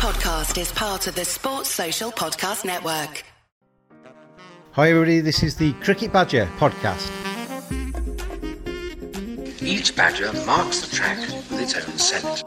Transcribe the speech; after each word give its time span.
podcast 0.00 0.58
is 0.58 0.72
part 0.72 1.06
of 1.08 1.14
the 1.14 1.26
Sports 1.26 1.68
Social 1.68 2.10
Podcast 2.10 2.64
Network. 2.64 3.22
Hi, 4.72 4.88
everybody. 4.88 5.20
This 5.20 5.42
is 5.42 5.56
the 5.56 5.74
Cricket 5.74 6.10
Badger 6.10 6.48
podcast. 6.56 7.06
Each 9.60 9.94
badger 9.94 10.32
marks 10.46 10.80
the 10.80 10.96
track 10.96 11.18
with 11.50 11.60
its 11.60 11.74
own 11.74 11.98
scent. 11.98 12.44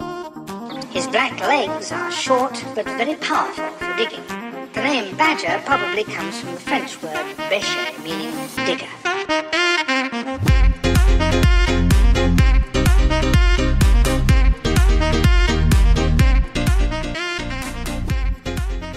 His 0.92 1.06
black 1.06 1.40
legs 1.42 1.92
are 1.92 2.12
short 2.12 2.60
but 2.74 2.86
very 2.86 3.14
powerful 3.18 3.70
for 3.78 3.98
digging. 3.98 4.26
The 4.74 4.82
name 4.82 5.16
badger 5.16 5.62
probably 5.64 6.06
comes 6.06 6.40
from 6.40 6.56
the 6.56 6.60
French 6.60 7.00
word 7.04 7.36
bêcher, 7.52 8.04
meaning 8.04 8.34
digger. 8.66 9.83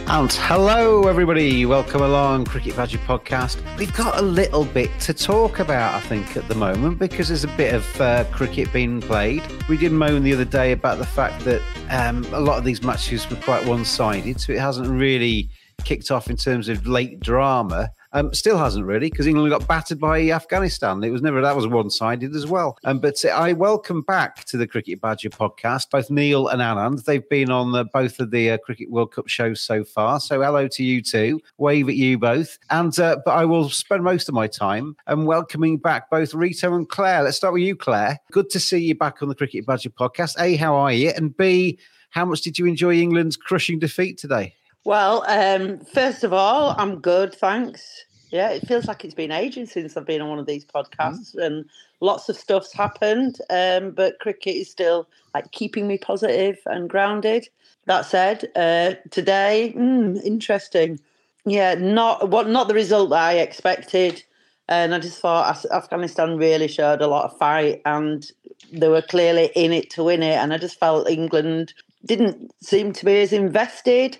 And 0.08 0.32
hello, 0.32 1.08
everybody. 1.08 1.66
Welcome 1.66 2.00
along, 2.00 2.44
Cricket 2.44 2.76
Badger 2.76 2.98
podcast. 2.98 3.60
We've 3.76 3.92
got 3.92 4.16
a 4.16 4.22
little 4.22 4.64
bit 4.64 4.88
to 5.00 5.12
talk 5.12 5.58
about, 5.58 5.94
I 5.96 6.00
think, 6.00 6.36
at 6.36 6.46
the 6.46 6.54
moment 6.54 7.00
because 7.00 7.26
there's 7.26 7.42
a 7.42 7.48
bit 7.48 7.74
of 7.74 8.00
uh, 8.00 8.22
cricket 8.30 8.72
being 8.72 9.00
played. 9.00 9.42
We 9.68 9.76
did 9.76 9.90
moan 9.90 10.22
the 10.22 10.32
other 10.32 10.44
day 10.44 10.70
about 10.70 10.98
the 10.98 11.06
fact 11.06 11.44
that 11.44 11.60
um, 11.90 12.24
a 12.32 12.38
lot 12.38 12.56
of 12.56 12.64
these 12.64 12.84
matches 12.84 13.28
were 13.28 13.36
quite 13.38 13.66
one 13.66 13.84
sided, 13.84 14.40
so 14.40 14.52
it 14.52 14.60
hasn't 14.60 14.88
really 14.88 15.50
kicked 15.82 16.12
off 16.12 16.30
in 16.30 16.36
terms 16.36 16.68
of 16.68 16.86
late 16.86 17.18
drama. 17.18 17.90
Um, 18.16 18.32
still 18.32 18.56
hasn't 18.56 18.86
really, 18.86 19.10
because 19.10 19.26
England 19.26 19.50
got 19.50 19.68
battered 19.68 20.00
by 20.00 20.30
Afghanistan. 20.30 21.04
It 21.04 21.10
was 21.10 21.20
never 21.20 21.42
that 21.42 21.54
was 21.54 21.66
one 21.66 21.90
sided 21.90 22.34
as 22.34 22.46
well. 22.46 22.78
Um, 22.84 22.98
but 22.98 23.22
I 23.26 23.52
welcome 23.52 24.00
back 24.00 24.46
to 24.46 24.56
the 24.56 24.66
Cricket 24.66 25.02
Badger 25.02 25.28
podcast 25.28 25.90
both 25.90 26.10
Neil 26.10 26.48
and 26.48 26.62
Anand. 26.62 27.04
They've 27.04 27.28
been 27.28 27.50
on 27.50 27.72
the, 27.72 27.84
both 27.84 28.18
of 28.18 28.30
the 28.30 28.52
uh, 28.52 28.56
Cricket 28.56 28.90
World 28.90 29.12
Cup 29.12 29.28
shows 29.28 29.60
so 29.60 29.84
far. 29.84 30.18
So 30.18 30.40
hello 30.40 30.66
to 30.66 30.82
you 30.82 31.02
two. 31.02 31.42
Wave 31.58 31.90
at 31.90 31.96
you 31.96 32.16
both. 32.16 32.58
And 32.70 32.98
uh, 32.98 33.18
but 33.22 33.32
I 33.32 33.44
will 33.44 33.68
spend 33.68 34.02
most 34.02 34.30
of 34.30 34.34
my 34.34 34.46
time 34.46 34.96
um, 35.08 35.26
welcoming 35.26 35.76
back 35.76 36.08
both 36.08 36.32
Rito 36.32 36.74
and 36.74 36.88
Claire. 36.88 37.22
Let's 37.22 37.36
start 37.36 37.52
with 37.52 37.64
you, 37.64 37.76
Claire. 37.76 38.18
Good 38.32 38.48
to 38.48 38.58
see 38.58 38.78
you 38.78 38.94
back 38.94 39.20
on 39.20 39.28
the 39.28 39.34
Cricket 39.34 39.66
Badger 39.66 39.90
podcast. 39.90 40.40
A, 40.40 40.56
how 40.56 40.74
are 40.74 40.90
you? 40.90 41.10
And 41.10 41.36
B, 41.36 41.78
how 42.08 42.24
much 42.24 42.40
did 42.40 42.58
you 42.58 42.64
enjoy 42.64 42.94
England's 42.94 43.36
crushing 43.36 43.78
defeat 43.78 44.16
today? 44.16 44.54
Well, 44.86 45.24
um, 45.26 45.80
first 45.80 46.22
of 46.22 46.32
all, 46.32 46.74
I'm 46.78 47.00
good, 47.00 47.34
thanks. 47.34 48.05
Yeah, 48.30 48.50
it 48.50 48.66
feels 48.66 48.86
like 48.86 49.04
it's 49.04 49.14
been 49.14 49.30
ages 49.30 49.72
since 49.72 49.96
I've 49.96 50.06
been 50.06 50.20
on 50.20 50.28
one 50.28 50.38
of 50.38 50.46
these 50.46 50.64
podcasts, 50.64 51.36
mm. 51.36 51.44
and 51.44 51.64
lots 52.00 52.28
of 52.28 52.36
stuff's 52.36 52.72
happened. 52.72 53.38
Um, 53.50 53.92
but 53.92 54.18
cricket 54.18 54.56
is 54.56 54.70
still 54.70 55.08
like 55.34 55.52
keeping 55.52 55.86
me 55.86 55.98
positive 55.98 56.58
and 56.66 56.90
grounded. 56.90 57.48
That 57.86 58.04
said, 58.04 58.50
uh, 58.56 58.94
today, 59.10 59.72
mm, 59.76 60.22
interesting. 60.24 60.98
Yeah, 61.44 61.74
not 61.74 62.30
what 62.30 62.48
not 62.48 62.66
the 62.66 62.74
result 62.74 63.10
that 63.10 63.22
I 63.22 63.34
expected, 63.34 64.24
and 64.68 64.94
I 64.94 64.98
just 64.98 65.20
thought 65.20 65.64
Afghanistan 65.70 66.36
really 66.36 66.66
showed 66.66 67.00
a 67.00 67.06
lot 67.06 67.30
of 67.30 67.38
fight, 67.38 67.80
and 67.84 68.28
they 68.72 68.88
were 68.88 69.02
clearly 69.02 69.52
in 69.54 69.72
it 69.72 69.90
to 69.90 70.02
win 70.02 70.24
it. 70.24 70.34
And 70.34 70.52
I 70.52 70.58
just 70.58 70.80
felt 70.80 71.08
England 71.08 71.74
didn't 72.04 72.52
seem 72.60 72.92
to 72.94 73.04
be 73.04 73.20
as 73.20 73.32
invested. 73.32 74.18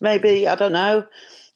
Maybe 0.00 0.46
I 0.46 0.54
don't 0.54 0.72
know 0.72 1.04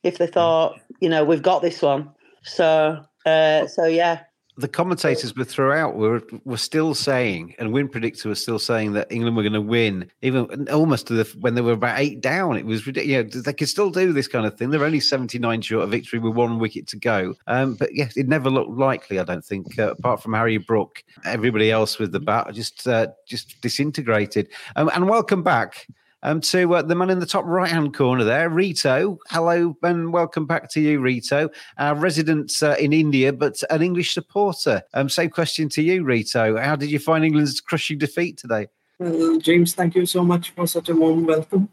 if 0.03 0.19
they 0.19 0.27
thought, 0.27 0.79
you 1.01 1.09
know, 1.09 1.25
we've 1.25 1.43
got 1.43 1.63
this 1.63 1.83
one. 1.83 2.11
So, 2.43 3.05
uh, 3.27 3.67
so 3.67 3.87
yeah. 3.87 4.21
The 4.59 4.69
commentators 4.69 5.35
were 5.35 5.45
throughout 5.45 5.97
were 5.97 6.21
were 6.45 6.59
still 6.59 6.95
saying, 6.95 7.55
and 7.59 7.73
win 7.73 7.89
predictor 7.89 8.29
was 8.29 8.43
still 8.43 8.59
saying 8.59 8.93
that 8.93 9.11
England 9.11 9.35
were 9.35 9.43
going 9.43 9.55
to 9.55 9.63
win, 9.63 10.11
even 10.21 10.69
almost 10.69 11.07
to 11.07 11.15
the 11.15 11.25
when 11.41 11.55
they 11.55 11.63
were 11.63 11.73
about 11.73 11.99
eight 11.99 12.21
down. 12.21 12.59
It 12.59 12.67
was 12.67 12.87
ridiculous. 12.87 13.35
You 13.35 13.41
know, 13.41 13.43
they 13.43 13.55
could 13.55 13.71
still 13.71 13.91
do 13.91 14.13
this 14.13 14.29
kind 14.29 14.45
of 14.45 14.59
thing. 14.59 14.69
They're 14.69 14.85
only 14.85 15.01
seventy 15.01 15.39
nine 15.39 15.63
short 15.63 15.85
of 15.85 15.91
victory 15.91 16.19
with 16.19 16.35
one 16.35 16.59
wicket 16.59 16.87
to 16.89 16.99
go. 16.99 17.35
Um, 17.47 17.77
but 17.77 17.95
yes, 17.95 18.15
it 18.19 18.29
never 18.29 18.51
looked 18.51 18.79
likely. 18.79 19.19
I 19.19 19.25
don't 19.25 19.45
think, 19.45 19.79
uh, 19.79 19.93
apart 19.93 20.23
from 20.23 20.35
Harry 20.35 20.59
Brook, 20.59 21.03
everybody 21.25 21.71
else 21.71 21.99
with 21.99 22.13
the 22.13 22.21
bat 22.21 22.53
just 22.53 22.87
uh, 22.87 23.07
just 23.27 23.59
disintegrated. 23.63 24.49
Um, 24.77 24.91
and 24.95 25.09
welcome 25.09 25.43
back 25.43 25.87
um, 26.23 26.41
to 26.41 26.75
uh, 26.75 26.83
the 26.83 26.95
man 26.95 27.11
in 27.11 27.19
the 27.19 27.27
top 27.27 27.45
right 27.45 27.71
hand 27.71 27.95
corner 27.95 28.25
there, 28.25 28.49
Rito. 28.49 29.19
Hello 29.31 29.77
and 29.83 30.13
welcome 30.13 30.47
back 30.47 30.71
to 30.71 30.81
you, 30.81 31.01
Rito. 31.01 31.51
Our 31.79 31.95
resident 31.95 32.53
uh, 32.63 32.77
in 32.79 32.93
India, 32.93 33.33
but 33.33 33.63
an 33.71 33.83
English 33.83 34.15
supporter. 34.15 34.83
Um, 34.95 35.09
same 35.09 35.31
question 35.31 35.69
to 35.71 35.83
you, 35.83 36.05
Rito. 36.05 36.57
How 36.59 36.77
did 36.77 36.91
you 36.91 36.99
find 36.99 37.25
England's 37.25 37.61
crushing 37.61 37.99
defeat 37.99 38.39
today? 38.39 38.69
Uh, 39.01 39.39
James, 39.39 39.75
thank 39.75 39.95
you 39.95 40.07
so 40.07 40.25
much 40.25 40.51
for 40.51 40.67
such 40.67 40.89
a 40.89 40.95
warm 40.95 41.27
welcome. 41.27 41.69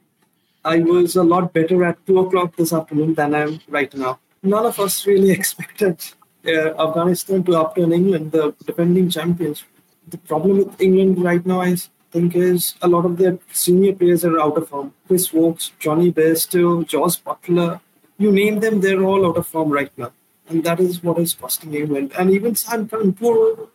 I 0.66 0.80
was 0.80 1.16
a 1.16 1.24
lot 1.24 1.54
better 1.54 1.84
at 1.86 2.06
two 2.06 2.20
o'clock 2.20 2.56
this 2.56 2.74
afternoon 2.74 3.14
than 3.14 3.36
I 3.36 3.42
am 3.42 3.60
right 3.68 3.94
now. 3.94 4.20
None 4.42 4.66
of 4.66 4.80
us 4.80 5.06
really 5.06 5.31
expected 5.40 6.04
uh, 6.46 6.88
Afghanistan 6.88 7.44
to 7.44 7.60
upturn 7.60 7.94
England, 7.94 8.31
the 8.31 8.54
defending 8.66 9.10
champions. 9.10 9.64
The 10.08 10.18
problem 10.18 10.58
with 10.58 10.81
England 10.81 11.24
right 11.24 11.46
now 11.46 11.62
is 11.62 11.90
think 12.12 12.36
is 12.36 12.75
a 12.81 12.88
lot 12.88 13.06
of 13.06 13.18
their 13.18 13.38
senior 13.52 13.94
players 13.94 14.25
are 14.25 14.40
out 14.40 14.58
of 14.58 14.70
form. 14.70 14.94
Chris 15.08 15.31
Woakes, 15.31 15.72
Jonny 15.80 16.12
Bairstow, 16.12 16.88
Jos 16.88 17.20
Buttler, 17.20 17.81
you 18.18 18.31
name 18.31 18.59
them, 18.59 18.81
they're 18.81 19.03
all 19.03 19.25
out 19.25 19.38
of 19.38 19.47
form 19.47 19.70
right 19.70 19.92
now. 19.97 20.12
And 20.48 20.64
that 20.64 20.80
is 20.80 21.03
what 21.03 21.19
is 21.19 21.34
costing 21.34 21.74
England. 21.74 22.14
And 22.18 22.31
even 22.31 22.56
Sam 22.56 22.90
Curran, 22.90 23.14
poor, 23.14 23.69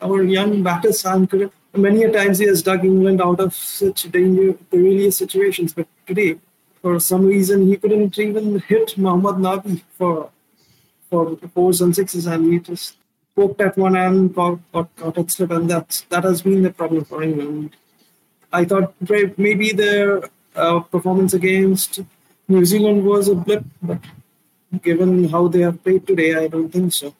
our 0.00 0.22
young 0.22 0.62
batter 0.62 0.92
Sam 0.92 1.26
Curran, 1.26 1.50
many 1.74 2.04
a 2.04 2.12
times 2.12 2.38
he 2.38 2.46
has 2.46 2.62
dug 2.62 2.84
England 2.84 3.20
out 3.20 3.40
of 3.40 3.54
such 3.54 4.10
danger, 4.10 4.54
perilous 4.70 5.16
situations. 5.16 5.72
But 5.72 5.88
today, 6.06 6.38
for 6.80 7.00
some 7.00 7.26
reason, 7.26 7.66
he 7.66 7.76
couldn't 7.76 8.18
even 8.18 8.60
hit 8.60 8.96
Mohammad 8.98 9.36
Nabi 9.36 9.82
for 9.98 10.30
for 11.10 11.36
fours 11.54 11.82
and 11.82 11.94
sixes, 11.94 12.26
and 12.26 12.50
he 12.50 12.58
just 12.58 12.96
poked 13.34 13.60
at 13.60 13.76
one 13.76 13.96
and 13.96 14.34
got, 14.34 14.58
got, 14.72 14.94
got 14.96 15.18
it 15.18 15.40
and 15.40 15.70
that's, 15.70 16.02
that 16.02 16.24
has 16.24 16.42
been 16.42 16.62
the 16.62 16.70
problem 16.70 17.04
for 17.04 17.22
England. 17.22 17.70
I 18.52 18.64
thought 18.64 18.94
maybe 19.38 19.72
their 19.72 20.22
uh, 20.54 20.80
performance 20.80 21.32
against 21.32 22.00
New 22.48 22.64
Zealand 22.64 23.04
was 23.04 23.28
a 23.28 23.34
blip, 23.34 23.64
but 23.82 23.98
given 24.82 25.28
how 25.28 25.48
they 25.48 25.60
have 25.60 25.82
played 25.82 26.06
today, 26.06 26.34
I 26.34 26.48
don't 26.48 26.70
think 26.70 26.92
so. 26.92 27.14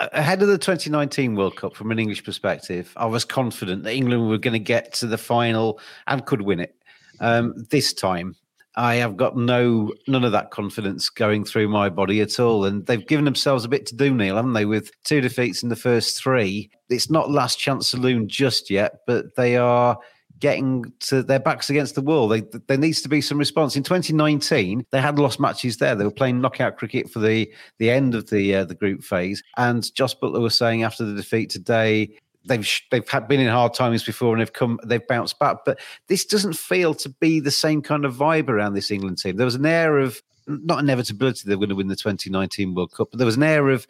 Ahead 0.00 0.40
of 0.42 0.48
the 0.48 0.58
2019 0.58 1.34
World 1.34 1.56
Cup, 1.56 1.76
from 1.76 1.90
an 1.90 1.98
English 1.98 2.24
perspective, 2.24 2.92
I 2.96 3.06
was 3.06 3.24
confident 3.24 3.84
that 3.84 3.94
England 3.94 4.28
were 4.28 4.38
going 4.38 4.54
to 4.54 4.58
get 4.58 4.94
to 4.94 5.06
the 5.06 5.18
final 5.18 5.78
and 6.06 6.24
could 6.24 6.42
win 6.42 6.60
it. 6.60 6.74
Um, 7.20 7.66
this 7.70 7.92
time, 7.92 8.34
I 8.76 8.96
have 8.96 9.16
got 9.16 9.36
no 9.36 9.92
none 10.08 10.24
of 10.24 10.32
that 10.32 10.50
confidence 10.50 11.08
going 11.08 11.44
through 11.44 11.68
my 11.68 11.88
body 11.88 12.20
at 12.20 12.40
all. 12.40 12.64
And 12.64 12.84
they've 12.86 13.06
given 13.06 13.24
themselves 13.24 13.64
a 13.64 13.68
bit 13.68 13.86
to 13.86 13.94
do, 13.94 14.12
Neil, 14.12 14.36
haven't 14.36 14.54
they? 14.54 14.64
With 14.64 14.90
two 15.04 15.20
defeats 15.20 15.62
in 15.62 15.68
the 15.68 15.76
first 15.76 16.20
three. 16.20 16.70
It's 16.88 17.10
not 17.10 17.30
last 17.30 17.58
chance 17.58 17.88
saloon 17.88 18.28
just 18.28 18.70
yet, 18.70 19.00
but 19.06 19.36
they 19.36 19.56
are 19.56 19.98
getting 20.40 20.92
to 21.00 21.22
their 21.22 21.38
backs 21.38 21.70
against 21.70 21.94
the 21.94 22.02
wall. 22.02 22.28
They, 22.28 22.42
there 22.66 22.76
needs 22.76 23.00
to 23.02 23.08
be 23.08 23.20
some 23.20 23.38
response. 23.38 23.76
In 23.76 23.82
2019, 23.82 24.84
they 24.90 25.00
had 25.00 25.18
lost 25.18 25.40
matches 25.40 25.76
there. 25.76 25.94
They 25.94 26.04
were 26.04 26.10
playing 26.10 26.40
knockout 26.40 26.76
cricket 26.76 27.08
for 27.10 27.20
the 27.20 27.50
the 27.78 27.90
end 27.90 28.14
of 28.14 28.28
the 28.30 28.56
uh, 28.56 28.64
the 28.64 28.74
group 28.74 29.02
phase. 29.02 29.42
And 29.56 29.92
Jos 29.94 30.14
Buttler 30.14 30.40
was 30.40 30.58
saying 30.58 30.82
after 30.82 31.04
the 31.04 31.14
defeat 31.14 31.50
today, 31.50 32.18
they've 32.44 32.68
they've 32.90 33.08
had 33.08 33.28
been 33.28 33.40
in 33.40 33.48
hard 33.48 33.74
times 33.74 34.04
before 34.04 34.32
and 34.32 34.40
they've 34.40 34.52
come 34.52 34.78
they've 34.84 35.06
bounced 35.06 35.38
back. 35.38 35.58
But 35.64 35.80
this 36.08 36.24
doesn't 36.24 36.54
feel 36.54 36.94
to 36.94 37.08
be 37.08 37.40
the 37.40 37.50
same 37.50 37.82
kind 37.82 38.04
of 38.04 38.14
vibe 38.14 38.48
around 38.48 38.74
this 38.74 38.90
England 38.90 39.18
team. 39.18 39.36
There 39.36 39.44
was 39.44 39.54
an 39.54 39.66
air 39.66 39.98
of 39.98 40.22
not 40.46 40.80
inevitability 40.80 41.48
they 41.48 41.54
were 41.54 41.60
going 41.60 41.70
to 41.70 41.74
win 41.74 41.88
the 41.88 41.96
2019 41.96 42.74
World 42.74 42.92
Cup, 42.92 43.08
but 43.10 43.18
there 43.18 43.26
was 43.26 43.36
an 43.36 43.42
air 43.42 43.70
of 43.70 43.86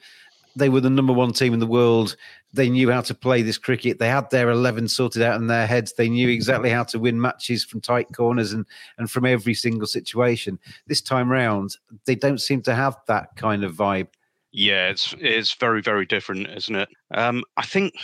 they 0.56 0.68
were 0.68 0.80
the 0.80 0.90
number 0.90 1.12
one 1.12 1.32
team 1.32 1.52
in 1.52 1.58
the 1.58 1.66
world. 1.66 2.16
They 2.52 2.70
knew 2.70 2.90
how 2.90 3.00
to 3.02 3.14
play 3.14 3.42
this 3.42 3.58
cricket. 3.58 3.98
They 3.98 4.08
had 4.08 4.30
their 4.30 4.50
11 4.50 4.86
sorted 4.88 5.22
out 5.22 5.40
in 5.40 5.48
their 5.48 5.66
heads. 5.66 5.94
They 5.94 6.08
knew 6.08 6.28
exactly 6.28 6.70
how 6.70 6.84
to 6.84 6.98
win 7.00 7.20
matches 7.20 7.64
from 7.64 7.80
tight 7.80 8.06
corners 8.14 8.52
and, 8.52 8.64
and 8.96 9.10
from 9.10 9.26
every 9.26 9.54
single 9.54 9.88
situation. 9.88 10.60
This 10.86 11.00
time 11.00 11.30
round, 11.30 11.76
they 12.04 12.14
don't 12.14 12.40
seem 12.40 12.62
to 12.62 12.74
have 12.74 12.96
that 13.08 13.34
kind 13.34 13.64
of 13.64 13.74
vibe. 13.74 14.08
Yeah, 14.52 14.88
it's 14.88 15.12
it's 15.18 15.52
very 15.54 15.82
very 15.82 16.06
different, 16.06 16.46
isn't 16.46 16.76
it? 16.76 16.88
Um, 17.10 17.42
I 17.56 17.66
think 17.66 17.94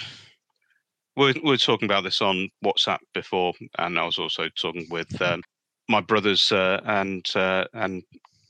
we're, 1.20 1.34
we're 1.44 1.56
talking 1.58 1.84
about 1.84 2.02
this 2.02 2.22
on 2.22 2.48
WhatsApp 2.64 3.00
before, 3.12 3.52
and 3.78 3.98
I 3.98 4.06
was 4.06 4.18
also 4.18 4.48
talking 4.58 4.86
with 4.90 5.20
um, 5.20 5.42
my 5.86 6.00
brothers 6.00 6.50
uh, 6.50 6.80
and 6.86 7.30
uh, 7.36 7.66
and 7.74 8.02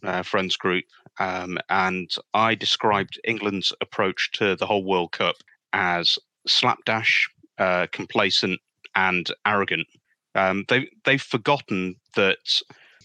uh, 0.05 0.23
friends 0.23 0.57
group, 0.57 0.85
um, 1.19 1.59
and 1.69 2.09
I 2.33 2.55
described 2.55 3.21
England's 3.25 3.73
approach 3.81 4.31
to 4.35 4.55
the 4.55 4.67
whole 4.67 4.85
World 4.85 5.11
Cup 5.11 5.35
as 5.73 6.17
slapdash, 6.47 7.29
uh, 7.59 7.89
complacent, 7.91 8.61
and 8.95 9.29
arrogant. 9.45 9.89
Um, 10.37 10.65
they 10.69 10.89
they've 11.05 11.21
forgotten 11.21 11.97
that 12.15 12.39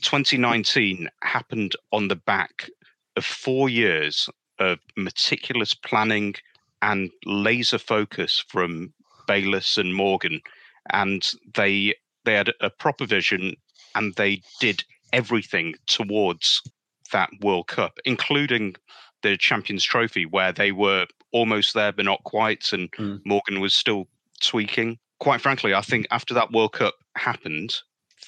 2019 0.01 1.09
happened 1.23 1.75
on 1.91 2.07
the 2.07 2.15
back 2.15 2.69
of 3.18 3.25
four 3.25 3.68
years 3.68 4.29
of 4.59 4.77
meticulous 4.95 5.73
planning 5.73 6.35
and 6.83 7.09
laser 7.25 7.79
focus 7.79 8.44
from 8.47 8.94
Bayliss 9.27 9.77
and 9.77 9.94
Morgan, 9.94 10.42
and 10.92 11.27
they 11.56 11.95
they 12.24 12.33
had 12.33 12.51
a 12.62 12.69
proper 12.69 13.06
vision 13.06 13.56
and 13.94 14.13
they 14.16 14.42
did 14.60 14.83
everything 15.13 15.75
towards 15.88 16.62
that 17.12 17.30
World 17.42 17.68
Cup, 17.68 17.98
including 18.04 18.75
the 19.22 19.38
Champions 19.38 19.83
Trophy, 19.83 20.25
where 20.25 20.51
they 20.51 20.72
were 20.72 21.06
almost 21.31 21.74
there 21.74 21.92
but 21.92 22.06
not 22.06 22.24
quite, 22.24 22.72
and 22.74 22.92
Mm. 22.94 23.22
Morgan 23.25 23.60
was 23.60 23.74
still 23.74 24.07
tweaking. 24.42 24.98
Quite 25.19 25.42
frankly, 25.42 25.74
I 25.74 25.81
think 25.81 26.07
after 26.12 26.33
that 26.33 26.51
World 26.51 26.74
Cup 26.74 26.95
happened, 27.16 27.75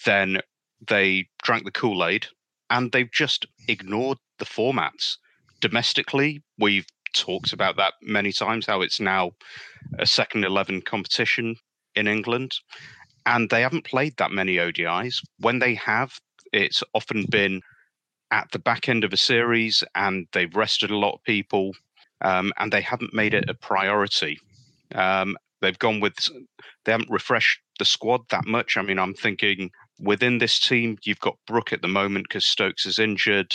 then 0.06 0.40
they 0.88 1.28
drank 1.44 1.66
the 1.66 1.72
Kool 1.72 2.06
Aid 2.06 2.28
and 2.70 2.92
they've 2.92 3.12
just 3.12 3.46
ignored 3.68 4.18
the 4.40 4.46
formats. 4.46 5.18
Domestically, 5.60 6.44
we've 6.58 6.88
talked 7.14 7.54
about 7.54 7.78
that 7.78 7.94
many 8.02 8.32
times 8.32 8.66
how 8.66 8.82
it's 8.82 9.00
now 9.00 9.32
a 10.00 10.06
second 10.06 10.44
11 10.44 10.82
competition 10.82 11.56
in 11.96 12.08
England, 12.08 12.54
and 13.26 13.50
they 13.50 13.62
haven't 13.62 13.86
played 13.86 14.16
that 14.18 14.32
many 14.32 14.56
ODIs. 14.58 15.22
When 15.40 15.60
they 15.60 15.76
have, 15.76 16.20
it's 16.54 16.84
often 16.94 17.26
been 17.30 17.62
at 18.32 18.50
the 18.52 18.60
back 18.60 18.90
end 18.90 19.04
of 19.04 19.14
a 19.14 19.18
series 19.18 19.84
and 19.96 20.28
they've 20.34 20.56
rested 20.56 20.92
a 20.92 20.98
lot 20.98 21.14
of 21.14 21.24
people 21.24 21.74
um, 22.22 22.52
and 22.58 22.72
they 22.72 22.82
haven't 22.82 23.14
made 23.14 23.34
it 23.34 23.50
a 23.50 23.54
priority. 23.54 24.40
Um, 24.96 25.38
they've 25.62 25.80
gone 25.80 26.00
with, 26.00 26.16
they 26.86 26.92
haven't 26.92 27.10
refreshed 27.10 27.60
the 27.80 27.86
squad 27.86 28.22
that 28.30 28.46
much. 28.46 28.78
I 28.78 28.82
mean, 28.82 29.00
I'm 29.00 29.14
thinking 29.14 29.72
within 30.00 30.38
this 30.38 30.60
team, 30.60 30.98
you've 31.04 31.20
got 31.20 31.38
Brook 31.46 31.74
at 31.74 31.82
the 31.82 31.88
moment 31.88 32.28
because 32.28 32.46
Stokes 32.46 32.86
is 32.86 33.00
injured. 33.00 33.54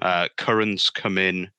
Uh, 0.00 0.28
Curran's 0.36 0.90
come 0.90 1.18
in 1.18 1.50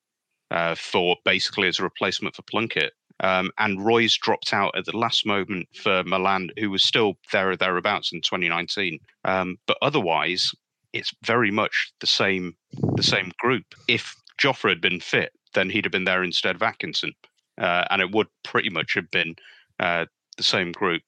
uh, 0.53 0.75
for 0.75 1.17
basically 1.25 1.67
as 1.67 1.79
a 1.79 1.83
replacement 1.83 2.35
for 2.35 2.43
Plunkett. 2.43 2.93
Um, 3.19 3.51
and 3.57 3.83
Roy's 3.83 4.15
dropped 4.17 4.53
out 4.53 4.77
at 4.77 4.85
the 4.85 4.95
last 4.95 5.25
moment 5.25 5.67
for 5.73 6.03
Malan, 6.03 6.51
who 6.59 6.69
was 6.69 6.83
still 6.83 7.17
there 7.31 7.51
or 7.51 7.57
thereabouts 7.57 8.11
in 8.13 8.21
2019. 8.21 8.99
Um, 9.25 9.57
but 9.65 9.77
otherwise, 9.81 10.51
it's 10.93 11.13
very 11.23 11.51
much 11.51 11.91
the 11.99 12.07
same 12.07 12.55
the 12.95 13.03
same 13.03 13.31
group. 13.39 13.65
If 13.87 14.15
Jofra 14.41 14.69
had 14.69 14.81
been 14.81 14.99
fit, 14.99 15.31
then 15.53 15.69
he'd 15.69 15.85
have 15.85 15.91
been 15.91 16.03
there 16.03 16.23
instead 16.23 16.55
of 16.55 16.61
Atkinson, 16.61 17.13
uh, 17.59 17.85
and 17.89 18.01
it 18.01 18.11
would 18.11 18.27
pretty 18.43 18.69
much 18.69 18.93
have 18.93 19.09
been 19.09 19.35
uh, 19.79 20.05
the 20.37 20.43
same 20.43 20.71
group. 20.71 21.03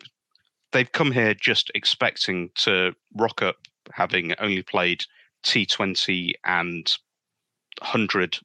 They've 0.71 0.91
come 0.91 1.11
here 1.11 1.33
just 1.33 1.71
expecting 1.75 2.49
to 2.55 2.93
rock 3.15 3.41
up, 3.41 3.57
having 3.91 4.33
only 4.39 4.63
played 4.63 5.03
T20 5.43 6.33
and 6.45 6.91
100 7.81 8.39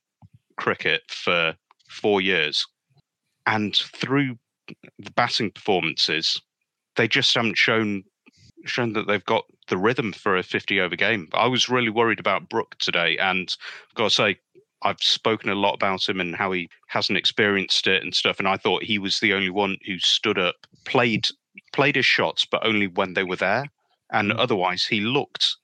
cricket 0.60 1.02
for 1.08 1.54
four 1.88 2.20
years, 2.20 2.66
and 3.46 3.74
through 3.74 4.38
the 4.98 5.10
batting 5.10 5.50
performances, 5.50 6.40
they 6.96 7.08
just 7.08 7.34
haven't 7.34 7.58
shown 7.58 8.04
shown 8.66 8.92
that 8.92 9.06
they've 9.06 9.24
got 9.24 9.46
the 9.68 9.78
rhythm 9.78 10.12
for 10.12 10.36
a 10.36 10.42
50 10.42 10.82
over 10.82 10.94
game. 10.94 11.28
I 11.32 11.46
was 11.46 11.70
really 11.70 11.88
worried 11.88 12.20
about 12.20 12.50
Brook 12.50 12.76
today, 12.78 13.16
and 13.16 13.56
I've 13.88 13.94
got 13.94 14.04
to 14.04 14.10
say, 14.10 14.38
I've 14.82 15.00
spoken 15.00 15.48
a 15.48 15.54
lot 15.54 15.74
about 15.74 16.06
him 16.06 16.20
and 16.20 16.36
how 16.36 16.52
he 16.52 16.68
hasn't 16.88 17.18
experienced 17.18 17.86
it 17.86 18.02
and 18.02 18.14
stuff. 18.14 18.38
And 18.38 18.46
I 18.46 18.58
thought 18.58 18.82
he 18.82 18.98
was 18.98 19.20
the 19.20 19.32
only 19.32 19.50
one 19.50 19.78
who 19.86 19.98
stood 19.98 20.38
up, 20.38 20.66
played 20.84 21.26
played 21.72 21.96
his 21.96 22.06
shots, 22.06 22.44
but 22.44 22.64
only 22.66 22.86
when 22.86 23.14
they 23.14 23.24
were 23.24 23.36
there. 23.36 23.66
And 24.12 24.32
mm. 24.32 24.38
otherwise, 24.38 24.84
he 24.84 25.00
looked 25.00 25.56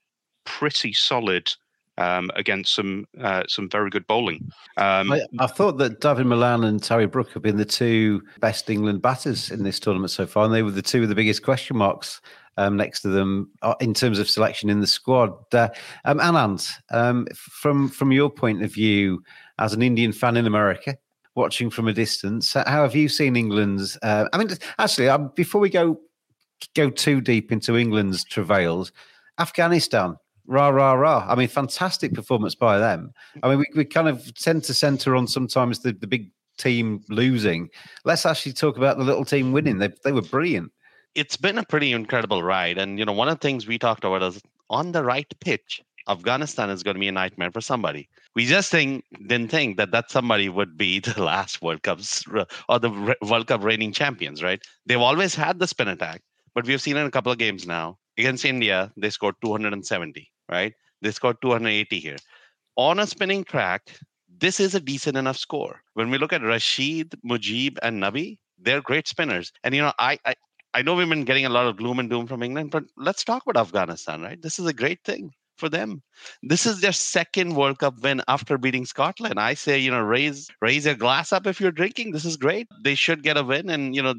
pretty 0.45 0.93
solid 0.93 1.53
um, 1.97 2.29
against 2.35 2.73
some 2.73 3.05
uh, 3.19 3.43
some 3.47 3.69
very 3.69 3.89
good 3.89 4.05
bowling. 4.07 4.49
Um, 4.77 5.11
I, 5.11 5.21
I 5.39 5.47
thought 5.47 5.77
that 5.79 6.01
David 6.01 6.25
Malan 6.25 6.63
and 6.63 6.83
Harry 6.85 7.07
Brook 7.07 7.31
have 7.31 7.43
been 7.43 7.57
the 7.57 7.65
two 7.65 8.21
best 8.39 8.69
England 8.69 9.01
batters 9.01 9.51
in 9.51 9.63
this 9.63 9.79
tournament 9.79 10.11
so 10.11 10.25
far, 10.25 10.45
and 10.45 10.53
they 10.53 10.63
were 10.63 10.71
the 10.71 10.81
two 10.81 11.03
of 11.03 11.09
the 11.09 11.15
biggest 11.15 11.43
question 11.43 11.77
marks 11.77 12.21
um, 12.57 12.75
next 12.75 13.01
to 13.01 13.09
them 13.09 13.49
uh, 13.61 13.75
in 13.79 13.93
terms 13.93 14.19
of 14.19 14.29
selection 14.29 14.69
in 14.69 14.81
the 14.81 14.87
squad. 14.87 15.31
Uh, 15.53 15.69
um, 16.05 16.19
Anand, 16.19 16.69
um, 16.91 17.27
from 17.35 17.89
from 17.89 18.11
your 18.11 18.29
point 18.29 18.63
of 18.63 18.73
view 18.73 19.23
as 19.59 19.73
an 19.73 19.81
Indian 19.81 20.11
fan 20.11 20.37
in 20.37 20.45
America, 20.45 20.97
watching 21.35 21.69
from 21.69 21.87
a 21.87 21.93
distance, 21.93 22.53
how 22.53 22.83
have 22.83 22.95
you 22.95 23.09
seen 23.09 23.35
England's? 23.35 23.97
Uh, 24.01 24.27
I 24.33 24.37
mean, 24.37 24.49
actually, 24.77 25.09
um, 25.09 25.31
before 25.35 25.61
we 25.61 25.69
go 25.69 25.99
go 26.75 26.89
too 26.89 27.21
deep 27.21 27.51
into 27.51 27.77
England's 27.77 28.23
travails, 28.23 28.91
Afghanistan. 29.39 30.15
Rah 30.47 30.69
rah 30.69 30.93
rah! 30.93 31.25
I 31.27 31.35
mean, 31.35 31.49
fantastic 31.49 32.13
performance 32.13 32.55
by 32.55 32.79
them. 32.79 33.13
I 33.43 33.49
mean, 33.49 33.59
we, 33.59 33.65
we 33.75 33.85
kind 33.85 34.07
of 34.07 34.33
tend 34.35 34.63
to 34.63 34.73
centre 34.73 35.15
on 35.15 35.27
sometimes 35.27 35.79
the, 35.79 35.91
the 35.91 36.07
big 36.07 36.31
team 36.57 37.03
losing. 37.09 37.69
Let's 38.05 38.25
actually 38.25 38.53
talk 38.53 38.77
about 38.77 38.97
the 38.97 39.03
little 39.03 39.25
team 39.25 39.51
winning. 39.51 39.79
They 39.79 39.89
they 40.03 40.13
were 40.13 40.21
brilliant. 40.21 40.71
It's 41.15 41.35
been 41.35 41.57
a 41.57 41.65
pretty 41.65 41.91
incredible 41.91 42.43
ride, 42.43 42.77
and 42.77 42.97
you 42.97 43.05
know 43.05 43.11
one 43.11 43.27
of 43.27 43.39
the 43.39 43.47
things 43.47 43.67
we 43.67 43.77
talked 43.77 44.05
about 44.05 44.23
is 44.23 44.41
on 44.69 44.93
the 44.93 45.03
right 45.03 45.31
pitch. 45.41 45.81
Afghanistan 46.09 46.69
is 46.69 46.83
going 46.83 46.95
to 46.95 46.99
be 47.01 47.09
a 47.09 47.11
nightmare 47.11 47.51
for 47.51 47.59
somebody. 47.59 48.07
We 48.33 48.45
just 48.45 48.71
think 48.71 49.03
didn't 49.27 49.51
think 49.51 49.75
that 49.75 49.91
that 49.91 50.09
somebody 50.09 50.47
would 50.47 50.77
be 50.77 50.99
the 51.01 51.21
last 51.21 51.61
World 51.61 51.83
Cups 51.83 52.23
uh, 52.33 52.45
or 52.69 52.79
the 52.79 53.15
World 53.21 53.47
Cup 53.47 53.63
reigning 53.63 53.91
champions, 53.91 54.41
right? 54.41 54.61
They've 54.85 55.01
always 55.01 55.35
had 55.35 55.59
the 55.59 55.67
spin 55.67 55.89
attack, 55.89 56.21
but 56.55 56.65
we've 56.65 56.81
seen 56.81 56.95
in 56.95 57.05
a 57.05 57.11
couple 57.11 57.33
of 57.33 57.37
games 57.37 57.67
now 57.67 57.97
against 58.17 58.45
India, 58.45 58.91
they 58.97 59.09
scored 59.09 59.35
270, 59.43 60.31
right? 60.49 60.73
They 61.01 61.11
scored 61.11 61.37
280 61.41 61.99
here. 61.99 62.17
On 62.75 62.99
a 62.99 63.07
spinning 63.07 63.43
track, 63.43 63.97
this 64.39 64.59
is 64.59 64.75
a 64.75 64.79
decent 64.79 65.17
enough 65.17 65.37
score. 65.37 65.81
When 65.93 66.09
we 66.09 66.17
look 66.17 66.33
at 66.33 66.43
Rashid, 66.43 67.15
Mujib, 67.25 67.77
and 67.81 68.01
Nabi, 68.01 68.37
they're 68.59 68.81
great 68.81 69.07
spinners. 69.07 69.51
And 69.63 69.75
you 69.75 69.81
know, 69.81 69.93
I, 69.99 70.19
I 70.25 70.35
I 70.73 70.81
know 70.81 70.93
we've 70.93 71.09
been 71.09 71.23
getting 71.23 71.45
a 71.45 71.49
lot 71.49 71.65
of 71.65 71.77
gloom 71.77 71.97
and 71.97 72.09
doom 72.09 72.27
from 72.27 72.43
England, 72.43 72.71
but 72.71 72.83
let's 72.97 73.23
talk 73.23 73.43
about 73.47 73.59
Afghanistan, 73.59 74.21
right? 74.21 74.39
This 74.39 74.59
is 74.59 74.67
a 74.67 74.73
great 74.73 75.03
thing 75.03 75.31
for 75.57 75.69
them. 75.69 76.03
This 76.43 76.67
is 76.67 76.81
their 76.81 76.91
second 76.91 77.55
World 77.55 77.79
Cup 77.79 77.99
win 78.03 78.21
after 78.27 78.59
beating 78.59 78.85
Scotland. 78.85 79.39
I 79.39 79.55
say, 79.55 79.79
you 79.79 79.89
know, 79.89 80.01
raise 80.01 80.49
raise 80.61 80.85
your 80.85 80.95
glass 80.95 81.33
up 81.33 81.47
if 81.47 81.59
you're 81.59 81.71
drinking. 81.71 82.11
This 82.11 82.25
is 82.25 82.37
great. 82.37 82.67
They 82.83 82.95
should 82.95 83.23
get 83.23 83.37
a 83.37 83.43
win, 83.43 83.69
and 83.69 83.95
you 83.95 84.03
know, 84.03 84.15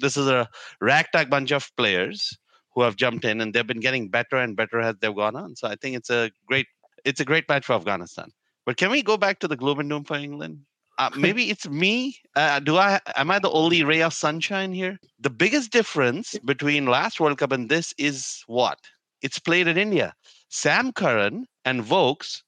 this 0.00 0.16
is 0.16 0.28
a 0.28 0.48
ragtag 0.80 1.28
bunch 1.28 1.50
of 1.50 1.70
players 1.76 2.38
who 2.78 2.84
have 2.84 2.94
jumped 2.94 3.24
in, 3.24 3.40
and 3.40 3.52
they've 3.52 3.66
been 3.66 3.80
getting 3.80 4.08
better 4.08 4.36
and 4.36 4.54
better 4.54 4.78
as 4.78 4.94
they've 5.00 5.16
gone 5.16 5.34
on. 5.34 5.56
So 5.56 5.66
I 5.66 5.74
think 5.74 5.96
it's 5.96 6.10
a 6.10 6.30
great 6.46 6.68
it's 7.04 7.18
a 7.18 7.24
great 7.24 7.48
match 7.48 7.66
for 7.66 7.72
Afghanistan. 7.72 8.30
But 8.66 8.76
can 8.76 8.92
we 8.92 9.02
go 9.02 9.16
back 9.16 9.40
to 9.40 9.48
the 9.48 9.56
gloom 9.56 9.80
and 9.80 9.90
doom 9.90 10.04
for 10.04 10.16
England? 10.16 10.60
Uh, 10.96 11.10
maybe 11.16 11.50
it's 11.50 11.68
me. 11.68 12.16
Uh, 12.36 12.60
do 12.60 12.76
I? 12.76 13.00
Am 13.16 13.32
I 13.32 13.40
the 13.40 13.50
only 13.50 13.82
ray 13.82 14.00
of 14.00 14.14
sunshine 14.14 14.72
here? 14.72 14.96
The 15.18 15.30
biggest 15.30 15.72
difference 15.72 16.38
between 16.44 16.86
last 16.86 17.18
World 17.18 17.38
Cup 17.38 17.50
and 17.50 17.68
this 17.68 17.92
is 17.98 18.44
what? 18.46 18.78
It's 19.22 19.40
played 19.40 19.66
in 19.66 19.76
India. 19.76 20.14
Sam 20.48 20.92
Curran 20.92 21.46
and 21.64 21.90
Woakes 21.90 22.44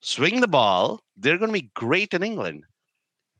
swing 0.00 0.40
the 0.40 0.48
ball. 0.48 1.00
They're 1.16 1.38
going 1.38 1.52
to 1.52 1.60
be 1.62 1.70
great 1.74 2.12
in 2.14 2.24
England. 2.24 2.64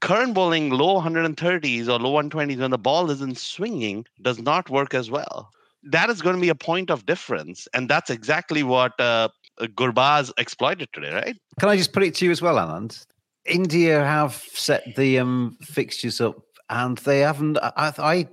Curran 0.01 0.35
bowling 0.35 0.71
low 0.71 1.01
130s 1.01 1.89
or 1.89 1.99
low 1.99 2.23
120s 2.23 2.61
when 2.61 2.71
the 2.71 2.79
ball 2.79 3.11
isn't 3.11 3.39
swinging 3.39 4.07
does 4.23 4.39
not 4.39 4.71
work 4.71 4.95
as 4.95 5.11
well. 5.11 5.51
That 5.85 6.11
is 6.11 6.23
going 6.23 6.37
to 6.37 6.41
be 6.41 6.49
a 6.49 6.55
point 6.55 6.91
of 6.91 7.07
difference, 7.07 7.69
and 7.73 7.89
that's 7.89 8.11
exactly 8.11 8.63
what 8.63 8.99
uh, 9.01 9.29
Gurbaz 9.61 10.33
exploited 10.37 10.89
today, 10.93 11.13
right? 11.13 11.37
Can 11.61 11.69
I 11.69 11.77
just 11.77 11.93
put 11.93 12.03
it 12.03 12.15
to 12.17 12.25
you 12.25 12.31
as 12.31 12.43
well, 12.43 12.57
Anand? 12.57 13.07
India 13.45 14.05
have 14.05 14.35
set 14.53 14.95
the 14.97 15.19
um, 15.19 15.57
fixtures 15.63 16.21
up, 16.21 16.37
and 16.69 16.99
they 16.99 17.21
haven't. 17.21 17.59
I, 17.59 17.93
I, 17.99 18.29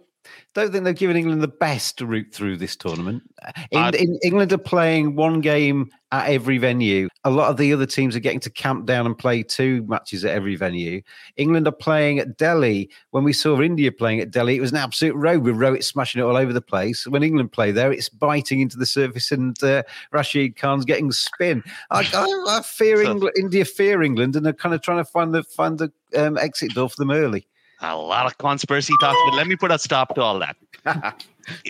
don't 0.54 0.72
think 0.72 0.84
they've 0.84 0.96
given 0.96 1.18
England 1.18 1.42
the 1.42 1.48
best 1.48 2.00
route 2.02 2.34
through 2.34 2.58
this 2.58 2.76
tournament. 2.76 3.24
In, 3.72 3.94
in, 3.96 4.20
England 4.24 4.54
are 4.54 4.58
playing 4.58 5.16
one 5.16 5.42
game 5.42 5.92
at 6.12 6.30
every 6.30 6.58
venue. 6.58 7.10
A 7.26 7.30
lot 7.30 7.50
of 7.50 7.58
the 7.58 7.74
other 7.74 7.86
teams 7.86 8.16
are 8.16 8.22
getting 8.22 8.40
to 8.40 8.50
camp 8.50 8.86
down 8.86 9.06
and 9.06 9.18
play 9.18 9.44
two 9.44 9.84
matches 9.84 10.24
at 10.24 10.32
every 10.32 10.56
venue. 10.56 11.02
England 11.36 11.68
are 11.68 11.74
playing 11.74 12.20
at 12.20 12.38
Delhi. 12.38 12.90
When 13.12 13.26
we 13.26 13.34
saw 13.34 13.60
India 13.62 13.92
playing 13.92 14.22
at 14.22 14.32
Delhi, 14.32 14.56
it 14.56 14.62
was 14.62 14.72
an 14.72 14.78
absolute 14.78 15.16
row 15.16 15.38
with 15.38 15.56
Rohit 15.56 15.84
smashing 15.84 16.22
it 16.22 16.26
all 16.26 16.38
over 16.38 16.54
the 16.54 16.62
place. 16.62 17.06
When 17.06 17.24
England 17.24 17.52
play 17.52 17.72
there, 17.72 17.92
it's 17.92 18.08
biting 18.08 18.62
into 18.62 18.78
the 18.78 18.86
surface, 18.86 19.32
and 19.32 19.62
uh, 19.62 19.84
Rashid 20.12 20.56
Khan's 20.56 20.86
getting 20.86 21.12
spin. 21.12 21.64
I, 21.92 22.08
I, 22.14 22.58
I 22.58 22.62
fear 22.62 23.02
England, 23.04 23.36
India 23.38 23.66
fear 23.66 24.02
England, 24.02 24.36
and 24.36 24.46
they're 24.46 24.54
kind 24.54 24.74
of 24.74 24.82
trying 24.82 25.04
to 25.04 25.06
find 25.06 25.34
the 25.34 25.44
find 25.44 25.78
the 25.78 25.92
um, 26.16 26.38
exit 26.38 26.74
door 26.74 26.90
for 26.90 26.96
them 26.98 27.12
early. 27.12 27.48
A 27.82 27.96
lot 27.96 28.26
of 28.26 28.38
conspiracy 28.38 28.94
talks, 29.02 29.20
but 29.26 29.36
let 29.36 29.48
me 29.48 29.56
put 29.56 29.72
a 29.72 29.78
stop 29.78 30.16
to 30.16 30.22
all 30.22 30.40
that. 30.40 30.56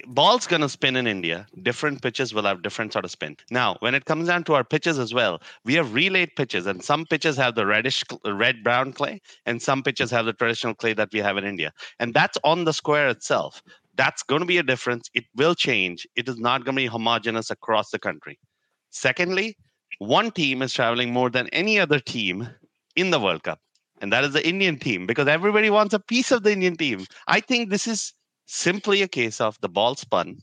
Ball's 0.07 0.47
gonna 0.47 0.69
spin 0.69 0.95
in 0.95 1.07
India. 1.07 1.47
Different 1.63 2.01
pitches 2.01 2.33
will 2.33 2.43
have 2.43 2.61
different 2.61 2.93
sort 2.93 3.05
of 3.05 3.11
spin. 3.11 3.35
Now, 3.49 3.77
when 3.79 3.95
it 3.95 4.05
comes 4.05 4.27
down 4.27 4.43
to 4.45 4.53
our 4.53 4.63
pitches 4.63 4.99
as 4.99 5.13
well, 5.13 5.41
we 5.63 5.73
have 5.73 5.93
relayed 5.93 6.35
pitches, 6.35 6.67
and 6.67 6.83
some 6.83 7.05
pitches 7.05 7.35
have 7.37 7.55
the 7.55 7.65
reddish, 7.65 8.03
red 8.25 8.63
brown 8.63 8.93
clay, 8.93 9.21
and 9.45 9.61
some 9.61 9.83
pitches 9.83 10.11
have 10.11 10.25
the 10.25 10.33
traditional 10.33 10.75
clay 10.75 10.93
that 10.93 11.09
we 11.11 11.19
have 11.19 11.37
in 11.37 11.43
India, 11.43 11.73
and 11.99 12.13
that's 12.13 12.37
on 12.43 12.65
the 12.65 12.73
square 12.73 13.07
itself. 13.09 13.61
That's 13.95 14.23
going 14.23 14.41
to 14.41 14.45
be 14.45 14.57
a 14.57 14.63
difference. 14.63 15.09
It 15.13 15.25
will 15.35 15.55
change. 15.55 16.05
It 16.15 16.27
is 16.27 16.37
not 16.37 16.65
going 16.65 16.75
to 16.75 16.81
be 16.81 16.87
homogeneous 16.87 17.49
across 17.49 17.91
the 17.91 17.99
country. 17.99 18.37
Secondly, 18.91 19.57
one 19.99 20.31
team 20.31 20.61
is 20.61 20.73
traveling 20.73 21.13
more 21.13 21.29
than 21.29 21.47
any 21.49 21.79
other 21.79 21.99
team 21.99 22.49
in 22.97 23.11
the 23.11 23.19
World 23.19 23.43
Cup 23.43 23.59
and 24.01 24.11
that 24.11 24.23
is 24.23 24.33
the 24.33 24.47
Indian 24.47 24.77
team 24.77 25.05
because 25.05 25.27
everybody 25.27 25.69
wants 25.69 25.93
a 25.93 25.99
piece 25.99 26.31
of 26.31 26.43
the 26.43 26.51
Indian 26.51 26.75
team. 26.75 27.05
I 27.27 27.39
think 27.39 27.69
this 27.69 27.87
is 27.87 28.13
simply 28.45 29.01
a 29.01 29.07
case 29.07 29.41
of 29.41 29.59
the 29.61 29.69
ball 29.69 29.95
spun. 29.95 30.39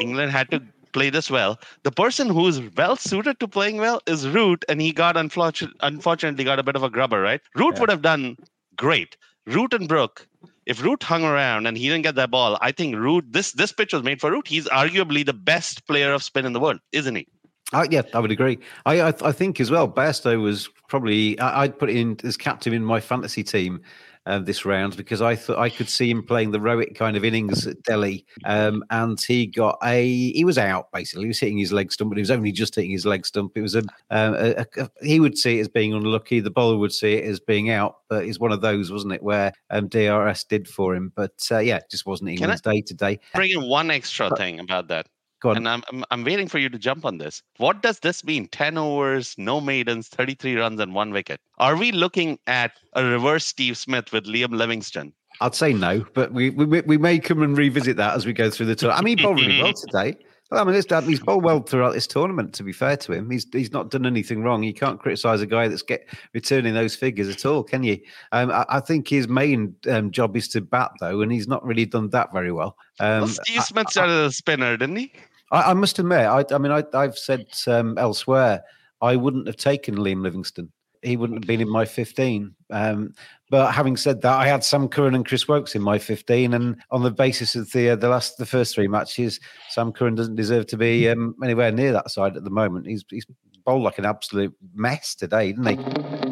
England 0.00 0.30
had 0.32 0.50
to 0.50 0.62
play 0.92 1.10
this 1.10 1.30
well. 1.30 1.58
The 1.82 1.90
person 1.92 2.28
who's 2.28 2.60
well 2.76 2.96
suited 2.96 3.40
to 3.40 3.48
playing 3.48 3.78
well 3.78 4.02
is 4.06 4.28
Root, 4.28 4.64
and 4.68 4.80
he 4.80 4.92
got 4.92 5.16
unfortunately, 5.16 5.76
unfortunately 5.80 6.44
got 6.44 6.58
a 6.58 6.62
bit 6.62 6.76
of 6.76 6.82
a 6.82 6.90
grubber, 6.90 7.20
right? 7.20 7.40
Root 7.54 7.74
Yeah. 7.74 7.80
would 7.80 7.90
have 7.90 8.02
done 8.02 8.36
great. 8.76 9.16
Root 9.46 9.72
and 9.72 9.88
Brook. 9.88 10.28
If 10.66 10.82
Root 10.82 11.02
hung 11.02 11.24
around 11.24 11.66
and 11.66 11.76
he 11.76 11.88
didn't 11.88 12.02
get 12.02 12.14
that 12.16 12.30
ball, 12.30 12.56
I 12.60 12.70
think 12.70 12.94
Root 12.94 13.24
this 13.32 13.52
this 13.52 13.72
pitch 13.72 13.92
was 13.92 14.02
made 14.02 14.20
for 14.20 14.30
Root. 14.30 14.46
He's 14.46 14.68
arguably 14.68 15.24
the 15.26 15.32
best 15.32 15.86
player 15.86 16.12
of 16.12 16.22
spin 16.22 16.46
in 16.46 16.52
the 16.52 16.60
world, 16.60 16.80
isn't 16.92 17.16
he? 17.16 17.26
Uh, 17.72 17.86
yeah, 17.90 18.02
I 18.14 18.18
would 18.18 18.30
agree. 18.30 18.58
I 18.86 19.00
I, 19.00 19.14
I 19.22 19.32
think 19.32 19.60
as 19.60 19.70
well. 19.70 19.88
Bairstow 19.88 20.40
was 20.40 20.68
probably 20.88 21.38
I, 21.38 21.62
I'd 21.62 21.78
put 21.78 21.90
in 21.90 22.18
as 22.24 22.36
captain 22.36 22.72
in 22.72 22.84
my 22.84 23.00
fantasy 23.00 23.42
team 23.42 23.82
uh, 24.26 24.38
this 24.38 24.64
round 24.64 24.96
because 24.96 25.20
I 25.20 25.34
thought 25.34 25.58
I 25.58 25.68
could 25.68 25.88
see 25.88 26.10
him 26.10 26.22
playing 26.24 26.52
the 26.52 26.60
Rowick 26.60 26.94
kind 26.94 27.16
of 27.16 27.24
innings 27.24 27.66
at 27.66 27.82
Delhi, 27.82 28.24
um, 28.44 28.84
and 28.90 29.20
he 29.20 29.46
got 29.46 29.78
a 29.82 30.32
he 30.32 30.44
was 30.44 30.58
out 30.58 30.92
basically. 30.92 31.24
He 31.24 31.28
was 31.28 31.40
hitting 31.40 31.58
his 31.58 31.72
leg 31.72 31.92
stump, 31.92 32.10
but 32.10 32.18
he 32.18 32.22
was 32.22 32.30
only 32.30 32.52
just 32.52 32.74
hitting 32.74 32.90
his 32.90 33.06
leg 33.06 33.26
stump. 33.26 33.52
It 33.56 33.62
was 33.62 33.74
a, 33.74 33.82
um, 34.10 34.34
a, 34.34 34.66
a, 34.76 34.90
he 35.02 35.20
would 35.20 35.36
see 35.36 35.58
it 35.58 35.62
as 35.62 35.68
being 35.68 35.92
unlucky. 35.92 36.40
The 36.40 36.50
bowler 36.50 36.78
would 36.78 36.92
see 36.92 37.14
it 37.14 37.24
as 37.24 37.40
being 37.40 37.70
out, 37.70 37.98
but 38.08 38.24
it's 38.24 38.38
one 38.38 38.52
of 38.52 38.60
those, 38.60 38.92
wasn't 38.92 39.14
it, 39.14 39.22
where 39.22 39.52
um, 39.70 39.88
DRS 39.88 40.44
did 40.44 40.68
for 40.68 40.94
him. 40.94 41.12
But 41.14 41.46
uh, 41.50 41.58
yeah, 41.58 41.76
it 41.76 41.90
just 41.90 42.06
wasn't 42.06 42.30
England's 42.30 42.60
day 42.60 42.80
today. 42.82 43.18
Bring 43.34 43.50
in 43.50 43.62
one 43.62 43.90
extra 43.90 44.30
thing 44.36 44.60
about 44.60 44.88
that. 44.88 45.08
And 45.50 45.68
I'm, 45.68 45.82
I'm 45.90 46.04
I'm 46.10 46.24
waiting 46.24 46.48
for 46.48 46.58
you 46.58 46.68
to 46.68 46.78
jump 46.78 47.04
on 47.04 47.18
this. 47.18 47.42
What 47.58 47.82
does 47.82 47.98
this 48.00 48.24
mean? 48.24 48.48
10 48.48 48.78
overs, 48.78 49.34
no 49.38 49.60
maidens, 49.60 50.08
33 50.08 50.56
runs, 50.56 50.80
and 50.80 50.94
one 50.94 51.10
wicket. 51.10 51.40
Are 51.58 51.76
we 51.76 51.92
looking 51.92 52.38
at 52.46 52.72
a 52.94 53.04
reverse 53.04 53.44
Steve 53.44 53.76
Smith 53.76 54.12
with 54.12 54.24
Liam 54.24 54.56
Livingstone? 54.56 55.12
I'd 55.40 55.54
say 55.54 55.72
no, 55.72 56.04
but 56.14 56.32
we, 56.32 56.50
we 56.50 56.80
we 56.82 56.98
may 56.98 57.18
come 57.18 57.42
and 57.42 57.56
revisit 57.56 57.96
that 57.96 58.14
as 58.14 58.26
we 58.26 58.32
go 58.32 58.50
through 58.50 58.66
the 58.66 58.76
tour. 58.76 58.92
I 58.92 59.00
mean, 59.02 59.18
he 59.18 59.24
bowled 59.24 59.40
really 59.40 59.62
well 59.62 59.72
today. 59.86 60.16
I 60.52 60.64
mean, 60.64 60.74
it's, 60.74 61.06
he's 61.06 61.20
bowled 61.20 61.44
well 61.44 61.60
throughout 61.60 61.94
this 61.94 62.06
tournament. 62.06 62.52
To 62.54 62.62
be 62.62 62.72
fair 62.72 62.96
to 62.98 63.12
him, 63.12 63.30
he's 63.30 63.46
he's 63.52 63.72
not 63.72 63.90
done 63.90 64.04
anything 64.04 64.42
wrong. 64.42 64.62
You 64.62 64.74
can't 64.74 65.00
criticise 65.00 65.40
a 65.40 65.46
guy 65.46 65.68
that's 65.68 65.82
get 65.82 66.06
returning 66.34 66.74
those 66.74 66.94
figures 66.94 67.28
at 67.28 67.46
all, 67.46 67.64
can 67.64 67.82
you? 67.82 67.98
Um, 68.32 68.50
I, 68.50 68.66
I 68.68 68.80
think 68.80 69.08
his 69.08 69.28
main 69.28 69.74
um, 69.88 70.10
job 70.10 70.36
is 70.36 70.48
to 70.48 70.60
bat 70.60 70.92
though, 71.00 71.22
and 71.22 71.32
he's 71.32 71.48
not 71.48 71.64
really 71.64 71.86
done 71.86 72.10
that 72.10 72.32
very 72.32 72.52
well. 72.52 72.76
Um, 73.00 73.22
well, 73.22 73.28
Steve 73.28 73.64
Smith 73.64 73.90
started 73.90 74.12
as 74.12 74.32
a 74.32 74.36
spinner, 74.36 74.76
didn't 74.76 74.96
he? 74.96 75.12
I, 75.52 75.70
I 75.70 75.74
must 75.74 75.98
admit, 75.98 76.26
I, 76.26 76.44
I 76.50 76.58
mean, 76.58 76.72
I, 76.72 76.82
I've 76.94 77.16
said 77.16 77.46
um, 77.68 77.96
elsewhere, 77.98 78.64
I 79.00 79.16
wouldn't 79.16 79.46
have 79.46 79.56
taken 79.56 79.96
Liam 79.96 80.22
Livingstone. 80.22 80.72
He 81.02 81.16
wouldn't 81.16 81.42
have 81.42 81.48
been 81.48 81.60
in 81.60 81.68
my 81.68 81.84
15. 81.84 82.54
Um, 82.70 83.12
but 83.50 83.72
having 83.72 83.96
said 83.96 84.22
that, 84.22 84.38
I 84.38 84.46
had 84.46 84.64
Sam 84.64 84.88
Curran 84.88 85.14
and 85.14 85.26
Chris 85.26 85.48
Woakes 85.48 85.74
in 85.74 85.82
my 85.82 85.98
15, 85.98 86.54
and 86.54 86.80
on 86.90 87.02
the 87.02 87.10
basis 87.10 87.54
of 87.54 87.70
the 87.72 87.90
uh, 87.90 87.96
the 87.96 88.08
last 88.08 88.38
the 88.38 88.46
first 88.46 88.74
three 88.74 88.88
matches, 88.88 89.40
Sam 89.68 89.92
Curran 89.92 90.14
doesn't 90.14 90.36
deserve 90.36 90.68
to 90.68 90.76
be 90.76 91.08
um, 91.08 91.34
anywhere 91.42 91.72
near 91.72 91.92
that 91.92 92.10
side 92.10 92.36
at 92.36 92.44
the 92.44 92.50
moment. 92.50 92.86
He's 92.86 93.04
he's 93.10 93.26
bowled 93.64 93.82
like 93.82 93.98
an 93.98 94.06
absolute 94.06 94.54
mess 94.74 95.14
today, 95.16 95.52
didn't 95.52 95.78
he? 95.78 96.31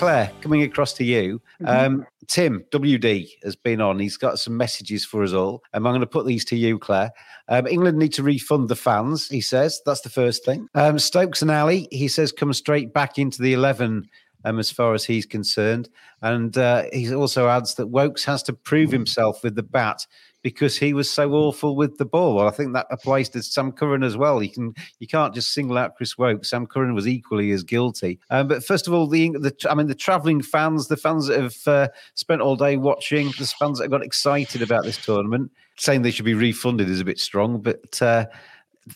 Claire, 0.00 0.32
coming 0.40 0.62
across 0.62 0.94
to 0.94 1.04
you. 1.04 1.42
Um, 1.66 2.06
Tim 2.26 2.64
WD 2.70 3.28
has 3.44 3.54
been 3.54 3.82
on. 3.82 3.98
He's 3.98 4.16
got 4.16 4.38
some 4.38 4.56
messages 4.56 5.04
for 5.04 5.22
us 5.22 5.34
all. 5.34 5.62
Um, 5.74 5.86
I'm 5.86 5.90
going 5.90 6.00
to 6.00 6.06
put 6.06 6.24
these 6.24 6.42
to 6.46 6.56
you, 6.56 6.78
Claire. 6.78 7.10
Um, 7.48 7.66
England 7.66 7.98
need 7.98 8.14
to 8.14 8.22
refund 8.22 8.70
the 8.70 8.76
fans. 8.76 9.28
He 9.28 9.42
says 9.42 9.82
that's 9.84 10.00
the 10.00 10.08
first 10.08 10.42
thing. 10.42 10.68
Um, 10.74 10.98
Stokes 10.98 11.42
and 11.42 11.50
Ali, 11.50 11.86
he 11.90 12.08
says, 12.08 12.32
come 12.32 12.54
straight 12.54 12.94
back 12.94 13.18
into 13.18 13.42
the 13.42 13.52
eleven. 13.52 14.08
Um, 14.42 14.58
as 14.58 14.70
far 14.70 14.94
as 14.94 15.04
he's 15.04 15.26
concerned, 15.26 15.90
and 16.22 16.56
uh, 16.56 16.84
he 16.94 17.14
also 17.14 17.46
adds 17.46 17.74
that 17.74 17.90
Woakes 17.90 18.24
has 18.24 18.42
to 18.44 18.54
prove 18.54 18.90
himself 18.90 19.44
with 19.44 19.54
the 19.54 19.62
bat 19.62 20.06
because 20.42 20.76
he 20.76 20.92
was 20.92 21.10
so 21.10 21.32
awful 21.32 21.76
with 21.76 21.98
the 21.98 22.04
ball. 22.04 22.36
Well, 22.36 22.48
I 22.48 22.50
think 22.50 22.72
that 22.72 22.86
applies 22.90 23.28
to 23.30 23.42
Sam 23.42 23.72
Curran 23.72 24.02
as 24.02 24.16
well. 24.16 24.42
You 24.42 24.50
can 24.50 24.74
you 24.98 25.06
can't 25.06 25.34
just 25.34 25.52
single 25.52 25.78
out 25.78 25.96
Chris 25.96 26.16
Woakes. 26.16 26.50
Sam 26.50 26.66
Curran 26.66 26.94
was 26.94 27.06
equally 27.06 27.50
as 27.52 27.62
guilty. 27.62 28.18
Um, 28.30 28.48
but 28.48 28.64
first 28.64 28.86
of 28.86 28.94
all, 28.94 29.06
the, 29.06 29.30
the 29.30 29.54
I 29.70 29.74
mean 29.74 29.86
the 29.86 29.94
travelling 29.94 30.42
fans, 30.42 30.88
the 30.88 30.96
fans 30.96 31.26
that 31.26 31.40
have 31.40 31.56
uh, 31.66 31.88
spent 32.14 32.40
all 32.40 32.56
day 32.56 32.76
watching, 32.76 33.32
the 33.38 33.52
fans 33.58 33.78
that 33.78 33.88
got 33.88 34.04
excited 34.04 34.62
about 34.62 34.84
this 34.84 34.96
tournament, 34.96 35.50
saying 35.76 36.02
they 36.02 36.10
should 36.10 36.24
be 36.24 36.34
refunded 36.34 36.88
is 36.88 37.00
a 37.00 37.04
bit 37.04 37.18
strong, 37.18 37.60
but 37.60 38.00
uh, 38.02 38.26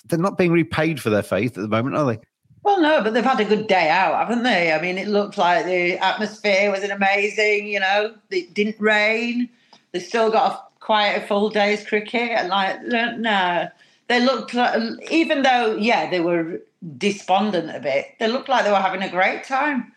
they're 0.07 0.19
not 0.19 0.39
being 0.39 0.53
repaid 0.53 1.01
for 1.01 1.11
their 1.11 1.23
faith 1.23 1.57
at 1.57 1.63
the 1.63 1.69
moment, 1.69 1.97
are 1.97 2.07
they? 2.07 2.19
Well, 2.63 2.81
no, 2.81 3.03
but 3.03 3.13
they've 3.13 3.23
had 3.23 3.41
a 3.41 3.45
good 3.45 3.67
day 3.67 3.91
out, 3.91 4.17
haven't 4.17 4.43
they? 4.43 4.73
I 4.73 4.81
mean, 4.81 4.97
it 4.97 5.09
looked 5.09 5.37
like 5.37 5.67
the 5.67 5.99
atmosphere 5.99 6.71
was 6.71 6.83
amazing, 6.83 7.69
you 7.69 7.79
know, 7.79 8.15
it 8.31 8.55
didn't 8.55 8.81
rain. 8.81 9.51
They 9.93 10.01
still 10.01 10.31
got 10.31 10.53
a, 10.53 10.64
quite 10.85 11.13
a 11.13 11.27
full 11.27 11.49
day's 11.49 11.85
cricket. 11.85 12.47
Like, 12.47 12.83
no, 12.83 13.69
they 14.09 14.21
looked 14.21 14.53
like, 14.53 14.79
even 15.11 15.43
though, 15.43 15.77
yeah, 15.77 16.11
they 16.11 16.21
were 16.21 16.61
despondent 16.99 17.75
a 17.75 17.81
bit, 17.81 18.09
they 18.21 18.29
looked 18.29 18.51
like 18.51 18.65
they 18.65 18.71
were 18.71 18.77
having 18.77 19.03
a 19.03 19.09
great 19.09 19.45
time. 19.45 19.91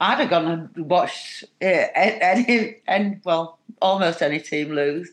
I'd 0.00 0.18
have 0.18 0.30
gone 0.30 0.46
and 0.74 0.90
watched 0.90 1.44
uh, 1.62 1.86
any, 1.94 2.78
and 2.88 3.20
well, 3.24 3.58
almost 3.80 4.20
any 4.20 4.40
team 4.40 4.72
lose. 4.72 5.08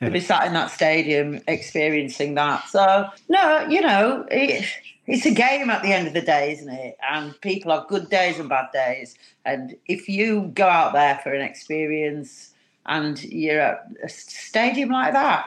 To 0.00 0.10
be 0.10 0.18
sat 0.18 0.48
in 0.48 0.52
that 0.54 0.72
stadium 0.72 1.40
experiencing 1.46 2.34
that. 2.34 2.66
So, 2.66 3.08
no, 3.28 3.64
you 3.68 3.80
know, 3.80 4.26
it, 4.32 4.66
it's 5.06 5.24
a 5.26 5.30
game 5.30 5.70
at 5.70 5.84
the 5.84 5.92
end 5.92 6.08
of 6.08 6.12
the 6.12 6.20
day, 6.20 6.50
isn't 6.54 6.68
it? 6.68 6.98
And 7.08 7.40
people 7.40 7.70
have 7.70 7.86
good 7.86 8.10
days 8.10 8.40
and 8.40 8.48
bad 8.48 8.66
days. 8.72 9.14
And 9.44 9.76
if 9.86 10.08
you 10.08 10.50
go 10.54 10.66
out 10.66 10.92
there 10.92 11.20
for 11.22 11.32
an 11.32 11.42
experience 11.42 12.51
and 12.86 13.22
you're 13.24 13.60
at 13.60 13.86
a 14.02 14.08
stadium 14.08 14.90
like 14.90 15.12
that, 15.12 15.46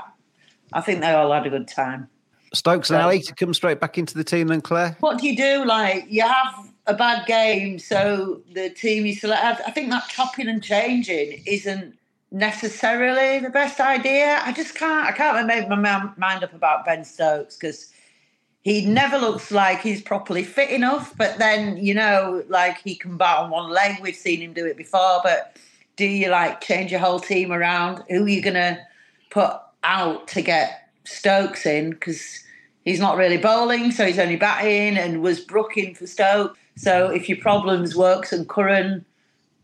I 0.73 0.81
think 0.81 1.01
they 1.01 1.11
all 1.11 1.31
had 1.31 1.45
a 1.45 1.49
good 1.49 1.67
time. 1.67 2.09
Stokes 2.53 2.89
and 2.89 3.01
Ali 3.01 3.21
to 3.21 3.35
come 3.35 3.53
straight 3.53 3.79
back 3.79 3.97
into 3.97 4.15
the 4.15 4.23
team, 4.23 4.47
then 4.47 4.61
Claire. 4.61 4.95
What 5.01 5.19
do 5.19 5.27
you 5.27 5.35
do? 5.35 5.65
Like 5.65 6.05
you 6.09 6.21
have 6.21 6.69
a 6.87 6.93
bad 6.93 7.25
game, 7.27 7.79
so 7.79 8.41
the 8.53 8.69
team 8.69 9.05
you 9.05 9.13
select. 9.13 9.61
I 9.67 9.71
think 9.71 9.89
that 9.89 10.07
chopping 10.07 10.47
and 10.47 10.63
changing 10.63 11.43
isn't 11.45 11.97
necessarily 12.31 13.39
the 13.39 13.49
best 13.49 13.79
idea. 13.79 14.39
I 14.43 14.53
just 14.53 14.75
can't. 14.75 15.07
I 15.07 15.11
can't 15.11 15.45
make 15.47 15.67
my 15.67 15.75
mind 15.75 16.43
up 16.43 16.53
about 16.53 16.85
Ben 16.85 17.03
Stokes 17.03 17.57
because 17.57 17.91
he 18.61 18.85
never 18.85 19.17
looks 19.17 19.51
like 19.51 19.81
he's 19.81 20.01
properly 20.01 20.43
fit 20.43 20.69
enough. 20.69 21.15
But 21.17 21.37
then 21.37 21.77
you 21.77 21.93
know, 21.93 22.43
like 22.47 22.81
he 22.81 22.95
can 22.95 23.17
bat 23.17 23.39
on 23.39 23.49
one 23.49 23.69
leg. 23.69 23.97
We've 24.01 24.15
seen 24.15 24.41
him 24.41 24.53
do 24.53 24.65
it 24.65 24.77
before. 24.77 25.19
But 25.23 25.57
do 25.95 26.05
you 26.05 26.29
like 26.29 26.61
change 26.61 26.91
your 26.91 26.99
whole 26.99 27.19
team 27.19 27.51
around? 27.51 28.03
Who 28.09 28.25
are 28.25 28.29
you 28.29 28.41
gonna 28.41 28.79
put 29.29 29.53
out 29.83 30.27
to 30.29 30.41
get 30.41 30.89
Stokes 31.03 31.65
in? 31.65 31.91
Because 31.91 32.39
he's 32.83 32.99
not 32.99 33.17
really 33.17 33.37
bowling, 33.37 33.91
so 33.91 34.05
he's 34.05 34.19
only 34.19 34.35
batting. 34.35 34.97
And 34.97 35.21
was 35.21 35.39
Brook 35.39 35.77
in 35.77 35.95
for 35.95 36.07
Stokes? 36.07 36.57
So 36.75 37.09
if 37.09 37.29
your 37.29 37.37
problems 37.39 37.95
Woakes 37.95 38.33
and 38.33 38.47
Curran. 38.47 39.05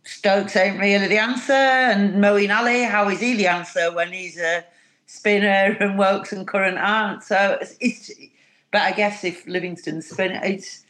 Stokes 0.04 0.56
ain't 0.56 0.80
really 0.80 1.08
the 1.08 1.20
answer, 1.20 1.54
and 1.54 2.16
Moeen 2.16 2.56
Ali, 2.56 2.82
how 2.82 3.08
is 3.10 3.20
he 3.20 3.36
the 3.36 3.46
answer 3.46 3.94
when 3.94 4.12
he's 4.12 4.36
a 4.36 4.66
spinner 5.06 5.78
and 5.80 5.98
Woakes 5.98 6.32
and 6.32 6.48
Curran 6.48 6.78
aren't? 6.78 7.24
So 7.24 7.60
it's, 7.62 7.76
it's 7.80 8.12
but 8.72 8.82
I 8.82 8.94
guess 8.94 9.24
if 9.24 9.46
Livingstone's 9.46 10.10
spinner, 10.10 10.42
it's 10.44 10.86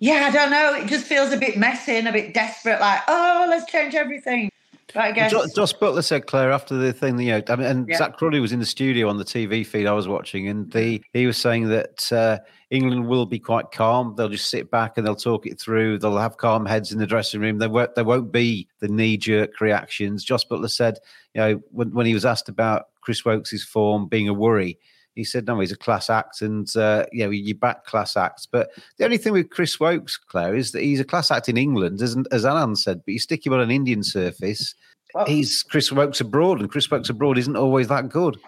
yeah, 0.00 0.26
I 0.26 0.30
don't 0.30 0.50
know. 0.50 0.74
It 0.74 0.88
just 0.88 1.06
feels 1.06 1.32
a 1.32 1.36
bit 1.36 1.56
messy 1.56 1.92
and 1.92 2.08
a 2.08 2.12
bit 2.12 2.34
desperate, 2.34 2.80
like 2.80 3.02
oh, 3.06 3.46
let's 3.48 3.70
change 3.70 3.94
everything. 3.94 4.50
But 4.92 5.02
I 5.02 5.12
guess 5.12 5.32
Jos 5.54 5.72
Buttler 5.72 6.04
said, 6.04 6.26
Claire, 6.26 6.52
after 6.52 6.76
the 6.76 6.92
thing, 6.92 7.18
you 7.18 7.32
know, 7.32 7.42
I 7.48 7.56
mean, 7.56 7.66
and 7.66 7.88
Yeah. 7.88 7.96
Zak 7.96 8.16
Crawley 8.16 8.40
was 8.40 8.52
in 8.52 8.60
the 8.60 8.66
studio 8.66 9.08
on 9.08 9.18
the 9.18 9.24
TV 9.24 9.66
feed 9.66 9.86
I 9.86 9.92
was 9.92 10.06
watching, 10.06 10.48
and 10.48 10.70
the, 10.72 11.02
he 11.12 11.26
was 11.26 11.36
saying 11.36 11.68
that 11.68 12.12
uh, 12.12 12.38
England 12.70 13.06
will 13.08 13.26
be 13.26 13.38
quite 13.38 13.70
calm. 13.70 14.14
They'll 14.16 14.28
just 14.28 14.50
sit 14.50 14.70
back 14.70 14.96
and 14.96 15.06
they'll 15.06 15.16
talk 15.16 15.46
it 15.46 15.60
through. 15.60 15.98
They'll 15.98 16.18
have 16.18 16.36
calm 16.36 16.66
heads 16.66 16.92
in 16.92 16.98
the 16.98 17.06
dressing 17.06 17.40
room. 17.40 17.58
There 17.58 17.70
won't, 17.70 17.94
there 17.94 18.04
won't 18.04 18.32
be 18.32 18.68
the 18.80 18.88
knee 18.88 19.16
jerk 19.16 19.60
reactions. 19.60 20.24
Jos 20.24 20.44
Buttler 20.44 20.70
said, 20.70 20.98
you 21.34 21.40
know, 21.40 21.60
when, 21.70 21.92
when 21.92 22.06
he 22.06 22.14
was 22.14 22.24
asked 22.24 22.48
about 22.48 22.86
Chris 23.00 23.24
Woakes' 23.24 23.64
form 23.64 24.06
being 24.06 24.28
a 24.28 24.34
worry, 24.34 24.78
he 25.14 25.24
said, 25.24 25.46
no, 25.46 25.60
he's 25.60 25.72
a 25.72 25.76
class 25.76 26.10
act 26.10 26.42
and, 26.42 26.74
uh, 26.76 27.06
you 27.12 27.24
know, 27.24 27.30
you 27.30 27.54
back 27.54 27.84
class 27.84 28.16
acts. 28.16 28.46
But 28.46 28.70
the 28.98 29.04
only 29.04 29.18
thing 29.18 29.32
with 29.32 29.50
Chris 29.50 29.78
Woakes, 29.78 30.16
Claire, 30.16 30.56
is 30.56 30.72
that 30.72 30.82
he's 30.82 31.00
a 31.00 31.04
class 31.04 31.30
act 31.30 31.48
in 31.48 31.56
England, 31.56 32.02
as, 32.02 32.16
as 32.30 32.44
Anand 32.44 32.78
said, 32.78 33.02
but 33.04 33.12
you 33.12 33.18
stick 33.18 33.46
him 33.46 33.52
on 33.52 33.60
an 33.60 33.70
Indian 33.70 34.02
surface, 34.02 34.74
Well- 35.14 35.26
he's 35.26 35.62
Chris 35.62 35.92
Woakes 35.92 36.20
abroad, 36.20 36.60
and 36.60 36.70
Chris 36.70 36.90
Woakes 36.90 37.10
abroad 37.10 37.38
isn't 37.38 37.56
always 37.56 37.88
that 37.88 38.08
good. 38.08 38.38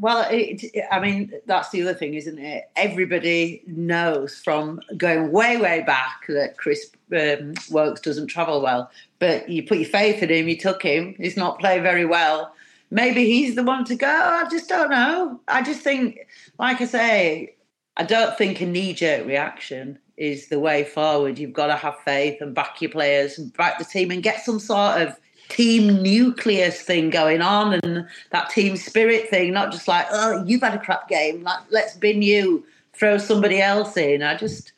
Well, 0.00 0.28
it, 0.30 0.64
I 0.92 1.00
mean, 1.00 1.32
that's 1.46 1.70
the 1.70 1.82
other 1.82 1.92
thing, 1.92 2.14
isn't 2.14 2.38
it? 2.38 2.70
Everybody 2.76 3.64
knows 3.66 4.38
from 4.38 4.80
going 4.96 5.32
way, 5.32 5.56
way 5.56 5.82
back 5.82 6.24
that 6.28 6.56
Chris 6.56 6.88
um, 7.12 7.54
Woakes 7.68 8.00
doesn't 8.00 8.28
travel 8.28 8.62
well. 8.62 8.92
But 9.18 9.48
you 9.48 9.64
put 9.64 9.78
your 9.78 9.88
faith 9.88 10.22
in 10.22 10.30
him, 10.30 10.48
you 10.48 10.56
took 10.56 10.82
him, 10.82 11.16
he's 11.18 11.36
not 11.36 11.58
playing 11.58 11.82
very 11.82 12.04
well. 12.04 12.54
Maybe 12.90 13.26
he's 13.26 13.54
the 13.54 13.62
one 13.62 13.84
to 13.86 13.94
go. 13.94 14.06
I 14.06 14.48
just 14.50 14.68
don't 14.68 14.90
know. 14.90 15.40
I 15.48 15.62
just 15.62 15.80
think, 15.80 16.18
like 16.58 16.80
I 16.80 16.86
say, 16.86 17.54
I 17.96 18.04
don't 18.04 18.36
think 18.38 18.60
a 18.60 18.66
knee 18.66 18.94
jerk 18.94 19.26
reaction 19.26 19.98
is 20.16 20.48
the 20.48 20.58
way 20.58 20.84
forward. 20.84 21.38
You've 21.38 21.52
got 21.52 21.66
to 21.66 21.76
have 21.76 21.98
faith 22.00 22.40
and 22.40 22.54
back 22.54 22.80
your 22.80 22.90
players 22.90 23.38
and 23.38 23.52
back 23.54 23.78
the 23.78 23.84
team 23.84 24.10
and 24.10 24.22
get 24.22 24.44
some 24.44 24.58
sort 24.58 25.02
of 25.02 25.18
team 25.48 26.02
nucleus 26.02 26.80
thing 26.80 27.10
going 27.10 27.40
on 27.40 27.74
and 27.74 28.06
that 28.30 28.50
team 28.50 28.76
spirit 28.76 29.28
thing, 29.28 29.52
not 29.52 29.72
just 29.72 29.88
like, 29.88 30.06
oh, 30.10 30.44
you've 30.46 30.62
had 30.62 30.74
a 30.74 30.78
crap 30.78 31.08
game, 31.08 31.42
like 31.42 31.60
let's 31.70 31.96
bin 31.96 32.22
you, 32.22 32.64
throw 32.92 33.18
somebody 33.18 33.60
else 33.60 33.96
in. 33.96 34.22
I 34.22 34.36
just 34.36 34.72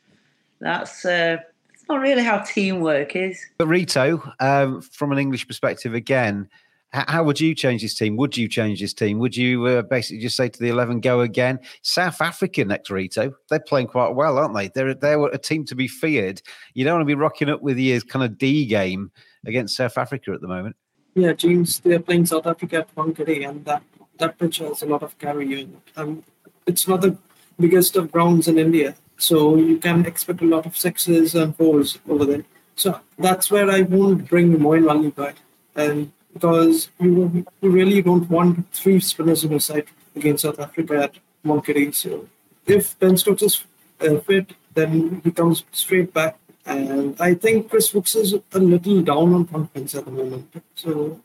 that's 0.60 1.04
uh 1.04 1.38
it's 1.72 1.88
not 1.88 2.00
really 2.00 2.22
how 2.22 2.38
teamwork 2.38 3.16
is. 3.16 3.44
But 3.58 3.66
Rito, 3.66 4.22
um, 4.38 4.80
from 4.80 5.10
an 5.12 5.18
English 5.18 5.46
perspective, 5.46 5.94
again, 5.94 6.48
how 6.92 7.22
would 7.22 7.40
you 7.40 7.54
change 7.54 7.82
this 7.82 7.94
team? 7.94 8.16
Would 8.16 8.36
you 8.36 8.48
change 8.48 8.80
this 8.80 8.92
team? 8.92 9.18
Would 9.18 9.36
you 9.36 9.64
uh, 9.66 9.82
basically 9.82 10.20
just 10.20 10.36
say 10.36 10.48
to 10.48 10.58
the 10.58 10.68
eleven, 10.68 11.00
go 11.00 11.20
again? 11.20 11.60
South 11.82 12.20
Africa 12.20 12.64
next, 12.64 12.90
Rito. 12.90 13.32
They're 13.48 13.60
playing 13.60 13.86
quite 13.86 14.14
well, 14.14 14.38
aren't 14.38 14.54
they? 14.54 14.68
They're 14.68 14.94
they're 14.94 15.24
a 15.26 15.38
team 15.38 15.64
to 15.66 15.74
be 15.74 15.86
feared. 15.86 16.42
You 16.74 16.84
don't 16.84 16.94
want 16.94 17.02
to 17.02 17.06
be 17.06 17.14
rocking 17.14 17.48
up 17.48 17.62
with 17.62 17.78
your 17.78 18.00
kind 18.00 18.24
of 18.24 18.38
D 18.38 18.66
game 18.66 19.12
against 19.46 19.76
South 19.76 19.96
Africa 19.96 20.32
at 20.32 20.40
the 20.40 20.48
moment. 20.48 20.76
Yeah, 21.14 21.32
James, 21.32 21.80
they're 21.80 22.00
playing 22.00 22.26
South 22.26 22.46
Africa 22.46 22.78
at 22.78 22.94
Wankhede, 22.94 23.48
and 23.48 23.64
that, 23.64 23.82
that 24.18 24.38
pitch 24.38 24.58
has 24.58 24.82
a 24.82 24.86
lot 24.86 25.02
of 25.02 25.18
carry 25.18 25.62
it. 25.62 25.68
Um, 25.96 26.22
it's 26.66 26.86
not 26.86 27.00
the 27.00 27.16
biggest 27.58 27.96
of 27.96 28.12
grounds 28.12 28.46
in 28.46 28.58
India, 28.58 28.94
so 29.18 29.56
you 29.56 29.78
can 29.78 30.06
expect 30.06 30.40
a 30.40 30.44
lot 30.44 30.66
of 30.66 30.76
sixes 30.76 31.34
and 31.34 31.56
fours 31.56 31.98
over 32.08 32.24
there. 32.24 32.44
So 32.76 33.00
that's 33.18 33.50
where 33.50 33.68
I 33.68 33.82
won't 33.82 34.28
bring 34.28 34.56
Moeen 34.56 34.88
Ali 34.88 35.10
back, 35.10 35.36
and 35.74 36.12
because 36.32 36.90
you, 36.98 37.44
you 37.60 37.70
really 37.70 38.02
don't 38.02 38.28
want 38.30 38.72
three 38.72 39.00
spinners 39.00 39.44
in 39.44 39.50
your 39.50 39.60
side 39.60 39.86
against 40.14 40.42
South 40.42 40.60
Africa 40.60 41.04
at 41.04 41.14
Wankhede. 41.44 41.94
So 41.94 42.28
if 42.66 42.98
Ben 42.98 43.16
Stokes 43.16 43.42
is 43.42 43.64
uh, 44.00 44.18
fit, 44.18 44.54
then 44.74 45.20
he 45.24 45.30
comes 45.30 45.64
straight 45.72 46.12
back 46.12 46.38
and 46.66 47.20
I 47.20 47.34
think 47.34 47.70
Chris 47.70 47.90
Brooks 47.90 48.14
is 48.14 48.34
a 48.52 48.58
little 48.58 49.02
down 49.02 49.34
on 49.34 49.46
confidence 49.46 49.94
at 49.94 50.04
the 50.04 50.10
moment. 50.10 50.62
So 50.74 51.20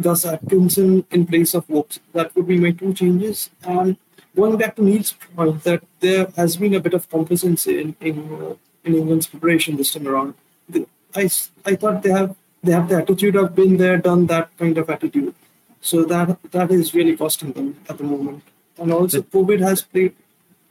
Gus 0.00 0.24
Atkinson 0.24 1.04
in 1.10 1.26
place 1.26 1.54
of 1.54 1.66
Brooks. 1.68 2.00
That 2.12 2.34
would 2.34 2.46
be 2.46 2.58
my 2.58 2.70
two 2.70 2.94
changes. 2.94 3.50
And 3.62 3.96
going 4.34 4.56
back 4.56 4.76
to 4.76 4.82
Neil's 4.82 5.12
point 5.12 5.62
that 5.64 5.82
there 6.00 6.28
has 6.36 6.56
been 6.56 6.74
a 6.74 6.80
bit 6.80 6.94
of 6.94 7.08
complacency 7.08 7.80
in 7.80 7.96
in, 8.00 8.16
uh, 8.42 8.54
in 8.84 8.94
England's 8.94 9.26
preparation 9.26 9.76
this 9.76 9.92
time 9.92 10.08
around. 10.08 10.34
The- 10.68 10.86
I, 11.14 11.28
I 11.66 11.74
thought 11.74 12.02
they 12.02 12.10
have 12.10 12.36
they 12.62 12.72
have 12.72 12.88
the 12.88 12.96
attitude 12.96 13.36
of 13.36 13.54
been 13.54 13.76
there, 13.76 13.96
done 13.98 14.26
that 14.26 14.56
kind 14.58 14.76
of 14.78 14.90
attitude. 14.90 15.34
So 15.80 16.04
that 16.04 16.38
that 16.52 16.70
is 16.70 16.94
really 16.94 17.16
costing 17.16 17.52
them 17.52 17.76
at 17.88 17.98
the 17.98 18.04
moment. 18.04 18.42
And 18.78 18.92
also 18.92 19.22
COVID 19.22 19.60
has 19.60 19.82
played 19.82 20.14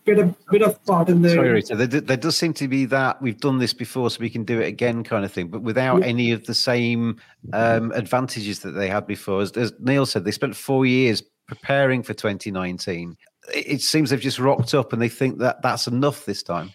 played 0.05 0.19
a 0.19 0.35
bit 0.51 0.61
of 0.61 0.83
part 0.85 1.09
in 1.09 1.21
their 1.21 1.35
Sorry, 1.35 1.49
Rito. 1.49 1.75
There, 1.75 1.87
there 2.01 2.17
does 2.17 2.37
seem 2.37 2.53
to 2.53 2.67
be 2.67 2.85
that 2.85 3.21
we've 3.21 3.39
done 3.39 3.57
this 3.59 3.73
before, 3.73 4.09
so 4.09 4.19
we 4.19 4.29
can 4.29 4.43
do 4.43 4.59
it 4.61 4.67
again, 4.67 5.03
kind 5.03 5.25
of 5.25 5.31
thing, 5.31 5.47
but 5.47 5.61
without 5.61 6.01
Yeah. 6.01 6.07
any 6.07 6.31
of 6.31 6.45
the 6.45 6.53
same 6.53 7.17
um, 7.53 7.91
advantages 7.91 8.59
that 8.59 8.71
they 8.71 8.87
had 8.87 9.05
before. 9.07 9.41
As, 9.41 9.51
as 9.51 9.73
Neil 9.79 10.05
said, 10.05 10.25
they 10.25 10.31
spent 10.31 10.55
four 10.55 10.85
years 10.85 11.23
preparing 11.47 12.03
for 12.03 12.13
2019. 12.13 13.17
It, 13.53 13.67
it 13.67 13.81
seems 13.81 14.09
they've 14.09 14.19
just 14.19 14.39
rocked 14.39 14.73
up 14.73 14.93
and 14.93 15.01
they 15.01 15.09
think 15.09 15.39
that 15.39 15.61
that's 15.61 15.87
enough 15.87 16.25
this 16.25 16.43
time. 16.43 16.71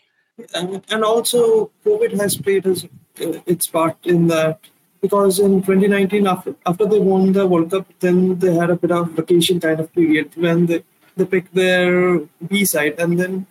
and, 0.55 0.83
and 0.91 1.05
also 1.05 1.71
COVID 1.85 2.19
has 2.21 2.37
played 2.37 2.65
his, 2.65 2.85
uh, 2.85 3.41
its 3.47 3.67
part 3.69 3.97
in 4.05 4.27
that 4.29 4.61
because 5.05 5.39
in 5.47 5.53
2019 5.63 6.27
after 6.27 6.55
after 6.65 6.87
they 6.93 7.01
won 7.11 7.33
the 7.33 7.47
World 7.47 7.71
Cup, 7.71 7.87
then 8.01 8.39
they 8.39 8.55
had 8.61 8.71
a 8.71 8.77
bit 8.83 8.93
of 8.99 9.11
vacation 9.21 9.61
kind 9.65 9.81
of 9.81 9.93
period 9.99 10.31
when 10.45 10.67
they 10.67 10.81
they 11.17 11.27
picked 11.35 11.55
their 11.55 12.21
B 12.51 12.65
side, 12.65 12.95
and 12.99 13.21
then 13.21 13.47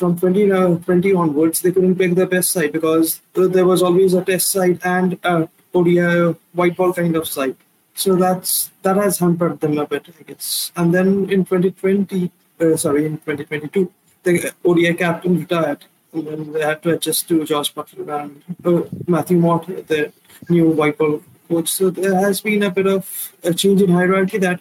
from 0.00 0.18
2020 0.18 1.14
onwards 1.14 1.62
they 1.62 1.72
couldn't 1.72 1.96
pick 1.96 2.14
their 2.14 2.32
best 2.34 2.50
side 2.50 2.72
because 2.72 3.20
there 3.56 3.64
was 3.72 3.82
always 3.82 4.12
a 4.14 4.24
test 4.24 4.52
side 4.56 4.78
and 4.84 5.18
a 5.24 5.48
ODI 5.74 6.34
white 6.52 6.76
ball 6.76 6.92
kind 6.92 7.16
of 7.16 7.26
side. 7.26 7.56
So 7.94 8.16
that's 8.24 8.70
that 8.82 8.96
has 8.96 9.18
hampered 9.18 9.60
them 9.60 9.78
a 9.78 9.86
bit, 9.86 10.08
I 10.20 10.22
guess. 10.30 10.72
And 10.76 10.94
then 10.94 11.08
in 11.36 11.44
2020, 11.44 12.30
uh, 12.60 12.76
sorry, 12.76 13.06
in 13.06 13.16
2022, 13.18 13.92
the 14.24 14.52
ODI 14.64 14.94
captain 14.94 15.40
retired, 15.40 15.84
and 16.26 16.54
they 16.54 16.62
had 16.62 16.82
to 16.82 16.90
adjust 16.90 17.28
to 17.28 17.44
Jos 17.44 17.70
Buttler 17.70 18.22
and 18.22 18.42
uh, 18.64 18.88
Matthew 19.06 19.38
Mott, 19.38 19.66
the 19.66 20.12
new 20.48 20.70
white 20.70 20.98
ball 20.98 21.22
coach. 21.48 21.68
So 21.68 21.90
there 21.90 22.14
has 22.14 22.40
been 22.40 22.62
a 22.62 22.70
bit 22.70 22.86
of 22.86 23.32
a 23.44 23.54
change 23.54 23.82
in 23.82 23.90
hierarchy 23.90 24.38
that 24.38 24.60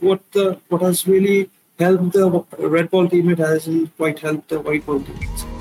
what 0.00 0.20
the 0.32 0.60
what 0.68 0.82
has 0.82 1.06
really 1.06 1.50
helped 1.78 2.12
the 2.12 2.44
red 2.58 2.90
ball 2.90 3.08
team, 3.08 3.30
it 3.30 3.38
hasn't 3.38 3.96
quite 3.96 4.18
helped 4.18 4.48
the 4.48 4.60
white 4.60 4.84
ball 4.84 5.00
team. 5.00 5.57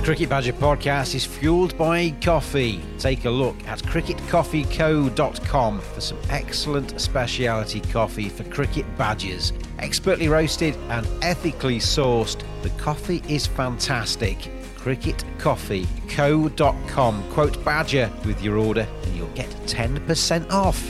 The 0.00 0.06
Cricket 0.06 0.30
Badger 0.30 0.54
podcast 0.54 1.14
is 1.14 1.26
fueled 1.26 1.76
by 1.76 2.14
coffee. 2.22 2.80
Take 2.98 3.26
a 3.26 3.30
look 3.30 3.54
at 3.66 3.80
cricketcoffeeco.com 3.80 5.80
for 5.82 6.00
some 6.00 6.18
excellent 6.30 6.98
specialty 6.98 7.80
coffee 7.80 8.30
for 8.30 8.44
cricket 8.44 8.86
badgers. 8.96 9.52
Expertly 9.78 10.28
roasted 10.28 10.74
and 10.88 11.06
ethically 11.20 11.80
sourced, 11.80 12.42
the 12.62 12.70
coffee 12.82 13.22
is 13.28 13.46
fantastic. 13.46 14.38
cricketcoffeeco.com. 14.78 17.30
Quote 17.30 17.62
Badger 17.62 18.10
with 18.24 18.42
your 18.42 18.56
order 18.56 18.88
and 19.02 19.14
you'll 19.14 19.28
get 19.34 19.50
10% 19.66 20.50
off. 20.50 20.80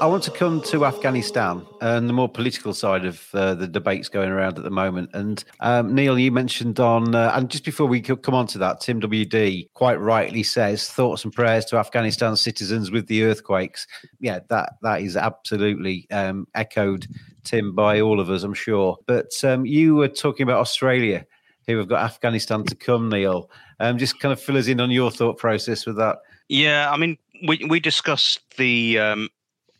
I 0.00 0.06
want 0.06 0.22
to 0.24 0.30
come 0.30 0.60
to 0.62 0.84
Afghanistan 0.84 1.64
and 1.80 2.08
the 2.08 2.12
more 2.12 2.28
political 2.28 2.74
side 2.74 3.04
of 3.04 3.28
uh, 3.32 3.54
the 3.54 3.68
debates 3.68 4.08
going 4.08 4.30
around 4.30 4.58
at 4.58 4.64
the 4.64 4.70
moment. 4.70 5.10
And 5.14 5.42
um, 5.60 5.94
Neil, 5.94 6.18
you 6.18 6.32
mentioned 6.32 6.80
on, 6.80 7.14
uh, 7.14 7.32
and 7.34 7.48
just 7.48 7.64
before 7.64 7.86
we 7.86 8.00
co- 8.00 8.16
come 8.16 8.34
on 8.34 8.46
to 8.48 8.58
that, 8.58 8.80
Tim 8.80 9.00
WD 9.00 9.72
quite 9.72 10.00
rightly 10.00 10.42
says 10.42 10.88
thoughts 10.88 11.24
and 11.24 11.32
prayers 11.32 11.64
to 11.66 11.78
Afghanistan 11.78 12.36
citizens 12.36 12.90
with 12.90 13.06
the 13.06 13.24
earthquakes. 13.24 13.86
Yeah, 14.20 14.40
that 14.48 14.74
that 14.82 15.00
is 15.00 15.16
absolutely 15.16 16.06
um, 16.10 16.48
echoed, 16.54 17.06
Tim, 17.44 17.74
by 17.74 18.00
all 18.00 18.20
of 18.20 18.30
us, 18.30 18.42
I'm 18.42 18.54
sure. 18.54 18.98
But 19.06 19.32
um, 19.44 19.64
you 19.64 19.94
were 19.94 20.08
talking 20.08 20.42
about 20.42 20.60
Australia, 20.60 21.24
who 21.66 21.78
have 21.78 21.88
got 21.88 22.02
Afghanistan 22.02 22.64
to 22.64 22.74
come, 22.74 23.08
Neil. 23.08 23.48
Um, 23.80 23.98
just 23.98 24.18
kind 24.18 24.32
of 24.32 24.40
fill 24.40 24.56
us 24.56 24.66
in 24.66 24.80
on 24.80 24.90
your 24.90 25.10
thought 25.10 25.38
process 25.38 25.86
with 25.86 25.96
that. 25.96 26.18
Yeah, 26.48 26.90
I 26.90 26.96
mean, 26.96 27.16
we 27.46 27.64
we 27.68 27.80
discussed 27.80 28.40
the 28.56 28.98
um, 28.98 29.28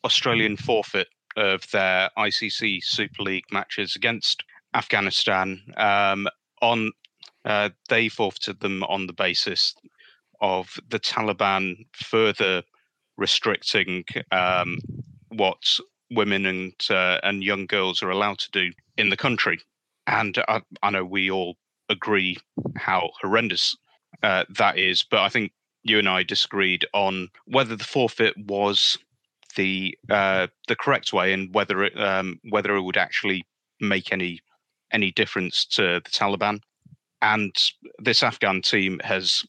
Australian 0.05 0.57
forfeit 0.57 1.09
of 1.37 1.69
their 1.71 2.11
ICC 2.17 2.83
Super 2.85 3.23
League 3.23 3.45
matches 3.51 3.97
against 3.97 4.45
Afghanistan. 4.75 5.61
Um, 5.77 6.29
on 6.63 6.93
uh, 7.45 7.71
they 7.89 8.09
forfeited 8.09 8.61
them 8.61 8.83
on 8.85 9.07
the 9.07 9.13
basis 9.13 9.75
of 10.41 10.79
the 10.89 10.99
Taliban 10.99 11.87
further 11.93 12.63
restricting 13.17 14.05
um, 14.33 14.79
what 15.29 15.59
women 16.11 16.47
and 16.47 16.75
uh, 16.91 17.19
and 17.23 17.43
young 17.43 17.67
girls 17.67 18.03
are 18.03 18.11
allowed 18.11 18.39
to 18.39 18.51
do 18.51 18.71
in 18.97 19.11
the 19.11 19.17
country. 19.17 19.61
And 20.07 20.39
I, 20.49 20.63
I 20.83 20.91
know 20.91 21.05
we 21.05 21.31
all 21.31 21.57
agree 21.89 22.37
how 22.77 23.11
horrendous 23.21 23.77
uh, 24.23 24.45
that 24.57 24.79
is, 24.79 25.05
but 25.11 25.21
I 25.21 25.29
think 25.29 25.53
you 25.83 25.99
and 25.99 26.09
I 26.09 26.23
disagreed 26.23 26.87
on 26.95 27.29
whether 27.47 27.77
the 27.77 27.85
forfeit 27.85 28.35
was 28.37 28.99
the 29.57 29.97
uh, 30.11 30.47
the 30.69 30.77
correct 30.77 31.13
way 31.13 31.33
and 31.33 31.55
whether 31.55 31.85
it 31.85 31.99
um, 32.01 32.41
whether 32.51 32.75
it 32.77 32.83
would 32.83 32.97
actually 32.97 33.47
make 33.81 34.13
any 34.13 34.41
any 34.93 35.11
difference 35.11 35.65
to 35.65 36.01
the 36.05 36.11
Taliban. 36.11 36.61
And 37.23 37.55
this 37.99 38.23
Afghan 38.23 38.63
team 38.63 39.01
has 39.05 39.45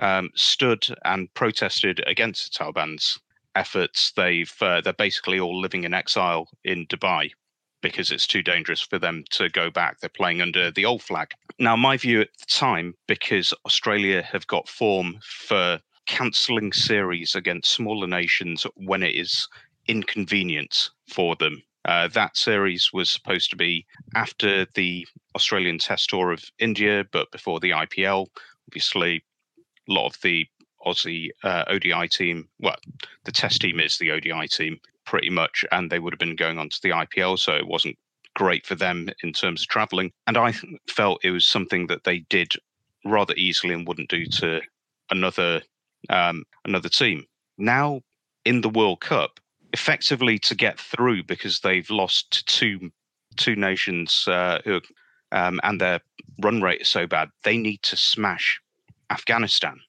um, 0.00 0.30
stood 0.34 0.84
and 1.04 1.32
protested 1.34 2.02
against 2.06 2.58
the 2.58 2.64
Taliban's 2.64 3.18
efforts. 3.54 4.12
They've 4.16 4.52
uh, 4.60 4.80
they're 4.80 4.92
basically 4.92 5.38
all 5.38 5.60
living 5.60 5.84
in 5.84 5.94
exile 5.94 6.48
in 6.64 6.86
Dubai, 6.86 7.30
because 7.82 8.10
it's 8.10 8.26
too 8.26 8.42
dangerous 8.42 8.80
for 8.80 8.98
them 8.98 9.24
to 9.30 9.48
go 9.50 9.70
back. 9.70 10.00
They're 10.00 10.08
playing 10.08 10.40
under 10.40 10.70
the 10.70 10.86
old 10.86 11.02
flag. 11.02 11.28
Now, 11.58 11.76
my 11.76 11.96
view 11.96 12.20
at 12.22 12.30
the 12.40 12.46
time, 12.46 12.94
because 13.06 13.54
Australia 13.64 14.22
have 14.22 14.46
got 14.46 14.68
form 14.68 15.20
for 15.22 15.78
cancelling 16.06 16.72
series 16.72 17.34
against 17.34 17.72
smaller 17.72 18.06
nations 18.06 18.66
when 18.76 19.02
it 19.02 19.14
is 19.14 19.48
inconvenient 19.88 20.90
for 21.08 21.36
them. 21.36 21.62
Uh, 21.84 22.08
that 22.08 22.36
series 22.36 22.90
was 22.92 23.10
supposed 23.10 23.50
to 23.50 23.56
be 23.56 23.84
after 24.14 24.66
the 24.74 25.06
Australian 25.34 25.78
Test 25.78 26.08
Tour 26.10 26.32
of 26.32 26.42
India, 26.58 27.04
but 27.12 27.30
before 27.30 27.60
the 27.60 27.70
IPL. 27.70 28.26
Obviously, 28.68 29.22
a 29.88 29.92
lot 29.92 30.06
of 30.06 30.20
the 30.22 30.46
Aussie 30.86 31.28
uh, 31.42 31.64
ODI 31.68 32.08
team, 32.08 32.48
well, 32.58 32.76
the 33.24 33.32
Test 33.32 33.60
team 33.60 33.80
is 33.80 33.98
the 33.98 34.12
ODI 34.12 34.48
team 34.48 34.78
pretty 35.04 35.30
much, 35.30 35.64
and 35.72 35.90
they 35.90 35.98
would 35.98 36.12
have 36.12 36.18
been 36.18 36.36
going 36.36 36.58
on 36.58 36.70
to 36.70 36.80
the 36.82 36.90
IPL, 36.90 37.38
so 37.38 37.54
it 37.54 37.66
wasn't 37.66 37.98
great 38.34 38.66
for 38.66 38.74
them 38.74 39.08
in 39.22 39.32
terms 39.32 39.62
of 39.62 39.68
travelling. 39.68 40.10
And 40.26 40.36
I 40.36 40.54
felt 40.88 41.24
it 41.24 41.30
was 41.30 41.46
something 41.46 41.86
that 41.88 42.04
they 42.04 42.20
did 42.30 42.52
rather 43.04 43.34
easily 43.36 43.74
and 43.74 43.86
wouldn't 43.86 44.08
do 44.08 44.24
to 44.26 44.60
another 45.10 45.60
um, 46.10 46.44
another 46.64 46.88
team. 46.88 47.24
Now 47.58 48.00
in 48.44 48.60
the 48.60 48.68
World 48.68 49.00
Cup, 49.00 49.40
effectively 49.72 50.38
to 50.38 50.54
get 50.54 50.78
through 50.78 51.24
because 51.24 51.60
they've 51.60 51.90
lost 51.90 52.30
to 52.32 52.44
two 52.44 52.90
two 53.36 53.56
nations 53.56 54.24
uh, 54.28 54.60
who, 54.64 54.80
um, 55.32 55.58
and 55.64 55.80
their 55.80 56.00
run 56.40 56.62
rate 56.62 56.82
is 56.82 56.88
so 56.88 57.06
bad, 57.06 57.28
they 57.42 57.56
need 57.56 57.82
to 57.82 57.96
smash 57.96 58.60
Afghanistan. 59.10 59.80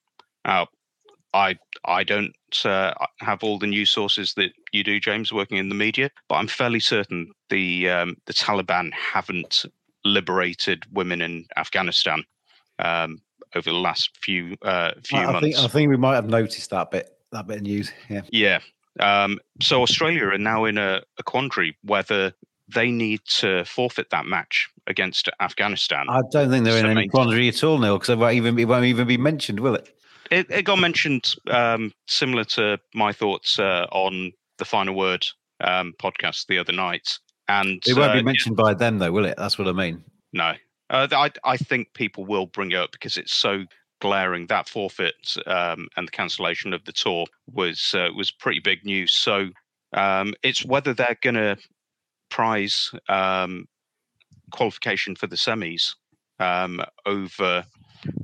I 1.34 1.56
I 1.84 2.02
don't 2.02 2.34
uh, 2.64 2.94
have 3.20 3.44
all 3.44 3.58
the 3.58 3.66
news 3.66 3.90
sources 3.90 4.34
that 4.34 4.52
you 4.72 4.82
do, 4.82 4.98
James, 4.98 5.32
working 5.32 5.58
in 5.58 5.68
the 5.68 5.74
media, 5.74 6.10
but 6.28 6.36
I'm 6.36 6.48
fairly 6.48 6.80
certain 6.80 7.32
the 7.50 7.90
um, 7.90 8.16
the 8.26 8.32
Taliban 8.32 8.92
haven't 8.92 9.64
liberated 10.04 10.84
women 10.92 11.20
in 11.20 11.46
Afghanistan 11.56 12.24
um, 12.78 13.20
over 13.56 13.70
the 13.70 13.76
last 13.76 14.16
few 14.20 14.56
uh, 14.62 14.92
few 15.04 15.18
I, 15.18 15.22
I 15.24 15.32
months. 15.32 15.40
think 15.40 15.56
I 15.56 15.68
think 15.68 15.90
we 15.90 15.96
might 15.96 16.14
have 16.14 16.28
noticed 16.28 16.70
that 16.70 16.90
bit 16.90 17.10
that 17.32 17.46
bit 17.46 17.58
of 17.58 17.62
news. 17.62 17.92
Yeah. 18.08 18.22
Yeah. 18.30 18.58
Um, 19.00 19.38
so 19.60 19.82
Australia 19.82 20.26
are 20.28 20.38
now 20.38 20.64
in 20.64 20.78
a, 20.78 21.02
a 21.18 21.22
quandary 21.22 21.76
whether 21.82 22.32
they 22.74 22.90
need 22.90 23.20
to 23.26 23.64
forfeit 23.64 24.10
that 24.10 24.26
match 24.26 24.68
against 24.86 25.28
Afghanistan. 25.40 26.06
I 26.08 26.22
don't 26.30 26.50
think 26.50 26.64
they're 26.64 26.78
in 26.78 26.86
any 26.86 27.08
quandary 27.08 27.48
at 27.48 27.62
all, 27.62 27.78
Neil, 27.78 27.96
because 27.96 28.10
it 28.10 28.18
won't 28.18 28.34
even 28.34 28.58
it 28.58 28.66
won't 28.66 28.84
even 28.84 29.06
be 29.06 29.16
mentioned, 29.16 29.60
will 29.60 29.74
it? 29.74 29.88
It, 30.30 30.50
it 30.50 30.62
got 30.62 30.78
mentioned 30.80 31.34
um, 31.50 31.92
similar 32.08 32.44
to 32.44 32.78
my 32.94 33.12
thoughts 33.12 33.58
uh, 33.58 33.86
on 33.92 34.32
the 34.58 34.64
Final 34.64 34.94
Word 34.94 35.24
um, 35.60 35.94
podcast 36.00 36.46
the 36.46 36.58
other 36.58 36.72
night, 36.72 37.18
and 37.48 37.82
It 37.86 37.96
won't 37.96 38.10
uh, 38.10 38.14
be 38.14 38.22
mentioned 38.22 38.56
by 38.56 38.74
them, 38.74 38.98
though, 38.98 39.12
will 39.12 39.24
it? 39.24 39.36
That's 39.38 39.58
what 39.58 39.68
I 39.68 39.72
mean. 39.72 40.02
No, 40.32 40.54
uh, 40.90 41.08
I 41.10 41.30
I 41.44 41.56
think 41.56 41.94
people 41.94 42.24
will 42.24 42.46
bring 42.46 42.72
it 42.72 42.78
up 42.78 42.92
because 42.92 43.16
it's 43.16 43.34
so 43.34 43.64
glaring. 44.00 44.46
That 44.46 44.68
forfeit 44.68 45.36
um, 45.46 45.88
and 45.96 46.06
the 46.06 46.12
cancellation 46.12 46.72
of 46.72 46.84
the 46.84 46.92
tour 46.92 47.26
was 47.52 47.94
uh, 47.94 48.08
was 48.14 48.30
pretty 48.30 48.60
big 48.60 48.84
news. 48.84 49.14
So 49.14 49.48
um, 49.92 50.34
it's 50.42 50.64
whether 50.64 50.94
they're 50.94 51.18
going 51.22 51.34
to 51.34 51.56
prize 52.28 52.90
um, 53.08 53.66
qualification 54.50 55.16
for 55.16 55.26
the 55.26 55.36
semis 55.36 55.94
um, 56.38 56.82
over 57.04 57.64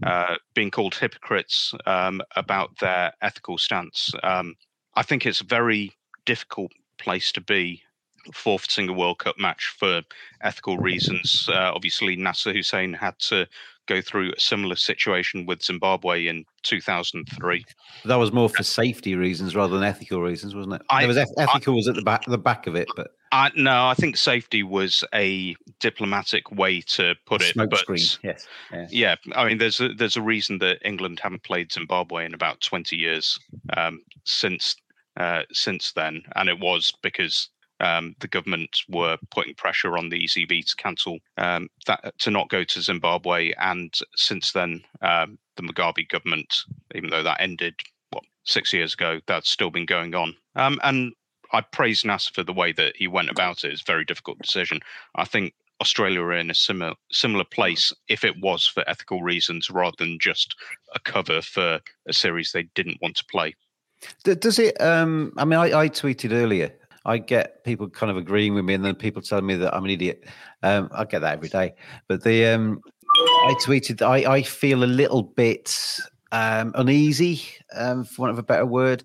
uh, 0.02 0.36
being 0.54 0.70
called 0.70 0.94
hypocrites 0.94 1.74
um, 1.86 2.20
about 2.36 2.78
their 2.80 3.12
ethical 3.22 3.58
stance. 3.58 4.12
Um, 4.22 4.54
I 4.94 5.02
think 5.02 5.24
it's 5.24 5.40
a 5.40 5.46
very 5.46 5.92
difficult 6.24 6.72
place 6.98 7.32
to 7.32 7.40
be 7.40 7.82
forfeiting 8.32 8.88
a 8.88 8.92
World 8.92 9.18
Cup 9.18 9.38
match 9.38 9.74
for 9.78 10.02
ethical 10.42 10.78
reasons. 10.78 11.48
Uh, 11.48 11.72
obviously, 11.74 12.16
Nasser 12.16 12.52
Hussain 12.52 12.92
had 12.92 13.18
to 13.20 13.46
go 13.86 14.00
through 14.00 14.32
a 14.36 14.40
similar 14.40 14.76
situation 14.76 15.44
with 15.44 15.62
Zimbabwe 15.62 16.26
in 16.28 16.44
2003. 16.62 17.64
That 18.04 18.14
was 18.14 18.32
more 18.32 18.48
for 18.48 18.62
safety 18.62 19.14
reasons 19.16 19.56
rather 19.56 19.74
than 19.74 19.82
ethical 19.82 20.20
reasons, 20.22 20.54
wasn't 20.54 20.76
it? 20.76 20.82
I- 20.88 21.00
there 21.00 21.08
was 21.08 21.16
eth- 21.16 21.32
ethical 21.38 21.74
was 21.74 21.88
at 21.88 21.96
the 21.96 22.02
back 22.02 22.24
the 22.26 22.38
back 22.38 22.66
of 22.68 22.76
it, 22.76 22.88
but 22.96 23.08
Uh, 23.32 23.50
no, 23.56 23.86
I 23.86 23.94
think 23.94 24.16
safety 24.18 24.62
was 24.62 25.02
a 25.14 25.56
diplomatic 25.80 26.50
way 26.52 26.80
to 26.82 27.14
put 27.26 27.42
it. 27.42 27.54
smoke 27.54 27.70
but 27.70 27.78
screen. 27.80 28.04
Yes. 28.22 28.46
Yeah. 28.72 28.86
yeah, 28.90 29.14
I 29.34 29.48
mean, 29.48 29.58
there's 29.58 29.80
a, 29.80 29.88
there's 29.88 30.16
a 30.16 30.22
reason 30.22 30.58
that 30.58 30.78
England 30.84 31.18
haven't 31.20 31.42
played 31.42 31.72
Zimbabwe 31.72 32.24
in 32.26 32.34
about 32.34 32.60
20 32.60 32.94
years 32.96 33.38
um, 33.76 34.00
since 34.24 34.76
uh, 35.18 35.42
since 35.52 35.92
then, 35.92 36.22
and 36.36 36.48
it 36.48 36.58
was 36.60 36.92
because 37.02 37.48
um, 37.82 38.14
the 38.20 38.28
government 38.28 38.78
were 38.88 39.18
putting 39.30 39.54
pressure 39.54 39.98
on 39.98 40.08
the 40.08 40.24
ECB 40.24 40.64
to 40.64 40.76
cancel 40.76 41.18
um, 41.36 41.68
that 41.86 42.14
to 42.20 42.30
not 42.30 42.48
go 42.48 42.64
to 42.64 42.80
Zimbabwe, 42.80 43.52
and 43.58 43.92
since 44.16 44.52
then, 44.52 44.82
um, 45.02 45.38
the 45.56 45.62
Mugabe 45.62 46.08
government, 46.08 46.54
even 46.94 47.10
though 47.10 47.22
that 47.22 47.40
ended 47.40 47.74
what 48.10 48.24
six 48.44 48.72
years 48.72 48.94
ago, 48.94 49.20
that's 49.26 49.50
still 49.50 49.70
been 49.70 49.86
going 49.86 50.14
on. 50.14 50.34
Um, 50.54 50.80
and 50.84 51.12
I 51.52 51.60
praise 51.60 52.04
Nasser 52.04 52.32
for 52.32 52.44
the 52.44 52.52
way 52.52 52.72
that 52.72 52.96
he 52.96 53.08
went 53.08 53.30
about 53.30 53.64
it. 53.64 53.72
It's 53.72 53.82
a 53.82 53.92
very 53.92 54.04
difficult 54.04 54.38
decision. 54.38 54.80
I 55.16 55.24
think 55.24 55.52
Australia 55.80 56.20
are 56.20 56.32
in 56.32 56.50
a 56.50 56.54
similar 56.54 56.94
similar 57.10 57.44
place 57.44 57.92
if 58.08 58.22
it 58.22 58.40
was 58.40 58.66
for 58.66 58.88
ethical 58.88 59.22
reasons 59.22 59.68
rather 59.68 59.96
than 59.98 60.18
just 60.20 60.54
a 60.94 61.00
cover 61.00 61.42
for 61.42 61.80
a 62.06 62.12
series 62.12 62.52
they 62.52 62.62
didn't 62.74 63.02
want 63.02 63.16
to 63.16 63.24
play. 63.24 63.54
Does 64.24 64.58
it? 64.58 64.80
Um, 64.80 65.32
I 65.36 65.44
mean, 65.44 65.58
I, 65.58 65.82
I 65.82 65.88
tweeted 65.88 66.32
earlier. 66.32 66.72
I 67.04 67.18
get 67.18 67.64
people 67.64 67.88
kind 67.88 68.10
of 68.10 68.16
agreeing 68.16 68.54
with 68.54 68.64
me, 68.64 68.74
and 68.74 68.84
then 68.84 68.94
people 68.94 69.22
telling 69.22 69.46
me 69.46 69.56
that 69.56 69.74
I'm 69.74 69.84
an 69.84 69.90
idiot. 69.90 70.24
Um, 70.62 70.88
I 70.92 71.04
get 71.04 71.20
that 71.20 71.34
every 71.34 71.48
day. 71.48 71.74
But 72.08 72.22
the 72.22 72.46
um, 72.46 72.80
I 73.16 73.54
tweeted. 73.64 74.02
I 74.02 74.30
I 74.30 74.42
feel 74.42 74.84
a 74.84 74.86
little 74.86 75.22
bit 75.22 75.76
um, 76.30 76.72
uneasy, 76.74 77.42
um, 77.74 78.04
for 78.04 78.22
want 78.22 78.32
of 78.32 78.38
a 78.38 78.42
better 78.42 78.66
word, 78.66 79.04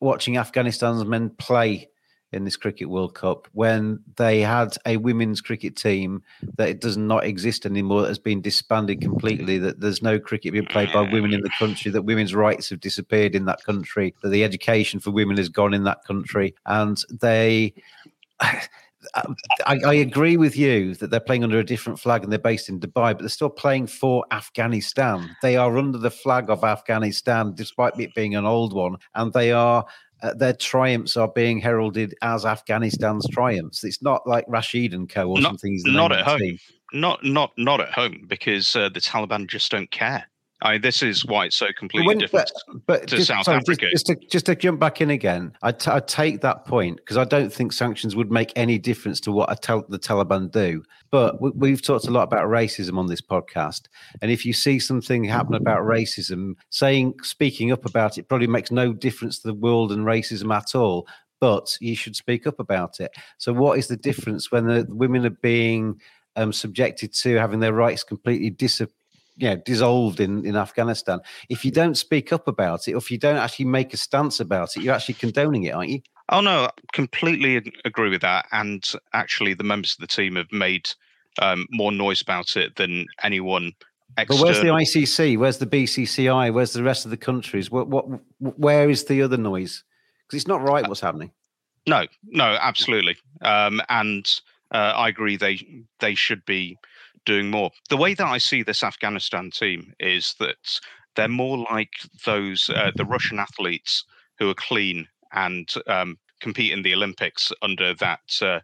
watching 0.00 0.36
Afghanistan's 0.36 1.04
men 1.04 1.30
play 1.30 1.88
in 2.36 2.44
this 2.44 2.56
cricket 2.56 2.88
World 2.88 3.14
Cup 3.14 3.48
when 3.52 3.98
they 4.16 4.40
had 4.40 4.76
a 4.86 4.98
women's 4.98 5.40
cricket 5.40 5.74
team 5.74 6.22
that 6.56 6.68
it 6.68 6.80
does 6.80 6.96
not 6.96 7.24
exist 7.24 7.66
anymore, 7.66 8.02
that 8.02 8.08
has 8.08 8.18
been 8.18 8.40
disbanded 8.40 9.00
completely, 9.00 9.58
that 9.58 9.80
there's 9.80 10.02
no 10.02 10.20
cricket 10.20 10.52
being 10.52 10.66
played 10.66 10.92
by 10.92 11.00
women 11.00 11.32
in 11.32 11.40
the 11.40 11.50
country, 11.58 11.90
that 11.90 12.02
women's 12.02 12.34
rights 12.34 12.68
have 12.70 12.80
disappeared 12.80 13.34
in 13.34 13.46
that 13.46 13.64
country, 13.64 14.14
that 14.22 14.28
the 14.28 14.44
education 14.44 15.00
for 15.00 15.10
women 15.10 15.36
has 15.36 15.48
gone 15.48 15.74
in 15.74 15.84
that 15.84 16.04
country, 16.04 16.54
and 16.66 17.02
they. 17.20 17.74
I, 19.14 19.78
I 19.84 19.94
agree 19.94 20.36
with 20.36 20.56
you 20.56 20.94
that 20.96 21.10
they're 21.10 21.20
playing 21.20 21.44
under 21.44 21.60
a 21.60 21.64
different 21.64 22.00
flag 22.00 22.24
and 22.24 22.32
they're 22.32 22.38
based 22.38 22.68
in 22.68 22.80
Dubai, 22.80 23.12
but 23.12 23.20
they're 23.20 23.28
still 23.28 23.50
playing 23.50 23.86
for 23.86 24.24
Afghanistan. 24.32 25.30
They 25.42 25.56
are 25.56 25.78
under 25.78 25.98
the 25.98 26.10
flag 26.10 26.50
of 26.50 26.64
Afghanistan, 26.64 27.54
despite 27.54 27.98
it 28.00 28.14
being 28.14 28.34
an 28.34 28.44
old 28.44 28.72
one, 28.72 28.96
and 29.14 29.32
they 29.32 29.52
are 29.52 29.86
uh, 30.22 30.34
their 30.34 30.52
triumphs 30.54 31.16
are 31.16 31.28
being 31.28 31.58
heralded 31.60 32.14
as 32.22 32.44
Afghanistan's 32.44 33.26
triumphs. 33.28 33.84
It's 33.84 34.02
not 34.02 34.26
like 34.26 34.44
Rashid 34.48 34.94
and 34.94 35.08
Co. 35.08 35.28
or 35.30 35.40
Not- 35.40 35.50
something. 35.50 35.72
he's 35.72 35.84
not 35.84 36.12
at 36.12 36.24
home. 36.24 36.38
team. 36.40 36.58
Not 36.92 37.24
not 37.24 37.52
not 37.58 37.80
at 37.80 37.90
home 37.92 38.24
because 38.28 38.74
uh, 38.76 38.88
the 38.88 39.00
Taliban 39.00 39.48
just 39.48 39.70
don't 39.72 39.90
care. 39.90 40.28
I 40.62 40.72
mean, 40.72 40.80
this 40.80 41.02
is 41.02 41.24
why 41.26 41.46
it's 41.46 41.56
so 41.56 41.66
completely 41.76 42.06
When- 42.06 42.18
different. 42.18 42.50
But 42.86 43.06
to 43.08 43.16
just, 43.16 43.28
South 43.28 43.44
sorry, 43.44 43.58
just- 43.58 43.68
Africa. 43.68 43.86
Just, 43.90 44.06
to, 44.06 44.16
just 44.30 44.46
to 44.46 44.54
jump 44.56 44.80
back 44.80 45.02
in 45.02 45.10
again, 45.10 45.52
I, 45.62 45.72
t- 45.72 45.90
I 45.90 46.00
take 46.00 46.40
that 46.40 46.64
point 46.64 46.96
because 46.96 47.18
I 47.18 47.24
don't 47.24 47.52
think 47.52 47.72
sanctions 47.72 48.16
would 48.16 48.30
make 48.30 48.52
any 48.56 48.78
difference 48.78 49.20
to 49.20 49.32
what 49.32 49.52
a 49.52 49.56
tel- 49.56 49.84
the 49.88 49.98
Taliban 49.98 50.50
do. 50.50 50.82
But 51.10 51.42
we, 51.42 51.50
we've 51.50 51.82
talked 51.82 52.06
a 52.06 52.10
lot 52.10 52.22
about 52.22 52.46
racism 52.46 52.96
on 52.96 53.06
this 53.06 53.20
podcast, 53.20 53.82
and 54.22 54.30
if 54.30 54.46
you 54.46 54.54
see 54.54 54.78
something 54.78 55.24
happen 55.24 55.54
about 55.54 55.80
racism, 55.82 56.54
saying 56.70 57.14
speaking 57.22 57.70
up 57.70 57.84
about 57.84 58.16
it 58.16 58.28
probably 58.28 58.46
makes 58.46 58.70
no 58.70 58.94
difference 58.94 59.38
to 59.40 59.48
the 59.48 59.54
world 59.54 59.92
and 59.92 60.06
racism 60.06 60.54
at 60.56 60.74
all. 60.74 61.06
But 61.38 61.76
you 61.82 61.94
should 61.94 62.16
speak 62.16 62.46
up 62.46 62.58
about 62.60 62.98
it. 62.98 63.14
So, 63.36 63.52
what 63.52 63.78
is 63.78 63.88
the 63.88 63.96
difference 63.98 64.50
when 64.50 64.66
the 64.66 64.86
women 64.88 65.26
are 65.26 65.30
being 65.42 66.00
um, 66.34 66.50
subjected 66.50 67.12
to 67.12 67.34
having 67.36 67.60
their 67.60 67.74
rights 67.74 68.02
completely 68.02 68.48
disappear? 68.48 68.94
You 69.36 69.50
know, 69.50 69.56
dissolved 69.56 70.20
in, 70.20 70.44
in 70.46 70.56
Afghanistan. 70.56 71.20
If 71.48 71.64
you 71.64 71.70
don't 71.70 71.96
speak 71.96 72.32
up 72.32 72.48
about 72.48 72.88
it, 72.88 72.94
or 72.94 72.98
if 72.98 73.10
you 73.10 73.18
don't 73.18 73.36
actually 73.36 73.66
make 73.66 73.92
a 73.92 73.96
stance 73.96 74.40
about 74.40 74.76
it, 74.76 74.82
you're 74.82 74.94
actually 74.94 75.14
condoning 75.14 75.64
it, 75.64 75.74
aren't 75.74 75.90
you? 75.90 76.00
Oh 76.30 76.40
no, 76.40 76.68
completely 76.92 77.72
agree 77.84 78.10
with 78.10 78.22
that. 78.22 78.46
And 78.52 78.84
actually, 79.12 79.54
the 79.54 79.64
members 79.64 79.92
of 79.92 79.98
the 79.98 80.06
team 80.06 80.36
have 80.36 80.50
made 80.50 80.88
um, 81.40 81.66
more 81.70 81.92
noise 81.92 82.20
about 82.20 82.56
it 82.56 82.76
than 82.76 83.06
anyone 83.22 83.72
But 84.16 84.30
where's 84.30 84.60
the 84.60 84.68
ICC? 84.68 85.38
Where's 85.38 85.58
the 85.58 85.66
BCCI? 85.66 86.52
Where's 86.52 86.72
the 86.72 86.82
rest 86.82 87.04
of 87.04 87.10
the 87.10 87.16
countries? 87.16 87.70
What, 87.70 87.88
what, 87.88 88.06
where 88.38 88.88
is 88.88 89.04
the 89.04 89.22
other 89.22 89.36
noise? 89.36 89.84
Because 90.22 90.42
it's 90.42 90.48
not 90.48 90.62
right 90.62 90.86
what's 90.88 91.00
happening. 91.00 91.32
No, 91.86 92.06
no, 92.24 92.56
absolutely. 92.60 93.16
Um, 93.42 93.80
and 93.88 94.28
uh, 94.72 94.94
I 94.96 95.08
agree 95.08 95.36
they 95.36 95.84
they 96.00 96.14
should 96.14 96.44
be 96.44 96.78
doing 97.26 97.50
more. 97.50 97.70
The 97.90 97.96
way 97.96 98.14
that 98.14 98.26
I 98.26 98.38
see 98.38 98.62
this 98.62 98.82
Afghanistan 98.82 99.50
team 99.50 99.92
is 100.00 100.34
that 100.40 100.80
they're 101.14 101.28
more 101.28 101.58
like 101.58 101.92
those 102.24 102.70
uh, 102.70 102.92
the 102.94 103.04
Russian 103.04 103.38
athletes 103.38 104.04
who 104.38 104.48
are 104.48 104.54
clean 104.54 105.06
and 105.32 105.68
um, 105.86 106.18
compete 106.40 106.72
in 106.72 106.82
the 106.82 106.94
Olympics 106.94 107.52
under 107.62 107.94
that 107.94 108.20
uh, 108.40 108.60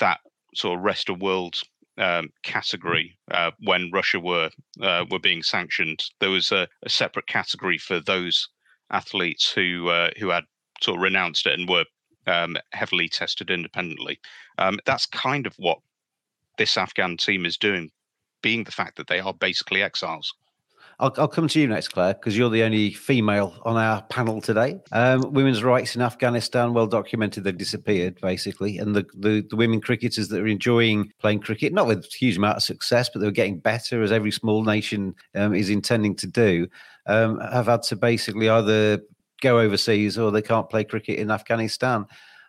that 0.00 0.20
sort 0.54 0.78
of 0.78 0.84
rest 0.84 1.08
of 1.08 1.20
world 1.20 1.56
um, 1.98 2.30
category 2.42 3.16
uh, 3.30 3.50
when 3.60 3.90
Russia 3.92 4.20
were 4.20 4.50
uh, 4.82 5.04
were 5.10 5.18
being 5.18 5.42
sanctioned. 5.42 6.04
There 6.20 6.30
was 6.30 6.52
a, 6.52 6.68
a, 6.82 6.88
separate 6.88 7.26
category 7.26 7.78
for 7.78 8.00
those 8.00 8.48
athletes 8.90 9.50
who 9.50 9.88
uh, 9.88 10.10
who 10.18 10.28
had 10.30 10.44
sort 10.82 10.96
of 10.96 11.02
renounced 11.02 11.46
it 11.46 11.58
and 11.58 11.68
were 11.68 11.84
um, 12.26 12.56
heavily 12.72 13.08
tested 13.08 13.50
independently. 13.50 14.18
Um, 14.58 14.78
that's 14.84 15.06
kind 15.06 15.46
of 15.46 15.54
what 15.58 15.78
this 16.58 16.76
Afghan 16.76 17.16
team 17.16 17.46
is 17.46 17.56
doing, 17.56 17.90
being 18.42 18.64
the 18.64 18.72
fact 18.72 18.96
that 18.96 19.06
they 19.06 19.20
are 19.20 19.34
basically 19.34 19.82
exiles. 19.82 20.32
I'll, 20.98 21.12
I'll 21.18 21.28
come 21.28 21.46
to 21.48 21.60
you 21.60 21.68
next, 21.68 21.88
Claire, 21.88 22.14
because 22.14 22.38
you're 22.38 22.48
the 22.48 22.62
only 22.62 22.90
female 22.90 23.54
on 23.64 23.76
our 23.76 24.02
panel 24.04 24.40
today. 24.40 24.78
Um, 24.92 25.32
women's 25.32 25.62
rights 25.62 25.94
in 25.94 26.00
Afghanistan, 26.00 26.72
well 26.72 26.86
documented, 26.86 27.44
they've 27.44 27.56
disappeared 27.56 28.18
basically. 28.22 28.78
And 28.78 28.96
the, 28.96 29.04
the, 29.14 29.46
the, 29.50 29.56
women 29.56 29.82
cricketers 29.82 30.28
that 30.28 30.40
are 30.40 30.46
enjoying 30.46 31.12
playing 31.20 31.40
cricket, 31.40 31.74
not 31.74 31.86
with 31.86 32.04
a 32.04 32.16
huge 32.16 32.38
amount 32.38 32.56
of 32.56 32.62
success, 32.62 33.10
but 33.12 33.20
they're 33.20 33.30
getting 33.30 33.58
better 33.58 34.02
as 34.02 34.10
every 34.10 34.30
small 34.30 34.64
nation 34.64 35.14
um, 35.34 35.54
is 35.54 35.68
intending 35.68 36.16
to 36.16 36.26
do, 36.26 36.66
um, 37.06 37.40
have 37.40 37.66
had 37.66 37.82
to 37.82 37.96
basically 37.96 38.48
either 38.48 39.00
go 39.42 39.60
overseas 39.60 40.16
or 40.16 40.30
they 40.30 40.42
can't 40.42 40.70
play 40.70 40.82
cricket 40.82 41.18
in 41.18 41.30
Afghanistan. 41.30 42.06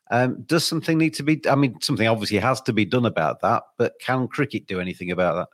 Um, 0.09 0.41
does 0.43 0.65
something 0.65 0.97
need 0.97 1.13
to 1.15 1.23
be? 1.23 1.41
I 1.49 1.55
mean, 1.55 1.79
something 1.81 2.07
obviously 2.07 2.37
has 2.37 2.61
to 2.61 2.73
be 2.73 2.85
done 2.85 3.05
about 3.05 3.41
that, 3.41 3.63
but 3.77 3.99
can 3.99 4.27
cricket 4.27 4.67
do 4.67 4.79
anything 4.79 5.11
about 5.11 5.35
that? 5.35 5.47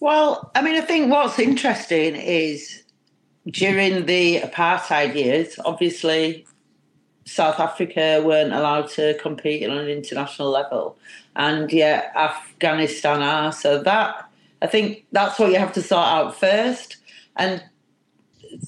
Well, 0.00 0.50
I 0.54 0.62
mean, 0.62 0.76
I 0.76 0.80
think 0.80 1.10
what's 1.10 1.38
interesting 1.38 2.16
is 2.16 2.82
during 3.46 4.06
the 4.06 4.40
apartheid 4.40 5.14
years, 5.14 5.58
obviously 5.64 6.46
South 7.24 7.60
Africa 7.60 8.22
weren't 8.24 8.52
allowed 8.52 8.88
to 8.90 9.18
compete 9.20 9.68
on 9.68 9.76
an 9.76 9.88
international 9.88 10.50
level, 10.50 10.96
and 11.36 11.70
yet 11.72 12.12
Afghanistan 12.16 13.22
are. 13.22 13.52
So 13.52 13.82
that 13.82 14.28
I 14.62 14.66
think 14.66 15.06
that's 15.12 15.38
what 15.38 15.50
you 15.50 15.58
have 15.58 15.72
to 15.74 15.82
sort 15.82 16.06
out 16.06 16.38
first, 16.38 16.96
and 17.36 17.62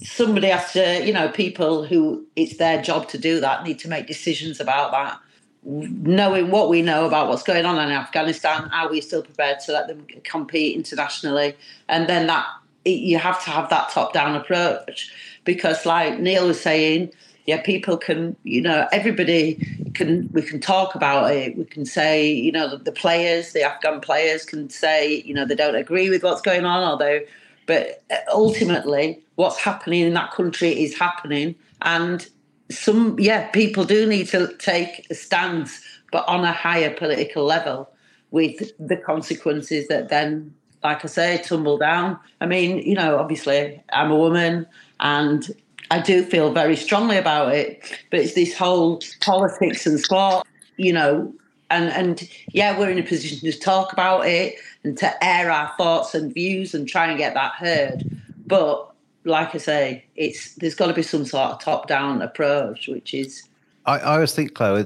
somebody 0.01 0.47
has 0.47 0.71
to, 0.73 1.05
you 1.05 1.13
know, 1.13 1.29
people 1.29 1.85
who 1.85 2.25
it's 2.35 2.57
their 2.57 2.81
job 2.81 3.07
to 3.09 3.17
do 3.17 3.39
that 3.39 3.63
need 3.63 3.79
to 3.79 3.87
make 3.87 4.07
decisions 4.07 4.59
about 4.59 4.91
that 4.91 5.19
knowing 5.65 6.51
what 6.51 6.69
we 6.69 6.81
know 6.81 7.05
about 7.05 7.29
what's 7.29 7.43
going 7.43 7.65
on 7.65 7.79
in 7.79 7.91
Afghanistan, 7.91 8.69
are 8.73 8.89
we 8.89 8.99
still 9.01 9.23
prepared 9.23 9.59
to 9.61 9.71
let 9.71 9.87
them 9.87 10.05
compete 10.23 10.75
internationally? 10.75 11.55
And 11.87 12.07
then 12.07 12.27
that 12.27 12.45
you 12.85 13.17
have 13.17 13.43
to 13.45 13.49
have 13.49 13.69
that 13.69 13.89
top-down 13.89 14.35
approach 14.35 15.13
because, 15.45 15.85
like 15.85 16.19
Neil 16.19 16.47
was 16.47 16.59
saying, 16.59 17.11
yeah, 17.45 17.61
people 17.61 17.97
can, 17.97 18.35
you 18.43 18.61
know, 18.61 18.87
everybody 18.91 19.55
can. 19.93 20.29
We 20.31 20.41
can 20.41 20.59
talk 20.59 20.95
about 20.95 21.31
it. 21.31 21.57
We 21.57 21.65
can 21.65 21.85
say, 21.85 22.29
you 22.31 22.51
know, 22.51 22.77
the 22.77 22.91
players, 22.91 23.51
the 23.51 23.63
Afghan 23.63 23.99
players, 23.99 24.45
can 24.45 24.69
say, 24.69 25.21
you 25.25 25.33
know, 25.33 25.45
they 25.45 25.55
don't 25.55 25.75
agree 25.75 26.09
with 26.09 26.23
what's 26.23 26.41
going 26.41 26.65
on, 26.65 26.83
although, 26.83 27.19
but 27.65 28.03
uh, 28.11 28.15
ultimately, 28.31 29.21
what's 29.35 29.57
happening 29.57 30.01
in 30.01 30.13
that 30.13 30.31
country 30.31 30.83
is 30.83 30.97
happening, 30.97 31.55
and 31.81 32.27
some 32.69 33.19
yeah 33.19 33.47
people 33.49 33.83
do 33.83 34.05
need 34.07 34.27
to 34.27 34.53
take 34.57 35.05
a 35.09 35.15
stance 35.15 35.81
but 36.11 36.27
on 36.27 36.43
a 36.43 36.51
higher 36.51 36.93
political 36.93 37.43
level 37.43 37.89
with 38.31 38.71
the 38.79 38.97
consequences 38.97 39.87
that 39.87 40.09
then 40.09 40.53
like 40.83 41.03
i 41.03 41.07
say 41.07 41.41
tumble 41.43 41.77
down. 41.77 42.17
I 42.41 42.45
mean 42.45 42.77
you 42.79 42.95
know 42.95 43.17
obviously 43.17 43.81
i'm 43.91 44.11
a 44.11 44.15
woman 44.15 44.65
and 44.99 45.45
i 45.91 45.99
do 45.99 46.23
feel 46.23 46.51
very 46.51 46.75
strongly 46.75 47.17
about 47.17 47.53
it 47.53 47.83
but 48.09 48.21
it's 48.21 48.33
this 48.33 48.57
whole 48.57 49.01
politics 49.21 49.85
and 49.85 49.99
sport 49.99 50.47
you 50.77 50.93
know 50.93 51.33
and 51.69 51.89
and 51.89 52.29
yeah 52.53 52.77
we're 52.77 52.89
in 52.89 52.99
a 52.99 53.03
position 53.03 53.39
to 53.51 53.59
talk 53.59 53.93
about 53.93 54.25
it 54.25 54.55
and 54.83 54.97
to 54.97 55.23
air 55.23 55.51
our 55.51 55.71
thoughts 55.77 56.13
and 56.13 56.33
views 56.33 56.73
and 56.73 56.87
try 56.87 57.07
and 57.07 57.17
get 57.17 57.33
that 57.33 57.53
heard 57.53 58.03
but 58.45 58.93
like 59.25 59.55
I 59.55 59.57
say, 59.57 60.05
it's 60.15 60.55
there's 60.55 60.75
got 60.75 60.87
to 60.87 60.93
be 60.93 61.01
some 61.01 61.25
sort 61.25 61.51
of 61.51 61.61
top-down 61.61 62.21
approach, 62.21 62.87
which 62.87 63.13
is. 63.13 63.47
I, 63.85 63.99
I 63.99 64.13
always 64.13 64.33
think, 64.33 64.53
Chloe, 64.53 64.85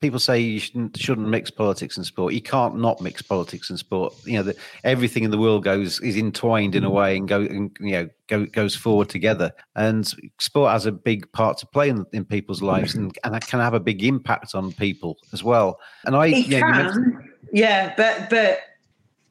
people 0.00 0.18
say 0.18 0.40
you 0.40 0.58
shouldn't, 0.58 0.96
shouldn't 0.96 1.28
mix 1.28 1.50
politics 1.50 1.98
and 1.98 2.06
sport. 2.06 2.32
You 2.32 2.40
can't 2.40 2.78
not 2.78 3.02
mix 3.02 3.20
politics 3.20 3.68
and 3.68 3.78
sport. 3.78 4.14
You 4.24 4.38
know, 4.38 4.42
the, 4.44 4.56
everything 4.84 5.24
in 5.24 5.30
the 5.30 5.38
world 5.38 5.64
goes 5.64 6.00
is 6.00 6.16
entwined 6.16 6.74
in 6.74 6.82
a 6.82 6.90
mm. 6.90 6.94
way 6.94 7.16
and 7.18 7.28
go, 7.28 7.42
and, 7.42 7.76
you 7.78 7.92
know, 7.92 8.08
go, 8.28 8.46
goes 8.46 8.74
forward 8.74 9.10
together. 9.10 9.52
And 9.76 10.10
sport 10.38 10.72
has 10.72 10.86
a 10.86 10.92
big 10.92 11.30
part 11.32 11.58
to 11.58 11.66
play 11.66 11.90
in, 11.90 12.06
in 12.14 12.24
people's 12.24 12.62
lives, 12.62 12.94
and, 12.94 13.14
and 13.22 13.36
it 13.36 13.46
can 13.46 13.60
have 13.60 13.74
a 13.74 13.80
big 13.80 14.02
impact 14.02 14.54
on 14.54 14.72
people 14.72 15.18
as 15.34 15.44
well. 15.44 15.78
And 16.06 16.16
I, 16.16 16.28
it 16.28 16.46
can, 16.46 17.30
yeah, 17.52 17.92
but 17.98 18.30
but 18.30 18.60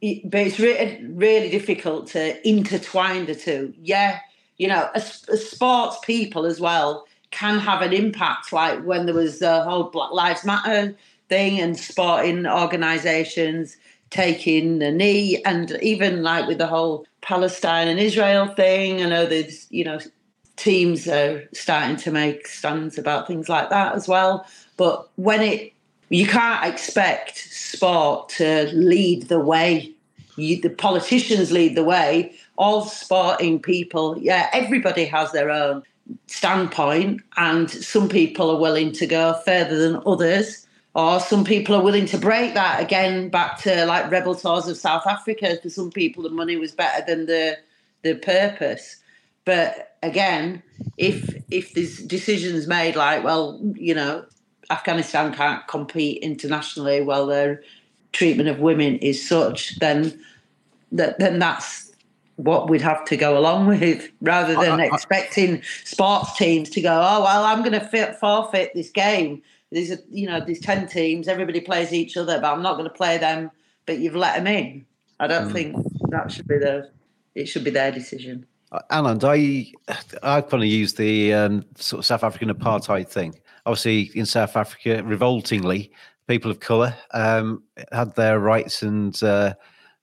but 0.02 0.42
it's 0.42 0.60
really 0.60 1.04
really 1.06 1.50
difficult 1.50 2.08
to 2.08 2.48
intertwine 2.48 3.26
the 3.26 3.36
two. 3.36 3.74
Yeah, 3.82 4.20
you 4.58 4.68
know, 4.68 4.90
as, 4.96 5.24
as 5.32 5.50
sports 5.50 5.98
people 6.04 6.46
as 6.46 6.60
well 6.60 7.06
can 7.32 7.60
have 7.60 7.82
an 7.82 7.94
impact. 7.94 8.52
Like 8.52 8.84
when 8.84 9.06
there 9.06 9.16
was 9.16 9.40
the 9.40 9.64
whole 9.64 9.84
Black 9.84 10.12
Lives 10.12 10.44
Matter 10.44 10.96
thing 11.30 11.60
and 11.60 11.78
sporting 11.78 12.46
organisations 12.46 13.78
taking 14.10 14.80
the 14.80 14.92
knee, 14.92 15.42
and 15.46 15.78
even 15.82 16.22
like 16.22 16.48
with 16.48 16.58
the 16.58 16.68
whole 16.68 17.06
Palestine 17.22 17.88
and 17.88 18.00
Israel 18.00 18.48
thing. 18.48 19.02
I 19.02 19.08
know 19.08 19.26
there's, 19.26 19.68
you 19.72 19.84
know, 19.84 20.00
teams 20.58 21.08
are 21.08 21.48
starting 21.54 21.96
to 21.98 22.12
make 22.12 22.48
stands 22.48 22.98
about 22.98 23.28
things 23.28 23.48
like 23.48 23.70
that 23.70 23.96
as 23.96 24.08
well. 24.08 24.46
But 24.78 25.10
when 25.16 25.42
it, 25.42 25.74
you 26.12 26.28
can't 26.28 26.66
expect 26.66 27.38
sport 27.38 28.30
to 28.30 28.70
lead 28.74 29.30
the 29.30 29.40
way. 29.40 29.94
You, 30.36 30.60
the 30.60 30.70
politicians 30.70 31.52
lead 31.52 31.76
the 31.76 31.84
way, 31.84 32.36
all 32.58 32.84
sporting 32.84 33.60
people, 33.60 34.18
yeah, 34.18 34.50
everybody 34.54 35.06
has 35.06 35.32
their 35.32 35.50
own 35.50 35.84
standpoint, 36.28 37.22
and 37.38 37.70
some 37.70 38.10
people 38.10 38.50
are 38.50 38.60
willing 38.60 38.92
to 38.94 39.08
go 39.08 39.40
further 39.46 39.78
than 39.78 40.02
others, 40.06 40.68
or 40.96 41.20
some 41.20 41.46
people 41.46 41.76
are 41.76 41.84
willing 41.84 42.06
to 42.08 42.18
break 42.18 42.54
that 42.56 42.82
again 42.82 43.30
back 43.30 43.62
to 43.62 43.86
like 43.86 44.12
rebel 44.12 44.36
tours 44.36 44.68
of 44.68 44.78
South 44.78 45.08
Africa. 45.08 45.58
For 45.62 45.70
some 45.70 45.92
people, 45.92 46.24
the 46.24 46.30
money 46.30 46.58
was 46.58 46.74
better 46.74 47.06
than 47.06 47.26
the 47.28 47.58
the 48.02 48.16
purpose. 48.16 48.98
But 49.46 49.96
again, 50.04 50.62
if 50.98 51.42
if 51.52 51.74
there's 51.74 52.00
decisions 52.00 52.68
made 52.68 52.96
like, 52.96 53.24
well, 53.24 53.60
you 53.76 53.96
know, 53.96 54.26
Afghanistan 54.72 55.34
can't 55.34 55.68
compete 55.68 56.24
internationally, 56.24 57.02
while 57.02 57.28
their 57.28 57.62
treatment 58.14 58.50
of 58.50 58.60
women 58.60 58.98
is 58.98 59.28
such, 59.28 59.78
then 59.80 60.20
that 60.92 61.20
then 61.20 61.40
that's 61.40 61.92
what 62.38 62.70
we'd 62.70 62.82
have 62.82 63.06
to 63.06 63.18
go 63.18 63.38
along 63.38 63.68
with 63.80 64.10
rather 64.22 64.54
than 64.56 64.80
I, 64.80 64.86
I, 64.86 64.88
expecting 64.88 65.62
sports 65.84 66.36
teams 66.38 66.70
to 66.72 66.82
go, 66.82 66.92
oh, 66.92 67.24
well, 67.24 67.44
I'm 67.44 67.60
going 67.60 67.80
to 67.80 68.16
forfeit 68.20 68.72
this 68.74 68.90
game. 68.90 69.42
These 69.72 69.92
are, 69.92 70.00
you 70.10 70.28
know, 70.28 70.44
these 70.44 70.60
10 70.60 70.88
teams, 70.88 71.28
everybody 71.28 71.62
plays 71.62 71.94
each 71.94 72.18
other, 72.18 72.40
but 72.42 72.52
I'm 72.52 72.62
not 72.62 72.74
going 72.74 72.90
to 72.90 72.94
play 72.94 73.18
them, 73.18 73.52
but 73.86 74.00
you've 74.00 74.16
let 74.16 74.36
them 74.36 74.48
in. 74.48 74.86
I 75.20 75.28
don't 75.28 75.50
mm. 75.50 75.54
think 75.54 75.76
that 76.10 76.32
should 76.32 76.48
be 76.48 76.58
the, 76.58 76.90
it 77.36 77.46
should 77.46 77.64
be 77.64 77.72
their 77.72 77.92
decision. 77.92 78.46
Alan, 78.90 79.20
I, 79.24 79.72
I 80.24 80.42
kind 80.42 80.64
of 80.64 80.70
use 80.70 80.94
the 80.94 81.34
um, 81.34 81.66
sort 81.76 82.00
of 82.00 82.06
South 82.06 82.24
African 82.24 82.50
apartheid 82.50 83.08
thing. 83.08 83.36
Obviously, 83.66 84.12
in 84.16 84.26
South 84.26 84.56
Africa, 84.56 85.04
revoltingly, 85.04 85.92
people 86.28 86.52
of 86.52 86.60
colour 86.60 86.96
um, 87.14 87.64
had 87.92 88.16
their 88.16 88.40
rights 88.40 88.84
and 88.84 89.22
uh, 89.24 89.54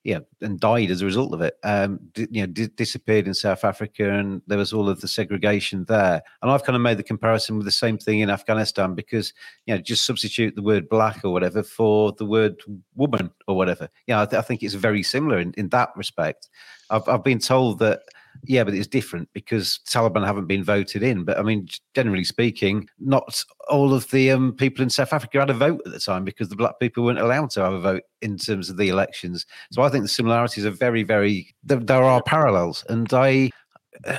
yeah, 0.03 0.19
and 0.41 0.59
died 0.59 0.91
as 0.91 1.01
a 1.01 1.05
result 1.05 1.33
of 1.33 1.41
it. 1.41 1.57
Um, 1.63 1.99
d- 2.13 2.27
you 2.31 2.41
know, 2.41 2.47
d- 2.47 2.69
disappeared 2.75 3.27
in 3.27 3.33
South 3.33 3.65
Africa, 3.65 4.09
and 4.09 4.41
there 4.47 4.57
was 4.57 4.71
all 4.71 4.87
of 4.87 5.01
the 5.01 5.07
segregation 5.07 5.83
there. 5.85 6.21
And 6.41 6.49
I've 6.49 6.63
kind 6.63 6.75
of 6.75 6.81
made 6.81 6.97
the 6.97 7.03
comparison 7.03 7.57
with 7.57 7.65
the 7.65 7.71
same 7.71 7.97
thing 7.97 8.21
in 8.21 8.29
Afghanistan 8.29 8.95
because 8.95 9.33
you 9.65 9.75
know, 9.75 9.81
just 9.81 10.05
substitute 10.05 10.55
the 10.55 10.61
word 10.61 10.87
black 10.87 11.25
or 11.25 11.31
whatever 11.31 11.63
for 11.63 12.13
the 12.13 12.25
word 12.25 12.61
woman 12.95 13.29
or 13.47 13.57
whatever. 13.57 13.89
Yeah, 14.07 14.21
I, 14.21 14.25
th- 14.25 14.39
I 14.39 14.41
think 14.41 14.63
it's 14.63 14.73
very 14.73 15.03
similar 15.03 15.39
in, 15.39 15.53
in 15.57 15.67
that 15.69 15.89
respect. 15.95 16.49
I've 16.89 17.07
I've 17.07 17.23
been 17.23 17.39
told 17.39 17.79
that 17.79 18.01
yeah, 18.43 18.63
but 18.63 18.73
it's 18.73 18.87
different 18.87 19.29
because 19.33 19.79
Taliban 19.87 20.25
haven't 20.25 20.47
been 20.47 20.63
voted 20.63 21.03
in. 21.03 21.23
But 21.23 21.37
I 21.37 21.41
mean, 21.41 21.67
generally 21.93 22.23
speaking, 22.23 22.87
not 22.99 23.43
all 23.69 23.93
of 23.93 24.09
the 24.11 24.31
um, 24.31 24.53
people 24.53 24.81
in 24.81 24.89
South 24.89 25.13
Africa 25.13 25.39
had 25.39 25.49
a 25.49 25.53
vote 25.53 25.81
at 25.85 25.91
the 25.91 25.99
time 25.99 26.23
because 26.23 26.49
the 26.49 26.55
black 26.55 26.79
people 26.79 27.03
weren't 27.03 27.19
allowed 27.19 27.49
to 27.51 27.61
have 27.61 27.73
a 27.73 27.79
vote 27.79 28.03
in 28.21 28.37
terms 28.37 28.69
of 28.69 28.77
the 28.77 28.89
elections. 28.89 29.45
So 29.71 29.81
I 29.81 29.89
think 29.89 30.03
the 30.03 30.09
similarities 30.09 30.65
are 30.65 30.71
very, 30.71 31.03
very, 31.03 31.53
there, 31.63 31.79
there 31.79 32.03
are 32.03 32.23
parallels. 32.23 32.85
And 32.87 33.11
I, 33.13 33.51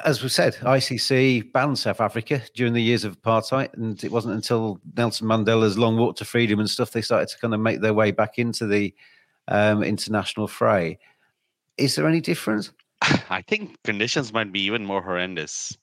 as 0.05 0.23
we 0.23 0.29
said, 0.29 0.55
ICC 0.57 1.53
banned 1.53 1.79
South 1.79 2.01
Africa 2.01 2.43
during 2.55 2.75
the 2.75 2.83
years 2.83 3.05
of 3.05 3.21
apartheid, 3.21 3.73
and 3.75 4.03
it 4.05 4.13
wasn't 4.13 4.35
until 4.35 4.81
Nelson 4.97 5.27
Mandela's 5.27 5.79
long 5.79 5.97
walk 5.97 6.17
to 6.17 6.25
freedom 6.25 6.61
and 6.61 6.69
stuff 6.69 6.91
they 6.91 7.03
started 7.03 7.29
to 7.29 7.39
kind 7.39 7.55
of 7.55 7.61
make 7.61 7.81
their 7.81 7.95
way 7.95 8.11
back 8.11 8.39
into 8.39 8.67
the 8.67 8.95
um, 9.49 9.83
international 9.83 10.47
fray. 10.47 10.99
Is 11.79 11.95
there 11.95 12.07
any 12.07 12.21
difference? 12.21 12.71
I 13.31 13.43
think 13.47 13.77
conditions 13.85 14.33
might 14.33 14.53
be 14.53 14.61
even 14.63 14.85
more 14.85 15.03
horrendous. 15.03 15.77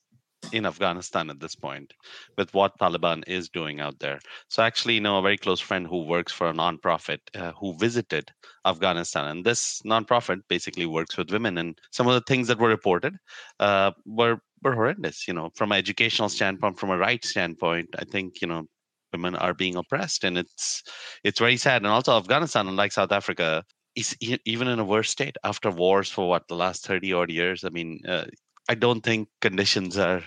in 0.52 0.66
Afghanistan 0.66 1.30
at 1.30 1.40
this 1.40 1.56
point 1.56 1.94
with 2.38 2.54
what 2.54 2.78
Taliban 2.78 3.22
is 3.26 3.48
doing 3.50 3.80
out 3.80 3.98
there. 4.00 4.20
So, 4.48 4.62
actually, 4.62 4.94
you 4.96 5.00
know, 5.02 5.18
a 5.18 5.22
very 5.22 5.38
close 5.38 5.60
friend 5.60 5.86
who 5.86 6.04
works 6.04 6.32
for 6.32 6.48
a 6.48 6.54
nonprofit 6.54 7.20
uh, 7.34 7.52
who 7.60 7.76
visited 7.78 8.30
Afghanistan, 8.64 9.26
and 9.28 9.44
this 9.44 9.82
nonprofit 9.86 10.40
basically 10.48 10.86
works 10.86 11.16
with 11.18 11.32
women. 11.32 11.58
And 11.58 11.78
some 11.92 12.08
of 12.08 12.14
the 12.14 12.26
things 12.30 12.48
that 12.48 12.58
were 12.60 12.68
reported 12.78 13.14
uh, 13.60 13.92
were 14.06 14.38
were 14.62 14.74
horrendous. 14.74 15.28
You 15.28 15.34
know, 15.34 15.50
from 15.56 15.72
an 15.72 15.78
educational 15.78 16.28
standpoint, 16.30 16.78
from 16.80 16.90
a 16.90 16.98
rights 16.98 17.30
standpoint, 17.30 17.88
I 17.98 18.04
think 18.04 18.40
you 18.42 18.48
know 18.48 18.64
women 19.12 19.34
are 19.36 19.54
being 19.54 19.76
oppressed, 19.76 20.24
and 20.24 20.38
it's 20.38 20.82
it's 21.24 21.40
very 21.40 21.56
sad. 21.56 21.82
And 21.82 21.92
also, 21.92 22.16
Afghanistan, 22.18 22.68
unlike 22.68 22.92
South 22.92 23.12
Africa, 23.12 23.64
is 23.98 24.16
even 24.44 24.68
in 24.68 24.78
a 24.78 24.84
worse 24.84 25.10
state 25.10 25.36
after 25.44 25.70
wars 25.70 26.10
for 26.10 26.28
what 26.28 26.48
the 26.48 26.54
last 26.54 26.86
thirty 26.86 27.12
odd 27.12 27.30
years. 27.30 27.64
I 27.64 27.70
mean, 27.70 28.00
uh, 28.06 28.26
I 28.68 28.74
don't 28.74 29.02
think 29.02 29.28
conditions 29.40 29.98
are 29.98 30.22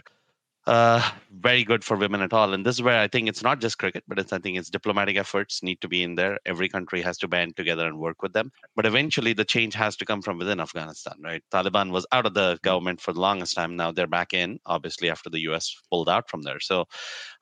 uh, 0.67 1.01
very 1.31 1.63
good 1.63 1.83
for 1.83 1.97
women 1.97 2.21
at 2.21 2.33
all. 2.33 2.53
And 2.53 2.65
this 2.65 2.75
is 2.75 2.81
where 2.81 2.99
I 2.99 3.07
think 3.07 3.27
it's 3.27 3.41
not 3.41 3.59
just 3.59 3.79
cricket, 3.79 4.03
but 4.07 4.19
it's 4.19 4.33
I 4.33 4.39
think 4.39 4.57
it's 4.57 4.69
diplomatic 4.69 5.17
efforts 5.17 5.63
need 5.63 5.81
to 5.81 5.87
be 5.87 6.03
in 6.03 6.15
there. 6.15 6.37
Every 6.45 6.69
country 6.69 7.01
has 7.01 7.17
to 7.19 7.27
band 7.27 7.55
together 7.55 7.87
and 7.87 7.97
work 7.97 8.21
with 8.21 8.33
them. 8.33 8.51
But 8.75 8.85
eventually, 8.85 9.33
the 9.33 9.45
change 9.45 9.73
has 9.75 9.95
to 9.97 10.05
come 10.05 10.21
from 10.21 10.37
within 10.37 10.59
Afghanistan, 10.59 11.15
right? 11.23 11.43
Taliban 11.51 11.91
was 11.91 12.05
out 12.11 12.25
of 12.25 12.33
the 12.33 12.59
government 12.61 13.01
for 13.01 13.13
the 13.13 13.21
longest 13.21 13.55
time. 13.55 13.75
Now 13.75 13.91
they're 13.91 14.07
back 14.07 14.33
in, 14.33 14.59
obviously 14.65 15.09
after 15.09 15.29
the 15.29 15.41
U.S. 15.49 15.75
pulled 15.89 16.09
out 16.09 16.29
from 16.29 16.43
there. 16.43 16.59
So 16.59 16.85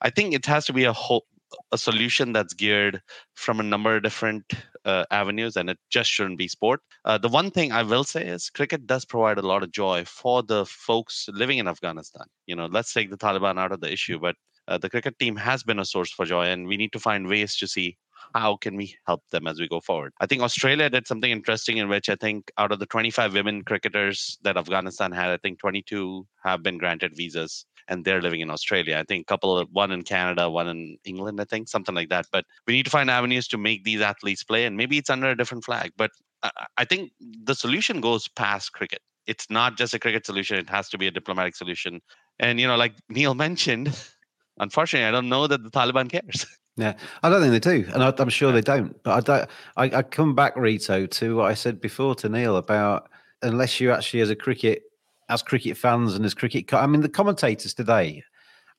I 0.02 0.10
think 0.10 0.34
it 0.34 0.46
has 0.46 0.66
to 0.68 0.74
be 0.74 0.86
a 0.86 0.94
whole 0.94 1.26
a 1.72 1.78
solution 1.78 2.32
that's 2.32 2.54
geared 2.54 3.02
from 3.34 3.60
a 3.60 3.64
number 3.64 3.96
of 3.96 4.04
different 4.04 4.54
uh, 4.86 5.06
avenues 5.12 5.58
and 5.58 5.70
it 5.70 5.78
just 5.90 6.10
shouldn't 6.10 6.38
be 6.38 6.48
sport. 6.48 6.82
Uh, 7.06 7.18
the 7.18 7.30
one 7.30 7.52
thing 7.52 7.72
I 7.72 7.84
will 7.84 8.04
say 8.04 8.26
is 8.26 8.50
cricket 8.50 8.86
does 8.88 9.06
provide 9.06 9.38
a 9.38 9.48
lot 9.48 9.64
of 9.64 9.72
joy 9.72 10.06
for 10.06 10.44
the 10.44 10.66
folks 10.66 11.28
living 11.34 11.58
in 11.58 11.68
Afghanistan. 11.68 12.26
You 12.46 12.56
know, 12.56 12.66
let's 12.66 12.94
take 12.94 13.10
the 13.10 13.18
Taliban 13.18 13.60
out 13.60 13.72
of 13.72 13.82
the 13.82 13.92
issue, 13.92 14.20
but 14.20 14.36
uh, 14.70 14.78
the 14.78 14.90
cricket 14.90 15.18
team 15.20 15.36
has 15.36 15.64
been 15.64 15.80
a 15.80 15.86
source 15.86 16.12
for 16.12 16.26
joy 16.26 16.46
and 16.46 16.68
we 16.68 16.78
need 16.78 16.94
to 16.94 17.00
find 17.00 17.28
ways 17.28 17.56
to 17.58 17.68
see 17.68 17.98
how 18.36 18.56
can 18.58 18.76
we 18.76 18.96
help 19.08 19.24
them 19.32 19.48
as 19.48 19.60
we 19.60 19.68
go 19.68 19.80
forward 19.80 20.14
i 20.20 20.26
think 20.26 20.42
australia 20.42 20.90
did 20.90 21.08
something 21.08 21.32
interesting 21.32 21.78
in 21.78 21.90
which 21.90 22.10
i 22.10 22.16
think 22.16 22.52
out 22.58 22.72
of 22.72 22.80
the 22.80 22.86
25 22.86 23.34
women 23.34 23.64
cricketers 23.64 24.38
that 24.44 24.58
afghanistan 24.58 25.12
had 25.12 25.30
i 25.30 25.38
think 25.38 25.60
22 25.60 26.26
have 26.44 26.62
been 26.62 26.78
granted 26.78 27.16
visas 27.16 27.66
and 27.90 28.06
they're 28.06 28.22
living 28.22 28.40
in 28.40 28.50
Australia. 28.50 28.98
I 28.98 29.04
think 29.04 29.24
a 29.24 29.26
couple 29.26 29.58
of 29.58 29.68
one 29.72 29.92
in 29.92 30.04
Canada, 30.04 30.50
one 30.50 30.68
in 30.68 30.98
England, 31.04 31.42
I 31.42 31.44
think 31.44 31.68
something 31.68 31.96
like 31.96 32.10
that. 32.10 32.28
But 32.32 32.46
we 32.68 32.74
need 32.74 32.86
to 32.86 32.92
find 32.92 33.10
avenues 33.10 33.48
to 33.50 33.58
make 33.58 33.84
these 33.84 34.00
athletes 34.00 34.44
play, 34.44 34.66
and 34.66 34.78
maybe 34.78 34.98
it's 34.98 35.10
under 35.10 35.30
a 35.30 35.36
different 35.36 35.66
flag. 35.66 35.92
But 35.98 36.12
I 36.78 36.86
think 36.86 37.12
the 37.20 37.56
solution 37.56 38.00
goes 38.00 38.28
past 38.30 38.72
cricket. 38.72 39.02
It's 39.28 39.50
not 39.50 39.76
just 39.76 39.94
a 39.94 40.00
cricket 40.00 40.26
solution; 40.26 40.58
it 40.58 40.70
has 40.70 40.88
to 40.90 40.98
be 40.98 41.08
a 41.08 41.12
diplomatic 41.12 41.56
solution. 41.56 42.02
And 42.40 42.60
you 42.60 42.68
know, 42.68 42.78
like 42.78 42.94
Neil 43.10 43.34
mentioned, 43.48 43.98
unfortunately, 44.60 45.08
I 45.08 45.12
don't 45.12 45.30
know 45.30 45.48
that 45.48 45.64
the 45.64 45.72
Taliban 45.72 46.10
cares. 46.10 46.46
Yeah, 46.78 46.94
I 47.24 47.30
don't 47.30 47.42
think 47.42 47.52
they 47.52 47.60
do, 47.60 47.92
and 47.92 48.02
I, 48.02 48.14
am 48.18 48.30
sure 48.30 48.54
they 48.54 48.62
don't. 48.62 48.96
But 49.04 49.12
I 49.12 49.20
don't. 49.20 49.50
I, 49.76 49.98
I 49.98 50.02
come 50.02 50.34
back, 50.34 50.56
Rito, 50.56 51.08
to 51.08 51.36
what 51.36 51.52
I 51.52 51.54
said 51.54 51.82
before 51.82 52.16
to 52.16 52.30
Neil 52.30 52.56
about 52.56 53.10
unless 53.42 53.82
you 53.82 53.92
actually, 53.92 54.22
as 54.22 54.30
a 54.30 54.36
cricket 54.36 54.84
as 55.30 55.44
cricket 55.44 55.78
fans 55.78 56.16
and 56.16 56.26
as 56.26 56.34
cricket, 56.34 56.74
I 56.74 56.88
mean, 56.88 57.02
the 57.02 57.10
commentators 57.10 57.74
today 57.74 58.24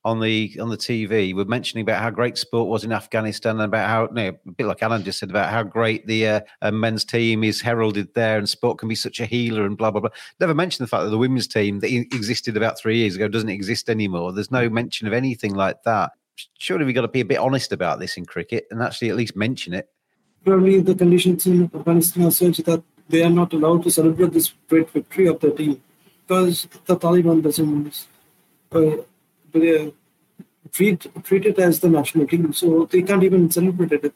on 0.04 0.18
the 0.18 0.56
on 0.60 0.70
the 0.70 0.76
TV 0.76 1.34
were 1.34 1.44
mentioning 1.44 1.82
about 1.82 2.00
how 2.00 2.10
great 2.10 2.38
sport 2.38 2.68
was 2.68 2.84
in 2.84 2.92
Afghanistan 2.92 3.56
and 3.56 3.64
about 3.64 3.88
how, 3.88 4.02
you 4.08 4.14
know, 4.14 4.38
a 4.48 4.52
bit 4.52 4.66
like 4.66 4.82
Alan 4.82 5.04
just 5.04 5.18
said 5.18 5.30
about 5.30 5.50
how 5.50 5.62
great 5.62 6.06
the 6.06 6.26
uh, 6.26 6.40
uh, 6.62 6.70
men's 6.70 7.04
team 7.04 7.44
is 7.44 7.60
heralded 7.60 8.08
there 8.14 8.38
and 8.38 8.48
sport 8.48 8.78
can 8.78 8.88
be 8.88 8.94
such 8.94 9.20
a 9.20 9.26
healer 9.26 9.66
and 9.66 9.76
blah 9.76 9.90
blah 9.90 10.00
blah. 10.00 10.10
Never 10.40 10.54
mentioned 10.54 10.84
the 10.86 10.88
fact 10.88 11.04
that 11.04 11.10
the 11.10 11.18
women's 11.18 11.46
team 11.46 11.80
that 11.80 11.92
existed 11.92 12.56
about 12.56 12.78
three 12.78 12.96
years 12.96 13.14
ago 13.14 13.28
doesn't 13.28 13.48
exist 13.48 13.90
anymore. 13.90 14.32
There's 14.32 14.50
no 14.50 14.68
mention 14.68 15.06
of 15.06 15.12
anything 15.12 15.54
like 15.54 15.82
that. 15.84 16.12
Surely 16.58 16.86
we've 16.86 16.94
got 16.94 17.02
to 17.02 17.08
be 17.08 17.20
a 17.20 17.24
bit 17.24 17.38
honest 17.38 17.70
about 17.70 18.00
this 18.00 18.16
in 18.16 18.24
cricket 18.24 18.66
and 18.70 18.82
actually 18.82 19.10
at 19.10 19.16
least 19.16 19.36
mention 19.36 19.74
it. 19.74 19.90
Probably 20.42 20.80
the 20.80 20.94
conditions 20.94 21.46
in 21.46 21.70
Afghanistan 21.74 22.24
are 22.24 22.30
such 22.30 22.56
that 22.58 22.82
they 23.10 23.22
are 23.22 23.30
not 23.30 23.52
allowed 23.52 23.82
to 23.82 23.90
celebrate 23.90 24.32
this 24.32 24.54
great 24.68 24.88
victory 24.88 25.26
of 25.26 25.38
their 25.40 25.50
team 25.50 25.82
because 26.30 26.68
the 26.86 26.96
Taliban 26.96 27.42
doesn't 27.42 28.06
treat 30.72 31.06
treat 31.24 31.44
it 31.50 31.58
as 31.58 31.80
the 31.80 31.88
national 31.88 32.26
team, 32.28 32.52
so 32.52 32.84
they 32.92 33.02
can't 33.02 33.24
even 33.24 33.50
celebrate 33.50 33.92
it. 33.92 34.14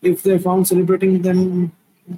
If 0.00 0.22
they're 0.22 0.38
found 0.38 0.66
celebrating, 0.68 1.20
then 1.20 1.72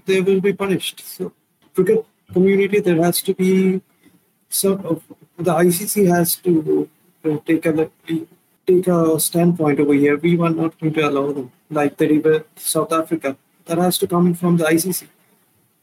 they 0.04 0.20
will 0.20 0.40
be 0.40 0.52
punished. 0.52 1.00
So, 1.04 1.32
cricket 1.74 2.06
community, 2.32 2.78
there 2.78 3.02
has 3.02 3.20
to 3.22 3.34
be 3.34 3.82
some 4.48 4.86
of 4.86 5.02
the 5.36 5.52
ICC 5.52 6.06
has 6.14 6.36
to 6.46 6.88
uh, 7.24 7.36
take 7.44 7.66
a 7.66 7.90
take 8.66 8.86
a 8.86 9.18
standpoint 9.18 9.80
over 9.80 9.94
here. 9.94 10.16
We 10.16 10.38
are 10.38 10.50
not 10.50 10.78
going 10.78 10.94
to 10.94 11.08
allow 11.08 11.32
them, 11.32 11.50
like 11.68 11.96
they 11.96 12.08
did 12.08 12.24
with 12.24 12.44
South 12.54 12.92
Africa. 12.92 13.36
That 13.64 13.78
has 13.78 13.98
to 13.98 14.06
come 14.06 14.34
from 14.34 14.58
the 14.58 14.66
ICC 14.66 15.08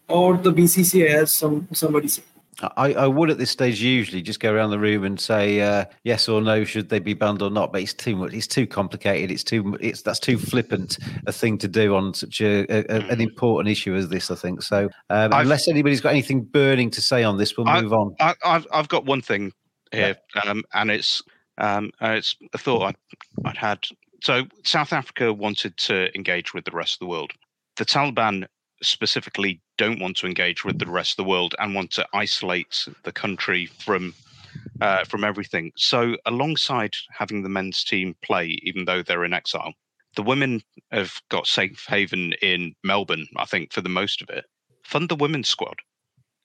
or 0.08 0.38
the 0.38 0.54
BCCI, 0.54 1.10
as 1.24 1.34
some 1.34 1.68
somebody 1.74 2.08
said. 2.08 2.33
I, 2.62 2.94
I 2.94 3.08
would 3.08 3.30
at 3.30 3.38
this 3.38 3.50
stage 3.50 3.82
usually 3.82 4.22
just 4.22 4.40
go 4.40 4.54
around 4.54 4.70
the 4.70 4.80
room 4.80 5.04
and 5.04 5.20
say 5.20 5.62
uh, 5.62 5.86
yes 6.04 6.30
or 6.30 6.42
no, 6.42 6.64
should 6.64 6.90
they 6.90 7.00
be 7.00 7.14
banned 7.14 7.42
or 7.42 7.50
not? 7.50 7.72
But 7.72 7.82
it's 7.82 7.94
too 7.94 8.16
much. 8.16 8.34
It's 8.34 8.48
too 8.48 8.68
complicated. 8.68 9.32
It's 9.32 9.44
too. 9.44 9.78
It's 9.82 10.02
that's 10.02 10.20
too 10.20 10.38
flippant 10.38 10.98
a 11.26 11.32
thing 11.32 11.58
to 11.60 11.68
do 11.68 11.96
on 11.96 12.14
such 12.14 12.42
a, 12.42 12.62
a 12.70 12.78
an 12.78 12.86
mm-hmm. 12.86 13.22
important 13.22 13.72
issue 13.72 13.96
as 13.96 14.10
this. 14.10 14.30
I 14.30 14.36
think 14.36 14.62
so. 14.62 14.90
Um, 15.10 15.32
unless 15.34 15.68
anybody's 15.68 16.02
got 16.02 16.10
anything 16.10 16.44
burning 16.44 16.92
to 16.92 17.02
say 17.02 17.24
on 17.24 17.38
this, 17.38 17.58
we'll 17.58 17.68
I, 17.68 17.82
move 17.82 17.94
on. 17.94 18.16
I, 18.20 18.36
have 18.44 18.68
I've 18.72 18.90
got 18.90 19.06
one 19.06 19.22
thing 19.22 19.52
here, 19.92 20.16
yeah. 20.36 20.42
um, 20.44 20.64
and 20.74 20.92
it's 20.92 21.24
um, 21.58 21.92
it's 22.02 22.36
a 22.54 22.58
thought 22.58 22.84
I'd, 22.84 22.96
I'd 23.46 23.58
had. 23.58 23.80
So 24.22 24.44
South 24.64 24.94
Africa 24.94 25.34
wanted 25.34 25.76
to 25.78 26.16
engage 26.16 26.54
with 26.54 26.66
the 26.66 26.72
rest 26.72 26.96
of 26.96 27.00
the 27.00 27.08
world. 27.08 27.32
The 27.78 27.86
Taliban 27.86 28.46
specifically 28.82 29.60
don't 29.78 30.00
want 30.00 30.18
to 30.18 30.28
engage 30.28 30.64
with 30.64 30.80
the 30.80 30.88
rest 30.88 31.14
of 31.14 31.18
the 31.18 31.30
world 31.30 31.56
and 31.60 31.76
want 31.76 31.92
to 31.92 32.08
isolate 32.14 32.88
the 33.04 33.12
country 33.12 33.66
from 33.66 34.14
uh, 34.82 35.04
from 35.06 35.24
everything. 35.24 35.72
So, 35.76 36.16
alongside 36.26 36.94
having 37.12 37.44
the 37.44 37.50
men's 37.50 37.84
team 37.84 38.16
play, 38.22 38.60
even 38.64 38.86
though 38.86 39.02
they're 39.02 39.26
in 39.26 39.34
exile, 39.34 39.74
the 40.16 40.24
women 40.24 40.62
have 40.92 41.22
got 41.30 41.48
safe 41.48 41.86
haven 41.88 42.34
in 42.42 42.76
Melbourne. 42.84 43.28
I 43.38 43.46
think 43.46 43.74
for 43.74 43.82
the 43.82 43.90
most 43.90 44.22
of 44.22 44.30
it, 44.30 44.46
fund 44.84 45.10
the 45.10 45.16
women's 45.16 45.50
squad, 45.50 45.78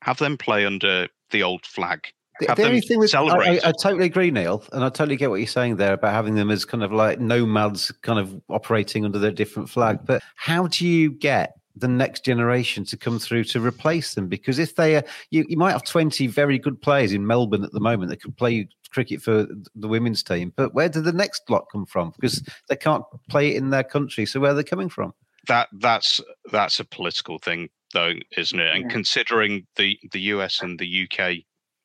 have 0.02 0.18
them 0.18 0.38
play 0.38 0.64
under 0.64 1.08
the 1.30 1.42
old 1.42 1.66
flag. 1.66 2.08
The, 2.40 2.54
the 2.54 2.64
only 2.64 2.80
thing 2.80 3.00
with, 3.00 3.12
I, 3.16 3.22
I, 3.22 3.60
I, 3.64 3.72
totally 3.82 4.06
agree, 4.06 4.30
Neil, 4.30 4.62
and 4.72 4.84
I 4.84 4.90
totally 4.90 5.16
get 5.16 5.28
what 5.28 5.36
you're 5.36 5.48
saying 5.48 5.74
there 5.74 5.94
about 5.94 6.12
having 6.12 6.36
them 6.36 6.52
as 6.52 6.64
kind 6.64 6.84
of 6.84 6.92
like 6.92 7.18
nomads, 7.18 7.90
kind 8.02 8.20
of 8.20 8.40
operating 8.48 9.04
under 9.04 9.18
their 9.18 9.32
different 9.32 9.68
flag. 9.68 9.98
But 10.04 10.22
how 10.36 10.68
do 10.68 10.86
you 10.86 11.10
get 11.10 11.54
the 11.80 11.88
next 11.88 12.24
generation 12.24 12.84
to 12.86 12.96
come 12.96 13.18
through 13.18 13.44
to 13.44 13.64
replace 13.64 14.14
them. 14.14 14.28
Because 14.28 14.58
if 14.58 14.76
they 14.76 14.96
are, 14.96 15.04
you, 15.30 15.44
you 15.48 15.56
might 15.56 15.72
have 15.72 15.84
20 15.84 16.26
very 16.26 16.58
good 16.58 16.80
players 16.80 17.12
in 17.12 17.26
Melbourne 17.26 17.64
at 17.64 17.72
the 17.72 17.80
moment 17.80 18.10
that 18.10 18.22
can 18.22 18.32
play 18.32 18.68
cricket 18.90 19.22
for 19.22 19.46
the 19.74 19.88
women's 19.88 20.22
team, 20.22 20.52
but 20.56 20.74
where 20.74 20.88
did 20.88 21.04
the 21.04 21.12
next 21.12 21.48
lot 21.50 21.66
come 21.70 21.86
from? 21.86 22.12
Because 22.18 22.42
they 22.68 22.76
can't 22.76 23.04
play 23.28 23.50
it 23.50 23.56
in 23.56 23.70
their 23.70 23.84
country. 23.84 24.26
So 24.26 24.40
where 24.40 24.52
are 24.52 24.54
they 24.54 24.64
coming 24.64 24.88
from? 24.88 25.14
That 25.46 25.68
that's 25.78 26.20
that's 26.52 26.80
a 26.80 26.84
political 26.84 27.38
thing, 27.38 27.70
though, 27.94 28.14
isn't 28.36 28.58
it? 28.58 28.74
And 28.74 28.84
yeah. 28.84 28.90
considering 28.90 29.66
the 29.76 29.98
the 30.12 30.20
US 30.20 30.62
and 30.62 30.78
the 30.78 31.08
UK 31.08 31.44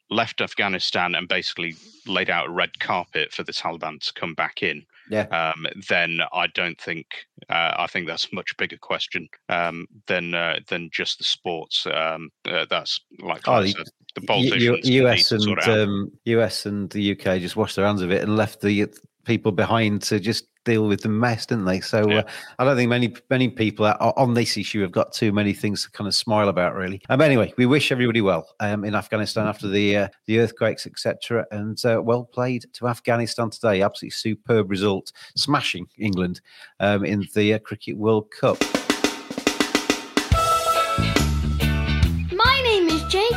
left 0.09 0.41
Afghanistan 0.41 1.15
and 1.15 1.27
basically 1.27 1.75
laid 2.07 2.29
out 2.29 2.47
a 2.47 2.51
red 2.51 2.79
carpet 2.79 3.33
for 3.33 3.43
the 3.43 3.53
Taliban 3.53 3.99
to 3.99 4.13
come 4.13 4.33
back 4.33 4.61
in 4.61 4.85
yeah. 5.09 5.53
um, 5.53 5.65
then 5.89 6.19
I 6.31 6.47
don't 6.47 6.79
think 6.79 7.07
uh, 7.49 7.73
I 7.77 7.87
think 7.87 8.07
that's 8.07 8.25
a 8.31 8.35
much 8.35 8.55
bigger 8.57 8.77
question 8.77 9.27
um, 9.49 9.87
than 10.07 10.33
uh, 10.33 10.59
than 10.67 10.89
just 10.91 11.17
the 11.17 11.23
sports. 11.23 11.85
Um, 11.91 12.29
uh, 12.45 12.65
that's 12.69 13.01
like 13.19 13.47
oh, 13.47 13.65
said, 13.65 13.85
the 14.15 14.21
politicians. 14.21 14.87
U- 14.87 15.07
US 15.07 15.31
and 15.31 15.67
um, 15.67 16.11
US 16.25 16.65
and 16.65 16.89
the 16.89 17.11
UK 17.11 17.39
just 17.39 17.55
washed 17.55 17.75
their 17.75 17.85
hands 17.85 18.01
of 18.01 18.11
it 18.11 18.21
and 18.21 18.35
left 18.35 18.61
the 18.61 18.87
people 19.25 19.51
behind 19.51 20.01
to 20.03 20.19
just 20.19 20.45
deal 20.65 20.87
with 20.87 21.01
the 21.01 21.09
mess, 21.09 21.45
didn't 21.45 21.65
they? 21.65 21.79
So 21.79 22.09
yeah. 22.09 22.19
uh, 22.19 22.23
I 22.59 22.65
don't 22.65 22.75
think 22.75 22.89
many 22.89 23.13
many 23.29 23.49
people 23.49 23.85
on 23.85 24.33
this 24.33 24.57
issue 24.57 24.81
have 24.81 24.91
got 24.91 25.13
too 25.13 25.31
many 25.31 25.53
things 25.53 25.83
to 25.83 25.91
kind 25.91 26.07
of 26.07 26.15
smile 26.15 26.49
about, 26.49 26.75
really. 26.75 27.01
Um, 27.09 27.21
anyway, 27.21 27.53
we 27.57 27.65
wish 27.65 27.91
everybody 27.91 28.21
well 28.21 28.47
um, 28.59 28.83
in 28.83 28.95
Afghanistan 28.95 29.47
after 29.47 29.67
the 29.67 29.97
uh, 29.97 30.07
the 30.25 30.39
earthquakes, 30.39 30.85
etc. 30.85 31.45
And 31.51 31.83
uh, 31.85 32.01
well 32.01 32.23
played 32.23 32.65
to 32.73 32.87
Afghanistan 32.87 33.49
today. 33.49 33.81
Absolutely 33.81 34.11
superb 34.11 34.69
result, 34.69 35.11
smashing 35.35 35.87
England 35.97 36.41
um, 36.79 37.05
in 37.05 37.27
the 37.35 37.55
uh, 37.55 37.59
Cricket 37.59 37.97
World 37.97 38.31
Cup. 38.31 38.57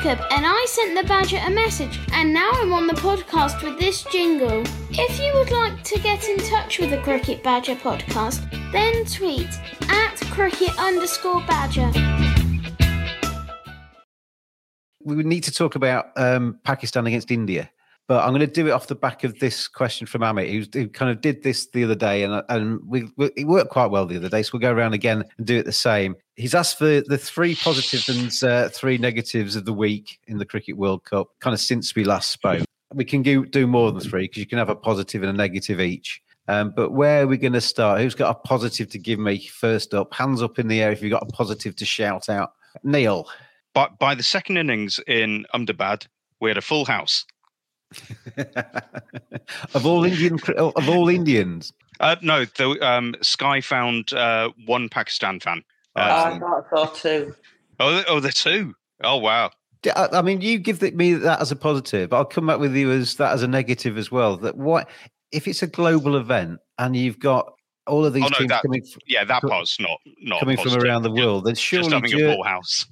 Jacob 0.07 0.25
and 0.31 0.47
I 0.47 0.65
sent 0.69 0.95
the 0.95 1.03
Badger 1.03 1.41
a 1.45 1.51
message, 1.51 1.99
and 2.13 2.33
now 2.33 2.49
I'm 2.53 2.73
on 2.73 2.87
the 2.87 2.93
podcast 2.93 3.65
with 3.65 3.77
this 3.77 4.05
jingle. 4.13 4.63
If 4.91 5.19
you 5.19 5.33
would 5.35 5.51
like 5.51 5.83
to 5.83 5.99
get 5.99 6.29
in 6.29 6.39
touch 6.39 6.79
with 6.79 6.91
the 6.91 6.99
Cricket 6.99 7.43
Badger 7.43 7.75
podcast, 7.75 8.49
then 8.71 9.05
tweet 9.07 9.49
at 9.91 10.15
cricket 10.31 10.79
underscore 10.79 11.41
badger. 11.49 11.91
We 15.03 15.17
would 15.17 15.27
need 15.27 15.43
to 15.43 15.51
talk 15.51 15.75
about 15.75 16.13
um, 16.17 16.61
Pakistan 16.63 17.09
against 17.09 17.33
India. 17.33 17.69
But 18.09 18.23
I'm 18.23 18.31
going 18.31 18.41
to 18.41 18.47
do 18.47 18.69
it 18.69 18.71
off 18.71 18.87
the 18.87 18.95
back 18.95 19.25
of 19.25 19.39
this 19.41 19.67
question 19.67 20.07
from 20.07 20.21
Amit, 20.23 20.49
who's- 20.51 20.69
who 20.73 20.89
kind 20.89 21.11
of 21.11 21.21
did 21.21 21.43
this 21.43 21.67
the 21.67 21.83
other 21.83 21.97
day, 21.97 22.23
and 22.23 22.43
and 22.49 22.81
we, 22.87 23.09
we 23.17 23.31
it 23.37 23.47
worked 23.47 23.71
quite 23.71 23.91
well 23.91 24.07
the 24.07 24.17
other 24.17 24.29
day. 24.29 24.43
So 24.43 24.51
we'll 24.53 24.61
go 24.61 24.73
around 24.73 24.93
again 24.95 25.25
and 25.39 25.47
do 25.47 25.57
it 25.59 25.65
the 25.65 25.73
same. 25.73 26.15
He's 26.37 26.55
asked 26.55 26.79
for 26.79 27.01
the 27.01 27.19
three 27.19 27.57
positives 27.57 28.09
and 28.09 28.49
uh, 28.49 28.69
three 28.69 28.97
negatives 28.99 29.57
of 29.57 29.65
the 29.65 29.73
week 29.73 30.21
in 30.29 30.39
the 30.39 30.45
Cricket 30.47 30.77
World 30.77 31.05
Cup, 31.05 31.29
kind 31.41 31.55
of 31.55 31.61
since 31.61 31.95
we 31.95 32.05
last 32.05 32.31
spoke. 32.31 32.65
We 32.95 33.05
can 33.05 33.23
do, 33.23 33.45
do 33.45 33.67
more 33.67 33.91
than 33.91 34.01
three 34.01 34.23
because 34.25 34.39
you 34.39 34.47
can 34.47 34.59
have 34.59 34.69
a 34.69 34.77
positive 34.77 35.23
and 35.23 35.31
a 35.31 35.37
negative 35.37 35.81
each. 35.81 36.23
Um, 36.47 36.73
but 36.77 36.93
where 36.93 37.23
are 37.23 37.27
we 37.27 37.37
going 37.37 37.55
to 37.55 37.61
start? 37.61 38.01
Who's 38.01 38.15
got 38.15 38.31
a 38.31 38.39
positive 38.47 38.89
to 38.91 38.99
give 38.99 39.19
me 39.19 39.45
first 39.49 39.93
up? 39.95 40.15
Hands 40.15 40.41
up 40.41 40.61
in 40.61 40.69
the 40.69 40.81
air 40.81 40.93
if 40.93 41.03
you've 41.03 41.11
got 41.11 41.25
a 41.25 41.33
positive 41.33 41.75
to 41.77 41.85
shout 41.85 42.29
out. 42.29 42.53
Neil. 42.85 43.29
But 43.75 43.99
by 43.99 44.15
the 44.15 44.23
second 44.23 44.57
innings 44.59 45.01
in 45.09 45.45
Ahmedabad, 45.53 46.07
we 46.41 46.49
had 46.51 46.57
a 46.59 46.63
full 46.63 46.85
house. 46.85 47.25
Of 49.75 49.87
all 49.87 50.05
Indian 50.05 50.39
of 50.57 50.89
all 50.89 51.09
Indians. 51.09 51.73
Uh, 52.01 52.17
no, 52.23 52.45
the, 52.45 52.71
um, 52.87 53.15
Sky 53.23 53.61
found 53.61 54.13
uh, 54.13 54.51
one 54.67 54.89
Pakistan 54.89 55.41
fan. 55.41 55.63
I 55.95 56.01
Uh, 56.03 56.39
thought 56.71 56.97
so 56.97 57.25
too. 57.25 57.35
oh, 57.81 58.05
oh, 58.09 58.21
the 58.21 58.31
two. 58.33 58.75
Oh, 59.03 59.17
wow. 59.17 59.51
I 59.95 60.21
mean, 60.21 60.41
you 60.41 60.59
give 60.59 60.81
the, 60.81 60.91
me 60.91 61.15
that 61.15 61.41
as 61.41 61.53
a 61.53 61.57
positive. 61.57 62.13
I'll 62.13 62.25
come 62.25 62.47
back 62.49 62.59
with 62.59 62.75
you 62.75 62.91
as 62.91 63.15
that 63.17 63.33
as 63.33 63.43
a 63.43 63.49
negative 63.49 63.97
as 63.97 64.11
well. 64.11 64.37
That 64.37 64.57
what 64.57 64.89
if 65.33 65.47
it's 65.47 65.63
a 65.63 65.67
global 65.67 66.17
event 66.17 66.59
and 66.79 66.97
you've 66.97 67.19
got 67.21 67.53
all 67.87 68.05
of 68.05 68.13
these 68.13 68.25
Oh 68.25 68.29
no, 68.29 68.39
teams 68.39 68.49
that 68.49 68.63
coming 68.63 68.83
f- 68.85 68.99
yeah, 69.07 69.25
that 69.25 69.43
part's 69.43 69.79
not 69.79 70.01
not 70.21 70.41
coming 70.41 70.57
from 70.57 70.75
around 70.77 71.03
the 71.03 71.11
world? 71.13 71.45
Then 71.45 71.55
Just 71.55 71.63
surely 71.63 71.91
having 71.93 72.11
jour- 72.11 72.31
a 72.31 72.35
full 72.35 72.43
house. 72.43 72.87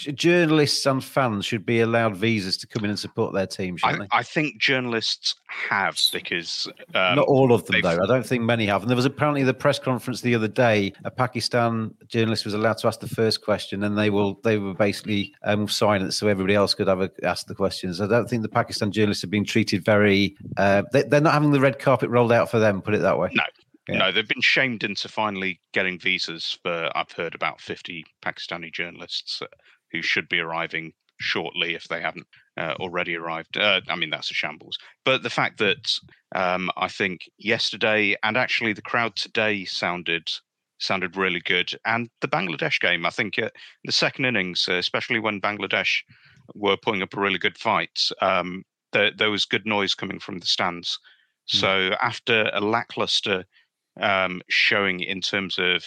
Journalists 0.00 0.84
and 0.86 1.02
fans 1.02 1.46
should 1.46 1.64
be 1.64 1.80
allowed 1.80 2.16
visas 2.16 2.56
to 2.58 2.66
come 2.66 2.84
in 2.84 2.90
and 2.90 2.98
support 2.98 3.34
their 3.34 3.46
team, 3.46 3.76
shouldn't 3.76 4.02
I, 4.02 4.04
they? 4.04 4.08
I 4.12 4.22
think 4.22 4.58
journalists 4.58 5.34
have 5.46 5.98
because 6.12 6.68
um, 6.94 7.16
Not 7.16 7.26
all 7.26 7.52
of 7.52 7.64
them, 7.66 7.80
though. 7.82 7.98
I 8.02 8.06
don't 8.06 8.26
think 8.26 8.42
many 8.42 8.66
have. 8.66 8.82
And 8.82 8.90
there 8.90 8.96
was 8.96 9.04
apparently 9.04 9.42
the 9.42 9.54
press 9.54 9.78
conference 9.78 10.20
the 10.20 10.34
other 10.34 10.48
day. 10.48 10.92
A 11.04 11.10
Pakistan 11.10 11.94
journalist 12.08 12.44
was 12.44 12.54
allowed 12.54 12.78
to 12.78 12.86
ask 12.86 13.00
the 13.00 13.08
first 13.08 13.42
question, 13.42 13.82
and 13.82 13.96
they 13.98 14.10
will 14.10 14.40
they 14.44 14.58
were 14.58 14.74
basically 14.74 15.34
um, 15.44 15.68
silent, 15.68 16.14
so 16.14 16.28
everybody 16.28 16.54
else 16.54 16.74
could 16.74 16.88
have 16.88 17.00
a, 17.00 17.10
ask 17.22 17.46
the 17.46 17.54
questions. 17.54 18.00
I 18.00 18.06
don't 18.06 18.28
think 18.28 18.42
the 18.42 18.48
Pakistan 18.48 18.92
journalists 18.92 19.22
have 19.22 19.30
been 19.30 19.44
treated 19.44 19.84
very. 19.84 20.36
Uh, 20.56 20.82
they, 20.92 21.02
they're 21.02 21.20
not 21.20 21.34
having 21.34 21.50
the 21.50 21.60
red 21.60 21.78
carpet 21.78 22.10
rolled 22.10 22.32
out 22.32 22.50
for 22.50 22.58
them. 22.58 22.80
Put 22.82 22.94
it 22.94 23.02
that 23.02 23.18
way. 23.18 23.30
No, 23.32 23.42
Yeah. 23.88 23.98
no, 23.98 24.12
they've 24.12 24.28
been 24.28 24.40
shamed 24.40 24.84
into 24.84 25.08
finally 25.08 25.60
getting 25.72 25.98
visas 25.98 26.58
for. 26.62 26.90
I've 26.94 27.12
heard 27.12 27.34
about 27.34 27.60
fifty 27.60 28.04
Pakistani 28.22 28.72
journalists 28.72 29.42
who 29.92 30.02
should 30.02 30.28
be 30.28 30.38
arriving 30.38 30.92
shortly 31.18 31.74
if 31.74 31.84
they 31.88 32.00
haven't 32.00 32.26
uh, 32.56 32.74
already 32.80 33.16
arrived. 33.16 33.56
Uh, 33.56 33.80
I 33.88 33.96
mean, 33.96 34.10
that's 34.10 34.30
a 34.30 34.34
shambles. 34.34 34.78
But 35.04 35.22
the 35.22 35.30
fact 35.30 35.58
that 35.58 35.92
um, 36.34 36.70
I 36.76 36.88
think 36.88 37.28
yesterday 37.38 38.16
and 38.22 38.36
actually 38.36 38.72
the 38.72 38.82
crowd 38.82 39.16
today 39.16 39.64
sounded 39.64 40.30
sounded 40.78 41.14
really 41.14 41.40
good, 41.40 41.70
and 41.84 42.08
the 42.22 42.28
Bangladesh 42.28 42.80
game, 42.80 43.04
I 43.04 43.10
think, 43.10 43.38
uh, 43.38 43.50
the 43.84 43.92
second 43.92 44.24
innings, 44.24 44.66
uh, 44.66 44.76
especially 44.76 45.18
when 45.18 45.38
Bangladesh 45.38 45.98
were 46.54 46.78
putting 46.78 47.02
up 47.02 47.14
a 47.14 47.20
really 47.20 47.38
good 47.38 47.58
fight, 47.58 48.00
um, 48.22 48.64
there, 48.92 49.10
there 49.14 49.30
was 49.30 49.44
good 49.44 49.66
noise 49.66 49.94
coming 49.94 50.18
from 50.18 50.38
the 50.38 50.46
stands. 50.46 50.98
So 51.46 51.90
after 52.00 52.48
a 52.52 52.60
lackluster 52.60 53.44
um, 54.00 54.40
showing 54.48 55.00
in 55.00 55.20
terms 55.20 55.58
of 55.58 55.84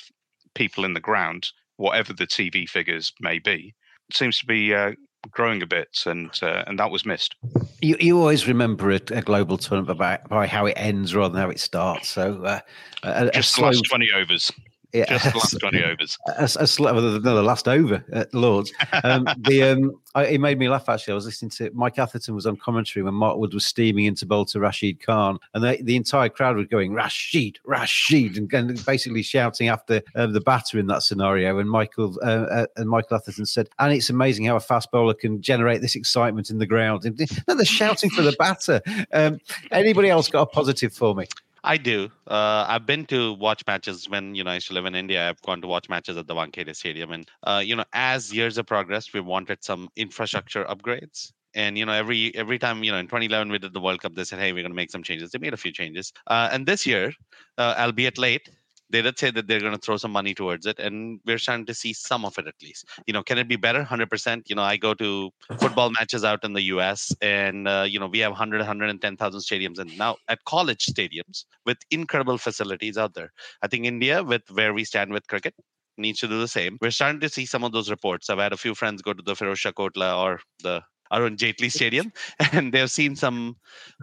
people 0.56 0.84
in 0.84 0.94
the 0.94 1.00
ground, 1.00 1.50
whatever 1.78 2.14
the 2.14 2.28
TV 2.28 2.68
figures 2.68 3.14
may 3.22 3.40
be, 3.40 3.74
seems 4.16 4.40
to 4.40 4.46
be 4.46 4.74
uh, 4.74 4.94
growing 5.32 5.62
a 5.62 5.68
bit, 5.68 6.04
and 6.06 6.32
uh, 6.42 6.64
and 6.68 6.80
that 6.80 6.92
was 6.92 7.06
missed. 7.06 7.36
You, 7.82 7.98
you 8.00 8.18
always 8.18 8.48
remember 8.48 8.92
a, 8.92 9.02
a 9.12 9.22
global 9.22 9.58
tournament 9.58 10.00
by, 10.00 10.20
by 10.30 10.48
how 10.48 10.66
it 10.68 10.74
ends 10.78 11.14
rather 11.14 11.34
than 11.34 11.42
how 11.42 11.50
it 11.50 11.60
starts. 11.60 12.10
So 12.10 12.42
uh, 12.44 12.60
a, 13.04 13.28
a 13.28 13.32
Just 13.32 13.56
the 13.56 13.60
slow, 13.60 13.68
last 13.68 13.84
twenty 13.90 14.10
overs. 14.16 14.52
Yeah, 14.94 15.06
Just 15.06 15.26
the 15.26 15.32
last 15.38 15.60
twenty 15.60 15.84
overs. 15.84 16.18
a, 16.28 16.44
a 16.44 16.68
slow, 16.68 16.94
no, 16.94 17.20
the 17.20 17.42
last 17.42 17.68
over 17.68 18.04
at 18.14 18.32
Lords. 18.34 18.72
Um, 19.04 19.28
the 19.40 19.64
um, 19.64 20.00
I, 20.14 20.26
it 20.26 20.42
made 20.42 20.60
me 20.60 20.70
laugh 20.70 20.88
actually. 20.88 21.14
I 21.14 21.16
was 21.16 21.26
listening 21.26 21.50
to 21.52 21.72
Mike 21.74 21.98
Atherton 21.98 22.36
was 22.36 22.46
on 22.46 22.58
commentary 22.58 23.04
when 23.04 23.16
Mark 23.16 23.38
Wood 23.38 23.54
was 23.54 23.66
steaming 23.66 24.06
into 24.06 24.26
bowl 24.28 24.46
to 24.46 24.60
Rashid 24.60 25.04
Khan, 25.04 25.40
and 25.56 25.64
the, 25.64 25.80
the 25.82 25.96
entire 25.96 26.30
crowd 26.30 26.58
was 26.58 26.68
going 26.68 26.94
Rashid, 26.94 27.58
Rashid, 27.66 28.38
and, 28.38 28.54
and 28.54 28.86
basically 28.86 29.24
shouting 29.24 29.70
after 29.70 30.02
uh, 30.16 30.28
the 30.28 30.42
batter 30.42 30.78
in 30.78 30.88
that 30.88 31.02
scenario. 31.02 31.58
And 31.58 31.70
Michael 31.70 32.16
uh, 32.22 32.46
uh, 32.52 32.66
and 32.78 32.88
Michael 32.88 33.18
Atherton 33.18 33.48
said, 33.48 33.70
"And 33.80 33.94
it's 33.94 34.12
amazing 34.12 34.46
how 34.46 34.56
a 34.56 34.60
fast 34.60 34.92
bowler 34.92 35.16
can 35.16 35.42
generate 35.42 35.82
this 35.82 35.96
excitement 35.96 36.52
in 36.52 36.60
the 36.60 36.68
ground." 36.68 37.06
And 37.06 37.18
they're 37.18 37.66
shouting 37.66 38.12
for 38.12 38.22
the 38.22 38.36
batter. 38.38 38.82
Um, 39.12 39.40
anybody 39.72 40.10
else 40.10 40.30
got 40.30 40.42
a 40.42 40.46
positive 40.46 40.94
for 40.94 41.16
me? 41.16 41.26
I 41.64 41.78
do. 41.78 42.10
Uh, 42.28 42.66
I've 42.68 42.86
been 42.86 43.06
to 43.06 43.34
watch 43.34 43.64
matches 43.66 44.10
when 44.10 44.36
you 44.36 44.44
know 44.44 44.52
I 44.52 44.56
used 44.56 44.68
to 44.68 44.74
live 44.74 44.86
in 44.86 44.96
India. 44.96 45.30
I've 45.30 45.42
gone 45.42 45.62
to 45.62 45.68
watch 45.68 45.88
matches 45.88 46.18
at 46.18 46.28
the 46.28 46.36
Wankhede 46.36 46.76
Stadium, 46.76 47.12
and 47.12 47.30
uh, 47.44 47.62
you 47.64 47.76
know, 47.76 47.86
as 47.94 48.34
years 48.34 48.58
have 48.58 48.66
progressed, 48.66 49.14
we 49.14 49.22
wanted 49.22 49.64
some 49.64 49.88
infrastructure 49.96 50.66
upgrades. 50.66 51.32
And 51.56 51.78
you 51.78 51.86
know, 51.86 51.94
every 51.94 52.36
every 52.36 52.60
time 52.60 52.84
you 52.84 52.92
know, 52.92 52.98
in 52.98 53.08
2011 53.08 53.52
we 53.52 53.60
did 53.60 53.74
the 53.74 53.80
World 53.80 54.02
Cup, 54.02 54.14
they 54.16 54.26
said, 54.26 54.40
"Hey, 54.40 54.52
we're 54.52 54.64
going 54.64 54.72
to 54.72 54.76
make 54.76 54.92
some 54.92 55.04
changes." 55.04 55.32
They 55.32 55.40
made 55.40 55.54
a 55.54 55.58
few 55.58 55.72
changes, 55.72 56.12
uh, 56.28 56.50
and 56.52 56.66
this 56.66 56.86
year, 56.86 57.14
uh, 57.58 57.76
albeit 57.78 58.18
late, 58.18 58.50
they 58.90 59.02
did 59.02 59.18
say 59.18 59.32
that 59.32 59.48
they're 59.48 59.60
going 59.60 59.74
to 59.74 59.80
throw 59.80 59.98
some 59.98 60.12
money 60.12 60.34
towards 60.34 60.66
it, 60.66 60.80
and 60.80 61.20
we're 61.26 61.38
starting 61.38 61.66
to 61.66 61.74
see 61.74 61.94
some 61.94 62.26
of 62.26 62.38
it 62.38 62.48
at 62.48 62.56
least. 62.62 62.86
You 63.08 63.14
know, 63.14 63.24
can 63.24 63.38
it 63.38 63.48
be 63.48 63.56
better? 63.56 63.84
100%. 63.84 64.50
You 64.50 64.56
know, 64.56 64.64
I 64.64 64.78
go 64.78 64.94
to 64.96 65.32
football 65.60 65.90
matches 65.92 66.24
out 66.24 66.44
in 66.44 66.54
the 66.54 66.64
US, 66.74 67.12
and 67.22 67.68
uh, 67.68 67.86
you 67.88 68.00
know, 68.00 68.08
we 68.08 68.20
have 68.20 68.32
100, 68.32 68.58
110,000 68.58 69.40
stadiums, 69.40 69.80
and 69.80 69.98
now 69.98 70.18
at 70.28 70.44
college 70.46 70.86
stadiums 70.86 71.46
with 71.66 71.78
incredible 71.92 72.38
facilities 72.38 72.98
out 72.98 73.14
there. 73.14 73.32
I 73.62 73.68
think 73.68 73.86
India, 73.86 74.24
with 74.24 74.44
where 74.52 74.74
we 74.74 74.84
stand 74.84 75.12
with 75.12 75.28
cricket, 75.28 75.56
needs 75.98 76.20
to 76.20 76.28
do 76.28 76.40
the 76.40 76.48
same. 76.48 76.78
We're 76.82 76.92
starting 76.92 77.22
to 77.22 77.30
see 77.30 77.46
some 77.46 77.64
of 77.64 77.72
those 77.72 77.90
reports. 77.90 78.30
I've 78.30 78.40
had 78.40 78.54
a 78.54 78.58
few 78.58 78.76
friends 78.76 79.02
go 79.02 79.14
to 79.14 79.22
the 79.22 79.34
Firozshah 79.34 79.74
Kotla 79.74 80.18
or 80.18 80.40
the 80.62 80.82
Arun 81.12 81.38
Jaitley 81.38 81.72
Stadium, 81.72 82.12
and 82.52 82.74
they've 82.74 82.90
seen 82.90 83.16
some, 83.16 83.58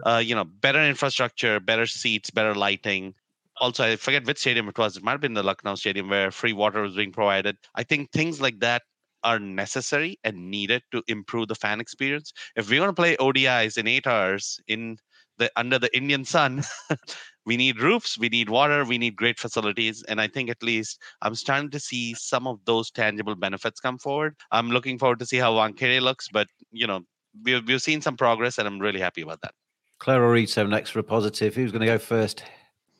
uh, 0.05 0.21
you 0.23 0.35
know, 0.35 0.45
better 0.45 0.81
infrastructure, 0.81 1.59
better 1.59 1.85
seats, 1.85 2.29
better 2.29 2.55
lighting. 2.55 3.13
Also, 3.61 3.83
I 3.83 3.95
forget 3.95 4.25
which 4.25 4.39
stadium 4.39 4.67
it 4.67 4.77
was. 4.77 4.97
It 4.97 5.03
might 5.03 5.11
have 5.11 5.21
been 5.21 5.35
the 5.35 5.43
Lucknow 5.43 5.75
Stadium 5.75 6.09
where 6.09 6.31
free 6.31 6.51
water 6.51 6.81
was 6.81 6.95
being 6.95 7.11
provided. 7.11 7.57
I 7.75 7.83
think 7.83 8.11
things 8.11 8.41
like 8.41 8.59
that 8.59 8.81
are 9.23 9.37
necessary 9.37 10.17
and 10.23 10.49
needed 10.49 10.81
to 10.91 11.03
improve 11.07 11.47
the 11.47 11.53
fan 11.53 11.79
experience. 11.79 12.33
If 12.55 12.71
we 12.71 12.79
want 12.79 12.89
to 12.89 12.99
play 12.99 13.15
ODIs 13.17 13.77
in 13.77 13.87
eight 13.87 14.07
hours 14.07 14.59
in 14.67 14.97
the 15.37 15.51
under 15.55 15.77
the 15.77 15.95
Indian 15.95 16.25
sun, 16.25 16.63
we 17.45 17.55
need 17.55 17.79
roofs, 17.79 18.17
we 18.17 18.29
need 18.29 18.49
water, 18.49 18.83
we 18.83 18.97
need 18.97 19.15
great 19.15 19.39
facilities. 19.39 20.03
And 20.07 20.19
I 20.19 20.27
think 20.27 20.49
at 20.49 20.63
least 20.63 20.99
I'm 21.21 21.35
starting 21.35 21.69
to 21.69 21.79
see 21.79 22.15
some 22.15 22.47
of 22.47 22.57
those 22.65 22.89
tangible 22.89 23.35
benefits 23.35 23.79
come 23.79 23.99
forward. 23.99 24.35
I'm 24.51 24.71
looking 24.71 24.97
forward 24.97 25.19
to 25.19 25.27
see 25.27 25.37
how 25.37 25.53
Wankhede 25.53 26.01
looks, 26.01 26.29
but 26.33 26.47
you 26.71 26.87
know, 26.87 27.01
we've 27.43 27.63
we've 27.67 27.81
seen 27.81 28.01
some 28.01 28.17
progress 28.17 28.57
and 28.57 28.67
I'm 28.67 28.79
really 28.79 28.99
happy 28.99 29.21
about 29.21 29.41
that. 29.41 29.53
Claire 29.99 30.23
or 30.23 30.31
Rito 30.31 30.65
next 30.65 30.89
for 30.89 30.97
a 30.97 31.03
positive. 31.03 31.53
Who's 31.53 31.71
going 31.71 31.81
to 31.81 31.85
go 31.85 31.99
first? 31.99 32.43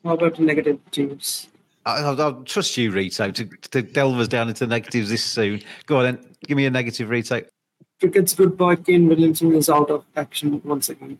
How 0.04 0.14
about 0.14 0.36
the 0.36 0.42
negative, 0.42 0.78
James? 0.90 1.48
I'll, 1.84 2.20
I'll 2.20 2.42
trust 2.44 2.76
you, 2.76 2.90
Rito, 2.92 3.30
to, 3.30 3.44
to 3.44 3.82
delve 3.82 4.18
us 4.18 4.28
down 4.28 4.48
into 4.48 4.66
negatives 4.66 5.10
this 5.10 5.24
soon. 5.24 5.62
Go 5.86 5.98
on 5.98 6.04
then. 6.04 6.34
Give 6.46 6.56
me 6.56 6.66
a 6.66 6.70
negative, 6.70 7.08
Rito. 7.10 7.42
Cricket's 8.00 8.34
good 8.34 8.56
boy 8.56 8.76
Kane 8.76 9.08
Williamson 9.08 9.54
is 9.54 9.68
out 9.68 9.90
of 9.90 10.04
action 10.16 10.60
once 10.64 10.88
again. 10.88 11.18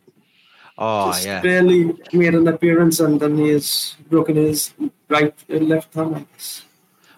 Oh, 0.77 1.11
Just 1.11 1.25
yeah. 1.25 1.41
barely 1.41 1.93
made 2.11 2.33
an 2.33 2.47
appearance 2.47 2.99
and 2.99 3.19
then 3.19 3.37
he 3.37 3.49
has 3.49 3.95
broken 4.09 4.35
his 4.35 4.73
right 5.07 5.33
and 5.47 5.69
left 5.69 5.93
thumb. 5.93 6.27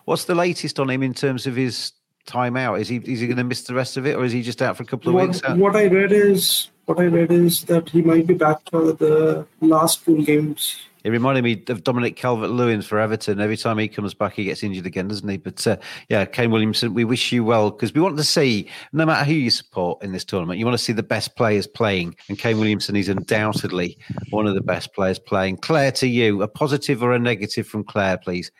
What's 0.04 0.26
the 0.26 0.36
latest 0.36 0.80
on 0.80 0.90
him 0.90 1.02
in 1.02 1.14
terms 1.14 1.48
of 1.48 1.56
his 1.56 1.94
time 2.26 2.58
out? 2.58 2.80
Is 2.80 2.90
he 2.90 2.98
is 2.98 3.22
he 3.22 3.28
going 3.28 3.38
to 3.38 3.44
miss 3.44 3.64
the 3.64 3.74
rest 3.74 3.98
of 3.98 4.06
it, 4.06 4.16
or 4.16 4.26
is 4.26 4.32
he 4.34 4.42
just 4.42 4.62
out 4.62 4.78
for 4.78 4.84
a 4.84 4.86
couple 4.86 5.18
of 5.18 5.28
weeks? 5.28 5.42
What, 5.42 5.58
what 5.58 5.76
I 5.76 5.86
read 5.86 6.12
is 6.12 6.70
what 6.86 7.00
I 7.00 7.06
read 7.06 7.32
is 7.32 7.64
that 7.64 7.90
he 7.90 8.02
might 8.02 8.28
be 8.28 8.36
back 8.36 8.60
for 8.70 8.92
the 8.92 9.48
last 9.62 10.06
two 10.06 10.24
games. 10.24 10.82
It 11.06 11.12
reminded 11.12 11.44
me 11.44 11.64
of 11.68 11.84
Dominic 11.84 12.16
Calvert-Lewin 12.16 12.82
for 12.82 13.00
Everton. 13.00 13.40
Every 13.40 13.58
time 13.58 13.78
he 13.78 13.88
comes 13.88 14.16
back, 14.16 14.34
he 14.34 14.46
gets 14.46 14.64
injured 14.64 14.88
again, 14.88 15.08
doesn't 15.08 15.30
he? 15.30 15.38
But 15.38 15.68
uh, 15.68 15.78
yeah, 16.10 16.26
Kane 16.26 16.50
Williamson, 16.50 16.96
we 16.96 17.04
wish 17.06 17.32
you 17.32 17.44
well 17.44 17.70
because 17.70 17.94
we 17.94 18.02
want 18.02 18.18
to 18.18 18.24
see, 18.24 18.68
no 18.92 19.06
matter 19.06 19.24
who 19.24 19.36
you 19.36 19.52
support 19.52 20.04
in 20.04 20.14
this 20.14 20.26
tournament, 20.26 20.58
you 20.58 20.66
want 20.66 20.76
to 20.76 20.84
see 20.84 20.94
the 20.94 21.04
best 21.04 21.36
players 21.36 21.68
playing. 21.68 22.16
And 22.28 22.40
Kane 22.40 22.58
Williamson 22.58 22.96
is 22.96 23.08
undoubtedly 23.08 24.00
one 24.32 24.48
of 24.48 24.56
the 24.56 24.62
best 24.62 24.96
players 24.96 25.20
playing. 25.20 25.58
Claire, 25.58 25.92
to 25.92 26.08
you, 26.08 26.42
a 26.42 26.48
positive 26.48 27.04
or 27.04 27.14
a 27.14 27.20
negative 27.20 27.68
from 27.68 27.84
Claire, 27.84 28.18
please? 28.18 28.52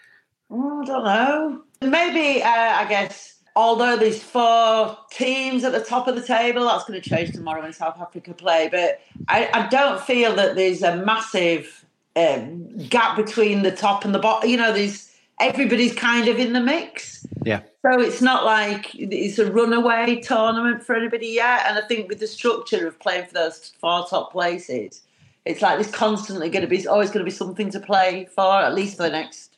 Oh, 0.52 0.84
I 0.84 0.86
don't 0.86 1.04
know. 1.04 1.64
Maybe, 1.82 2.44
uh, 2.44 2.48
I 2.48 2.86
guess, 2.88 3.40
although 3.56 3.98
there's 3.98 4.22
four 4.22 4.96
teams 5.10 5.64
at 5.64 5.72
the 5.72 5.84
top 5.84 6.08
of 6.08 6.16
the 6.16 6.22
table, 6.22 6.66
that's 6.66 6.84
going 6.84 7.02
to 7.02 7.10
change 7.10 7.32
tomorrow 7.32 7.64
when 7.64 7.74
South 7.74 8.00
Africa 8.00 8.36
play. 8.36 8.70
But 8.72 9.02
I, 9.30 9.50
I 9.52 9.68
don't 9.70 10.00
feel 10.00 10.36
that 10.36 10.56
there's 10.56 10.84
a 10.84 10.98
massive 10.98 11.85
um, 12.16 12.78
gap 12.88 13.16
between 13.16 13.64
the 13.64 13.72
top 13.72 14.06
and 14.06 14.14
the 14.14 14.20
bottom. 14.20 14.50
You 14.50 14.58
know, 14.58 14.74
there's 14.74 15.12
everybody's 15.40 15.94
kind 15.94 16.28
of 16.28 16.40
in 16.40 16.54
the 16.54 16.62
mix. 16.62 17.26
Yeah. 17.44 17.62
So 17.82 18.00
it's 18.00 18.22
not 18.22 18.46
like 18.46 18.96
it's 18.96 19.38
a 19.38 19.52
runaway 19.52 20.22
tournament 20.22 20.84
for 20.84 20.96
anybody 20.96 21.28
yet. 21.28 21.66
And 21.68 21.78
I 21.78 21.88
think 21.88 22.10
with 22.10 22.20
the 22.20 22.28
structure 22.28 22.88
of 22.88 23.00
playing 23.00 23.28
for 23.28 23.34
those 23.34 23.74
four 23.80 24.08
top 24.08 24.32
places, 24.32 25.02
it's 25.46 25.62
like 25.62 25.78
there's 25.78 25.94
constantly 25.94 26.50
going 26.50 26.64
to 26.64 26.68
be 26.68 26.88
always 26.88 27.10
going 27.10 27.24
to 27.24 27.30
be 27.30 27.36
something 27.36 27.70
to 27.72 27.80
play 27.80 28.28
for, 28.34 28.62
at 28.62 28.74
least 28.74 28.98
for 28.98 29.04
the 29.04 29.10
next 29.10 29.58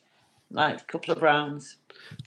like 0.50 0.86
couple 0.86 1.12
of 1.14 1.22
rounds. 1.22 1.76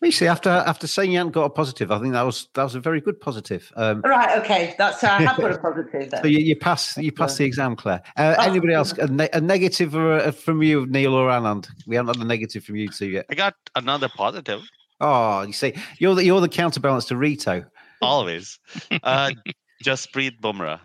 You 0.01 0.11
see, 0.11 0.25
after 0.25 0.49
after 0.49 0.87
saying 0.87 1.11
you 1.11 1.19
hadn't 1.19 1.33
got 1.33 1.43
a 1.43 1.49
positive, 1.49 1.91
I 1.91 1.99
think 1.99 2.13
that 2.13 2.23
was 2.23 2.47
that 2.55 2.63
was 2.63 2.73
a 2.73 2.79
very 2.79 3.01
good 3.01 3.21
positive. 3.21 3.71
Um, 3.75 4.01
Right, 4.01 4.39
okay, 4.39 4.73
that's 4.77 5.03
I 5.03 5.21
have 5.21 5.37
got 5.37 5.51
a 5.51 5.57
positive 5.59 6.09
so 6.21 6.27
you, 6.27 6.39
you 6.39 6.55
pass 6.55 6.97
you 6.97 7.11
pass 7.11 7.37
the 7.37 7.45
exam, 7.45 7.75
Claire. 7.75 8.01
Uh, 8.17 8.35
anybody 8.39 8.73
else? 8.73 8.93
A, 8.93 9.07
ne- 9.07 9.29
a 9.31 9.39
negative 9.39 9.95
or 9.95 10.17
a, 10.17 10.31
from 10.31 10.63
you, 10.63 10.87
Neil 10.87 11.13
or 11.13 11.29
Anand? 11.29 11.67
We 11.85 11.95
haven't 11.95 12.17
had 12.17 12.25
a 12.25 12.27
negative 12.27 12.63
from 12.63 12.77
you 12.77 12.89
two 12.89 13.09
yet. 13.09 13.25
I 13.29 13.35
got 13.35 13.53
another 13.75 14.09
positive. 14.09 14.61
Oh, 14.99 15.43
you 15.43 15.53
see, 15.53 15.75
you're 15.99 16.15
the 16.15 16.23
you're 16.23 16.41
the 16.41 16.49
counterbalance 16.49 17.05
to 17.05 17.17
Rito. 17.17 17.63
always. 18.01 18.59
Uh, 19.03 19.31
Jasprit, 19.83 20.39
Bumrah 20.39 20.79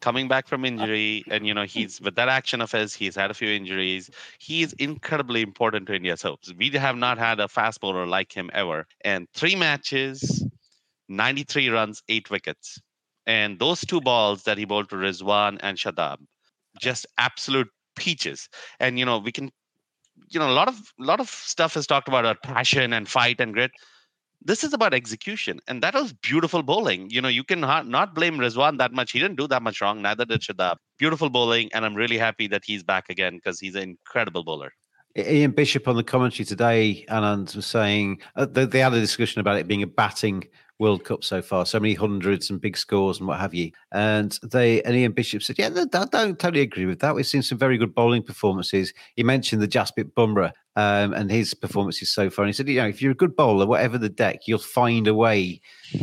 coming 0.00 0.28
back 0.28 0.46
from 0.46 0.64
uh, 0.64 0.68
injury, 0.68 1.24
and 1.30 1.46
you 1.46 1.54
know 1.54 1.62
mm. 1.62 1.68
he's 1.68 2.00
with 2.00 2.14
that 2.16 2.28
action 2.28 2.60
of 2.60 2.72
his, 2.72 2.94
he's 2.94 3.16
had 3.16 3.30
a 3.30 3.34
few 3.34 3.48
injuries. 3.48 4.10
He 4.38 4.62
is 4.62 4.72
incredibly 4.74 5.42
important 5.42 5.86
to 5.88 5.94
India's 5.94 6.22
hopes. 6.22 6.52
We 6.56 6.70
have 6.70 6.96
not 6.96 7.18
had 7.18 7.40
a 7.40 7.48
fast 7.48 7.80
bowler 7.80 8.06
like 8.06 8.32
him 8.32 8.50
ever, 8.52 8.86
and 9.04 9.28
three 9.34 9.56
matches, 9.56 10.44
93 11.08 11.68
runs, 11.68 12.02
eight 12.08 12.30
wickets, 12.30 12.80
and 13.26 13.58
those 13.58 13.80
two 13.80 14.00
balls 14.00 14.44
that 14.44 14.58
he 14.58 14.64
bowled 14.64 14.90
to 14.90 14.96
Rizwan 14.96 15.58
and 15.60 15.76
Shadab, 15.76 16.18
just 16.80 17.06
absolute 17.18 17.68
peaches. 17.96 18.48
And 18.80 18.98
you 18.98 19.04
know 19.04 19.18
we 19.18 19.32
can. 19.32 19.50
You 20.30 20.40
know, 20.40 20.50
a 20.50 20.52
lot 20.52 20.66
of 20.66 20.74
a 21.00 21.04
lot 21.04 21.20
of 21.20 21.30
stuff 21.30 21.76
is 21.76 21.86
talked 21.86 22.08
about, 22.08 22.26
our 22.26 22.34
passion 22.34 22.92
and 22.92 23.08
fight 23.08 23.40
and 23.40 23.54
grit 23.54 23.70
this 24.42 24.64
is 24.64 24.72
about 24.72 24.94
execution 24.94 25.60
and 25.68 25.82
that 25.82 25.94
was 25.94 26.12
beautiful 26.12 26.62
bowling 26.62 27.08
you 27.10 27.20
know 27.20 27.28
you 27.28 27.44
can 27.44 27.62
ha- 27.62 27.82
not 27.82 28.14
blame 28.14 28.38
Rizwan 28.38 28.78
that 28.78 28.92
much 28.92 29.12
he 29.12 29.18
didn't 29.18 29.36
do 29.36 29.48
that 29.48 29.62
much 29.62 29.80
wrong 29.80 30.02
neither 30.02 30.24
did 30.24 30.40
Shadab 30.40 30.76
beautiful 30.98 31.30
bowling 31.30 31.70
and 31.72 31.84
i'm 31.84 31.94
really 31.94 32.18
happy 32.18 32.46
that 32.48 32.62
he's 32.64 32.82
back 32.82 33.08
again 33.08 33.36
because 33.36 33.60
he's 33.60 33.74
an 33.74 33.82
incredible 33.82 34.44
bowler 34.44 34.72
Ian 35.16 35.50
Bishop 35.50 35.88
on 35.88 35.96
the 35.96 36.04
commentary 36.04 36.44
today, 36.44 37.04
Anand 37.08 37.56
was 37.56 37.66
saying 37.66 38.20
uh, 38.36 38.46
they, 38.46 38.66
they 38.66 38.78
had 38.78 38.92
a 38.92 39.00
discussion 39.00 39.40
about 39.40 39.56
it 39.56 39.66
being 39.66 39.82
a 39.82 39.86
batting 39.86 40.44
World 40.78 41.04
Cup 41.04 41.24
so 41.24 41.42
far, 41.42 41.66
so 41.66 41.80
many 41.80 41.94
hundreds 41.94 42.50
and 42.50 42.60
big 42.60 42.76
scores 42.76 43.18
and 43.18 43.26
what 43.26 43.40
have 43.40 43.52
you. 43.52 43.72
And 43.90 44.38
they 44.42 44.80
and 44.82 44.94
Ian 44.94 45.12
Bishop 45.12 45.42
said, 45.42 45.58
"Yeah, 45.58 45.70
I 45.74 46.04
don't 46.04 46.38
totally 46.38 46.60
agree 46.60 46.86
with 46.86 47.00
that. 47.00 47.14
We've 47.14 47.26
seen 47.26 47.42
some 47.42 47.58
very 47.58 47.78
good 47.78 47.94
bowling 47.94 48.22
performances." 48.22 48.92
He 49.16 49.24
mentioned 49.24 49.60
the 49.60 49.68
Jasprit 49.68 50.12
Bumrah 50.12 50.52
um, 50.78 51.12
and 51.12 51.30
his 51.30 51.54
performances 51.54 52.10
so 52.10 52.30
far, 52.30 52.44
and 52.44 52.50
he 52.50 52.52
said, 52.52 52.68
"You 52.68 52.80
know, 52.80 52.88
if 52.88 53.02
you're 53.02 53.12
a 53.12 53.22
good 53.22 53.36
bowler, 53.36 53.66
whatever 53.66 53.98
the 53.98 54.08
deck, 54.08 54.46
you'll 54.46 54.58
find 54.58 55.08
a 55.08 55.14
way 55.14 55.60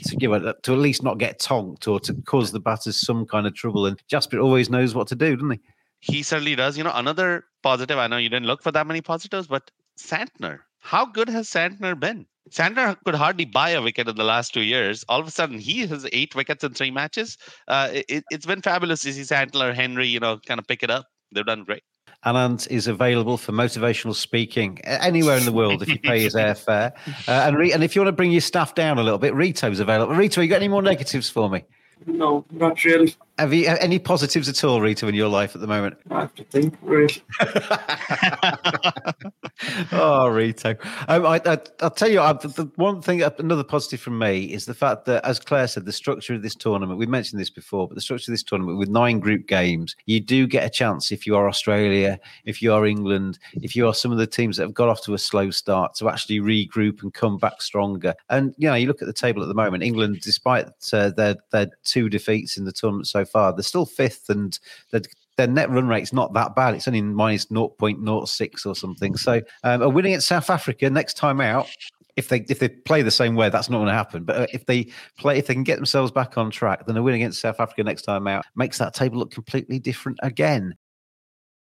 to 0.08 0.16
give 0.16 0.32
it 0.34 0.64
to 0.64 0.74
at 0.74 0.80
least 0.80 1.04
not 1.04 1.18
get 1.18 1.40
tonked 1.40 1.88
or 1.88 2.00
to 2.02 2.14
cause 2.26 2.52
the 2.52 2.60
batters 2.60 3.00
some 3.00 3.26
kind 3.26 3.48
of 3.48 3.54
trouble." 3.54 3.86
And 3.86 4.02
Jasper 4.08 4.40
always 4.40 4.70
knows 4.70 4.94
what 4.94 5.08
to 5.08 5.16
do, 5.16 5.36
doesn't 5.36 5.52
he? 5.52 5.60
he 6.06 6.22
certainly 6.24 6.56
does 6.56 6.78
you 6.78 6.84
know 6.84 6.92
another 6.94 7.46
positive 7.64 7.98
i 7.98 8.08
know 8.08 8.18
you 8.18 8.30
didn't 8.30 8.46
look 8.46 8.62
for 8.62 8.72
that 8.72 8.88
many 8.88 9.02
positives 9.02 9.48
but 9.48 9.72
santner 9.98 10.60
how 10.80 11.06
good 11.06 11.30
has 11.30 11.50
santner 11.50 12.00
been 12.00 12.26
Santner 12.52 12.96
could 13.04 13.16
hardly 13.16 13.46
buy 13.46 13.72
a 13.72 13.82
wicket 13.82 14.08
in 14.08 14.16
the 14.18 14.24
last 14.24 14.54
two 14.54 14.62
years. 14.62 15.04
All 15.10 15.20
of 15.20 15.28
a 15.28 15.32
sudden, 15.32 15.58
he 15.58 15.88
has 15.88 16.08
eight 16.14 16.36
wickets 16.36 16.64
in 16.64 16.76
three 16.76 16.92
matches. 16.92 17.40
Uh, 17.68 17.90
it, 17.92 18.24
it's 18.30 18.46
been 18.46 18.62
fabulous 18.62 19.02
to 19.02 19.14
see 19.14 19.22
Santner, 19.22 19.74
Henry, 19.74 20.08
you 20.08 20.20
know, 20.20 20.38
kind 20.46 20.60
of 20.60 20.68
pick 20.68 20.84
it 20.84 20.92
up. 20.92 21.08
They've 21.32 21.44
done 21.44 21.64
great. 21.64 21.82
Anand 22.26 22.68
is 22.70 22.88
available 22.88 23.38
for 23.38 23.52
motivational 23.52 24.16
speaking 24.16 24.80
anywhere 24.82 25.38
in 25.38 25.46
the 25.46 25.52
world 25.52 25.82
if 25.82 25.88
you 25.88 26.00
pay 26.00 26.22
his 26.22 26.36
airfare. 26.36 26.94
Uh, 27.28 27.32
and, 27.48 27.58
Re- 27.58 27.72
and 27.72 27.84
if 27.84 27.96
you 27.96 28.02
want 28.02 28.10
to 28.10 28.16
bring 28.16 28.32
your 28.32 28.42
staff 28.42 28.76
down 28.76 28.98
a 29.00 29.04
little 29.04 29.18
bit, 29.18 29.34
Rito's 29.34 29.80
available. 29.80 30.14
Rito, 30.14 30.42
you 30.42 30.48
got 30.48 30.58
any 30.58 30.68
more 30.68 30.82
negatives 30.82 31.30
for 31.30 31.50
me? 31.50 31.64
No, 32.06 32.46
not 32.52 32.84
really. 32.84 33.16
Have 33.38 33.54
you 33.54 33.68
any 33.68 34.00
positives 34.00 34.48
at 34.48 34.64
all, 34.64 34.80
Rito, 34.80 35.10
in 35.10 35.16
your 35.16 35.28
life 35.28 35.56
at 35.56 35.62
the 35.62 35.68
moment? 35.68 35.98
I 36.10 36.22
have 36.22 36.34
to 36.36 36.44
think, 36.46 36.78
really. 36.82 37.22
oh, 39.92 40.28
Rito. 40.28 40.76
Um, 41.10 41.26
I, 41.26 41.42
I, 41.46 41.58
I'll 41.82 41.90
tell 41.90 42.10
you, 42.10 42.22
I, 42.22 42.32
the, 42.32 42.72
one 42.76 43.02
thing, 43.02 43.22
another 43.22 43.66
positive 43.66 44.00
from 44.00 44.18
me 44.18 44.46
is 44.46 44.66
the 44.66 44.74
fact 44.74 45.04
that, 45.06 45.26
as 45.26 45.40
Claire 45.40 45.68
said, 45.68 45.84
the 45.84 45.92
structure 45.92 46.34
of 46.34 46.44
this 46.44 46.56
tournament, 46.56 46.98
we 46.98 47.08
mentioned 47.08 47.42
this 47.42 47.50
before, 47.50 47.90
but 47.90 47.96
the 47.96 48.02
structure 48.02 48.32
of 48.32 48.34
this 48.34 48.44
tournament 48.44 48.78
with 48.78 48.88
nine 48.88 49.20
group 49.20 49.48
games, 49.48 49.98
you 50.06 50.22
do 50.22 50.48
get 50.48 50.66
a 50.66 50.70
chance 50.70 51.12
if 51.12 51.28
you 51.28 51.36
are 51.36 51.50
Australia, 51.50 52.18
if 52.46 52.62
you 52.62 52.74
are 52.74 52.86
England, 52.86 53.38
if 53.56 53.76
you 53.76 53.86
are 53.86 53.94
some 53.94 54.14
of 54.14 54.18
the 54.18 54.28
teams 54.28 54.56
that 54.56 54.64
have 54.64 54.74
got 54.74 54.88
off 54.88 55.04
to 55.04 55.14
a 55.14 55.20
slow 55.20 55.50
start 55.50 55.94
to 55.96 56.08
actually 56.08 56.40
regroup 56.40 57.04
and 57.04 57.14
come 57.14 57.38
back 57.38 57.62
stronger. 57.62 58.14
And, 58.30 58.56
you 58.58 58.70
know, 58.70 58.76
you 58.76 58.88
look 58.88 59.02
at 59.02 59.08
the 59.08 59.14
table 59.14 59.42
at 59.42 59.50
the 59.50 59.54
moment, 59.54 59.84
England, 59.84 60.22
despite 60.22 60.68
uh, 60.94 61.10
their, 61.10 61.36
their 61.52 61.68
two 61.84 62.08
defeats 62.08 62.56
in 62.56 62.64
the 62.64 62.72
tournament 62.72 63.08
so 63.08 63.25
far, 63.26 63.54
they're 63.54 63.64
still 63.64 63.86
fifth 63.86 64.30
and 64.30 64.58
their 65.38 65.48
net 65.48 65.70
run 65.70 65.88
rate's 65.88 66.14
not 66.14 66.34
that 66.34 66.56
bad. 66.56 66.76
It's 66.76 66.88
only 66.88 67.02
minus 67.02 67.48
0.06 67.48 68.66
or 68.66 68.76
something. 68.76 69.16
So 69.18 69.42
um, 69.64 69.82
a 69.82 69.90
winning 69.90 70.14
at 70.14 70.24
South 70.24 70.50
Africa 70.50 70.90
next 70.90 71.16
time 71.16 71.42
out. 71.42 71.68
If 72.16 72.30
they 72.30 72.46
if 72.48 72.60
they 72.60 72.70
play 72.70 73.02
the 73.02 73.12
same 73.12 73.36
way, 73.36 73.50
that's 73.50 73.70
not 73.70 73.80
going 73.80 73.90
to 73.90 73.94
happen. 73.94 74.24
But 74.24 74.38
uh, 74.38 74.48
if 74.54 74.66
they 74.66 74.88
play, 75.18 75.38
if 75.38 75.48
they 75.48 75.54
can 75.54 75.64
get 75.64 75.76
themselves 75.76 76.14
back 76.14 76.38
on 76.38 76.50
track, 76.50 76.86
then 76.86 76.96
a 76.96 77.04
win 77.04 77.16
against 77.16 77.42
South 77.42 77.60
Africa 77.60 77.84
next 77.84 78.04
time 78.04 78.26
out 78.26 78.46
makes 78.56 78.78
that 78.78 78.94
table 78.94 79.20
look 79.20 79.32
completely 79.32 79.80
different 79.80 80.18
again. 80.24 80.76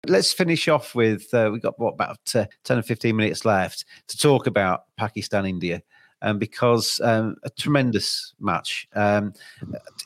Let's 0.06 0.32
finish 0.32 0.66
off 0.66 0.94
with 0.94 1.32
uh, 1.34 1.50
we've 1.52 1.60
got 1.60 1.78
what 1.78 1.92
about 1.92 2.20
uh, 2.34 2.46
ten 2.64 2.78
or 2.78 2.82
fifteen 2.82 3.16
minutes 3.16 3.44
left 3.44 3.84
to 4.08 4.16
talk 4.16 4.46
about 4.46 4.84
Pakistan 4.96 5.44
India. 5.44 5.82
Um, 6.22 6.38
because 6.38 7.00
um, 7.02 7.36
a 7.44 7.50
tremendous 7.50 8.34
match, 8.40 8.86
um, 8.94 9.32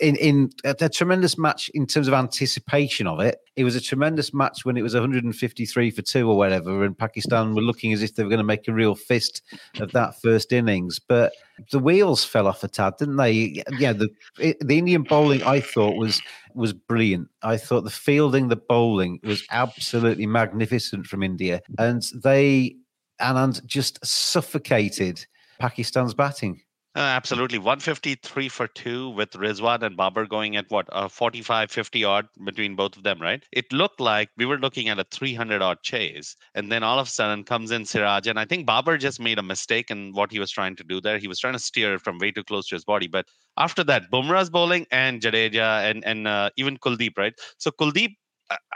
in 0.00 0.16
in 0.16 0.50
a, 0.64 0.74
a 0.80 0.88
tremendous 0.88 1.36
match 1.36 1.68
in 1.74 1.86
terms 1.86 2.06
of 2.08 2.14
anticipation 2.14 3.06
of 3.06 3.20
it. 3.20 3.38
It 3.56 3.64
was 3.64 3.76
a 3.76 3.80
tremendous 3.80 4.34
match 4.34 4.64
when 4.64 4.76
it 4.76 4.82
was 4.82 4.94
153 4.94 5.90
for 5.90 6.02
two 6.02 6.28
or 6.30 6.36
whatever, 6.36 6.84
and 6.84 6.96
Pakistan 6.96 7.54
were 7.54 7.62
looking 7.62 7.92
as 7.92 8.02
if 8.02 8.14
they 8.14 8.22
were 8.22 8.28
going 8.28 8.38
to 8.38 8.44
make 8.44 8.68
a 8.68 8.72
real 8.72 8.94
fist 8.94 9.42
of 9.80 9.92
that 9.92 10.20
first 10.20 10.52
innings. 10.52 10.98
But 10.98 11.32
the 11.70 11.78
wheels 11.78 12.24
fell 12.24 12.46
off 12.46 12.64
a 12.64 12.68
tad, 12.68 12.94
didn't 12.98 13.16
they? 13.16 13.62
Yeah, 13.78 13.92
the 13.92 14.08
the 14.38 14.78
Indian 14.78 15.02
bowling 15.02 15.42
I 15.42 15.60
thought 15.60 15.96
was 15.96 16.20
was 16.54 16.72
brilliant. 16.72 17.28
I 17.42 17.56
thought 17.56 17.84
the 17.84 17.90
fielding, 17.90 18.48
the 18.48 18.56
bowling 18.56 19.20
was 19.22 19.44
absolutely 19.50 20.26
magnificent 20.26 21.06
from 21.06 21.22
India, 21.22 21.60
and 21.78 22.02
they 22.22 22.76
and 23.20 23.66
just 23.66 24.04
suffocated 24.04 25.24
Pakistan's 25.58 26.14
batting. 26.14 26.60
Uh, 26.96 27.00
absolutely. 27.00 27.58
153 27.58 28.48
for 28.48 28.68
two 28.68 29.10
with 29.10 29.32
Rizwan 29.32 29.82
and 29.82 29.96
Babar 29.96 30.26
going 30.26 30.54
at 30.54 30.66
what, 30.68 30.86
uh, 30.92 31.08
45, 31.08 31.68
50 31.68 32.04
odd 32.04 32.28
between 32.44 32.76
both 32.76 32.96
of 32.96 33.02
them, 33.02 33.20
right? 33.20 33.42
It 33.50 33.72
looked 33.72 33.98
like 33.98 34.28
we 34.36 34.46
were 34.46 34.58
looking 34.58 34.88
at 34.88 35.00
a 35.00 35.04
300 35.10 35.60
odd 35.60 35.82
chase. 35.82 36.36
And 36.54 36.70
then 36.70 36.84
all 36.84 37.00
of 37.00 37.08
a 37.08 37.10
sudden 37.10 37.42
comes 37.42 37.72
in 37.72 37.84
Siraj. 37.84 38.28
And 38.28 38.38
I 38.38 38.44
think 38.44 38.64
Babar 38.64 38.96
just 38.96 39.18
made 39.18 39.40
a 39.40 39.42
mistake 39.42 39.90
in 39.90 40.12
what 40.12 40.30
he 40.30 40.38
was 40.38 40.52
trying 40.52 40.76
to 40.76 40.84
do 40.84 41.00
there. 41.00 41.18
He 41.18 41.26
was 41.26 41.40
trying 41.40 41.54
to 41.54 41.58
steer 41.58 41.94
it 41.94 42.00
from 42.00 42.18
way 42.18 42.30
too 42.30 42.44
close 42.44 42.68
to 42.68 42.76
his 42.76 42.84
body. 42.84 43.08
But 43.08 43.26
after 43.58 43.82
that, 43.84 44.04
Bumrah's 44.12 44.48
bowling 44.48 44.86
and 44.92 45.20
Jadeja 45.20 45.90
and, 45.90 46.04
and 46.04 46.28
uh, 46.28 46.50
even 46.56 46.76
Kuldeep, 46.76 47.18
right? 47.18 47.34
So 47.58 47.72
Kuldeep, 47.72 48.14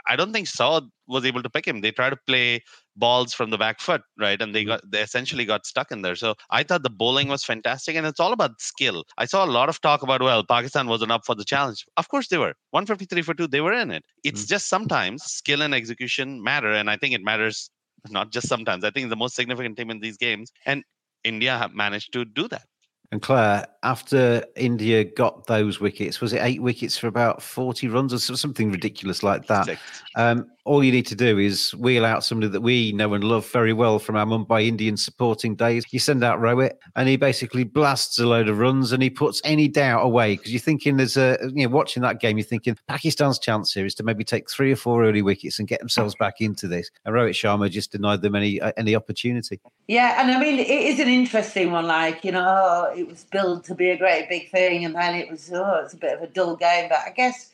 I- 0.09 0.15
don't 0.15 0.33
think 0.33 0.47
Saud 0.47 0.89
was 1.07 1.25
able 1.25 1.41
to 1.43 1.49
pick 1.49 1.67
him. 1.67 1.81
They 1.81 1.91
tried 1.91 2.11
to 2.11 2.19
play 2.27 2.63
balls 2.95 3.33
from 3.33 3.49
the 3.49 3.57
back 3.57 3.79
foot, 3.79 4.01
right? 4.17 4.41
And 4.41 4.53
they 4.53 4.61
mm-hmm. 4.61 4.69
got 4.69 4.91
they 4.91 5.01
essentially 5.01 5.45
got 5.45 5.65
stuck 5.65 5.91
in 5.91 6.01
there. 6.01 6.15
So 6.15 6.35
I 6.49 6.63
thought 6.63 6.83
the 6.83 6.89
bowling 6.89 7.27
was 7.27 7.43
fantastic, 7.43 7.95
and 7.95 8.05
it's 8.05 8.19
all 8.19 8.33
about 8.33 8.59
skill. 8.59 9.05
I 9.17 9.25
saw 9.25 9.45
a 9.45 9.51
lot 9.57 9.69
of 9.69 9.81
talk 9.81 10.03
about 10.03 10.21
well, 10.21 10.43
Pakistan 10.43 10.87
wasn't 10.87 11.11
up 11.11 11.25
for 11.25 11.35
the 11.35 11.45
challenge. 11.45 11.85
Of 11.97 12.09
course 12.09 12.27
they 12.27 12.37
were. 12.37 12.53
153 12.71 13.21
for 13.21 13.33
two, 13.33 13.47
they 13.47 13.61
were 13.61 13.73
in 13.73 13.91
it. 13.91 14.03
It's 14.23 14.41
mm-hmm. 14.41 14.53
just 14.53 14.67
sometimes 14.67 15.23
skill 15.23 15.61
and 15.61 15.73
execution 15.73 16.43
matter, 16.43 16.71
and 16.71 16.89
I 16.89 16.97
think 16.97 17.13
it 17.13 17.23
matters 17.23 17.69
not 18.09 18.31
just 18.31 18.47
sometimes. 18.47 18.83
I 18.83 18.91
think 18.91 19.05
it's 19.05 19.11
the 19.11 19.17
most 19.17 19.35
significant 19.35 19.77
team 19.77 19.89
in 19.89 19.99
these 19.99 20.17
games, 20.17 20.51
and 20.65 20.83
India 21.23 21.57
have 21.57 21.73
managed 21.73 22.13
to 22.13 22.25
do 22.25 22.47
that. 22.49 22.65
And 23.11 23.21
Claire, 23.23 23.65
after 23.81 24.43
India 24.55 25.03
got 25.03 25.47
those 25.47 25.79
wickets, 25.79 26.21
was 26.21 26.31
it 26.31 26.43
eight 26.43 26.61
wickets 26.61 26.95
for 26.95 27.07
about 27.07 27.41
40 27.41 27.87
runs 27.87 28.13
or 28.13 28.19
something 28.19 28.71
ridiculous 28.71 29.23
like 29.23 29.47
that? 29.47 29.79
Um, 30.15 30.45
all 30.69 30.83
you 30.83 30.91
need 30.91 31.07
to 31.07 31.15
do 31.15 31.39
is 31.39 31.73
wheel 31.75 32.05
out 32.05 32.23
somebody 32.23 32.51
that 32.51 32.61
we 32.61 32.91
know 32.91 33.15
and 33.15 33.23
love 33.23 33.49
very 33.49 33.73
well 33.73 33.97
from 33.97 34.15
our 34.15 34.25
Mumbai 34.27 34.67
Indian 34.67 34.95
supporting 34.97 35.55
days. 35.55 35.83
You 35.89 35.97
send 35.97 36.23
out 36.23 36.39
Rohit, 36.39 36.73
and 36.95 37.09
he 37.09 37.17
basically 37.17 37.63
blasts 37.63 38.19
a 38.19 38.27
load 38.27 38.47
of 38.47 38.59
runs, 38.59 38.91
and 38.91 39.01
he 39.01 39.09
puts 39.09 39.41
any 39.43 39.67
doubt 39.67 40.05
away 40.05 40.35
because 40.35 40.51
you're 40.51 40.59
thinking 40.59 40.97
there's 40.97 41.17
a 41.17 41.39
you 41.55 41.67
know 41.67 41.73
watching 41.73 42.03
that 42.03 42.19
game, 42.19 42.37
you're 42.37 42.45
thinking 42.45 42.77
Pakistan's 42.87 43.39
chance 43.39 43.73
here 43.73 43.85
is 43.85 43.95
to 43.95 44.03
maybe 44.03 44.23
take 44.23 44.47
three 44.47 44.71
or 44.71 44.75
four 44.75 45.03
early 45.03 45.23
wickets 45.23 45.57
and 45.57 45.67
get 45.67 45.79
themselves 45.79 46.13
back 46.19 46.39
into 46.39 46.67
this. 46.67 46.91
And 47.03 47.15
Rohit 47.15 47.31
Sharma 47.31 47.71
just 47.71 47.91
denied 47.91 48.21
them 48.21 48.35
any 48.35 48.61
uh, 48.61 48.71
any 48.77 48.95
opportunity. 48.95 49.59
Yeah, 49.87 50.21
and 50.21 50.29
I 50.29 50.39
mean, 50.39 50.59
it 50.59 50.69
is 50.69 50.99
an 50.99 51.07
interesting 51.07 51.71
one. 51.71 51.87
Like, 51.87 52.23
you 52.23 52.31
know, 52.31 52.98
it 52.99 53.07
was 53.07 53.23
billed 53.23 53.63
to 53.65 53.75
be 53.75 53.89
a 53.89 53.97
great 53.97 54.29
big 54.29 54.49
thing, 54.49 54.85
and 54.85 54.95
then 54.95 55.15
it 55.15 55.29
was, 55.29 55.51
oh, 55.53 55.81
it's 55.83 55.93
a 55.93 55.97
bit 55.97 56.13
of 56.13 56.21
a 56.21 56.27
dull 56.27 56.55
game. 56.55 56.89
But 56.89 56.99
I 57.05 57.11
guess 57.11 57.49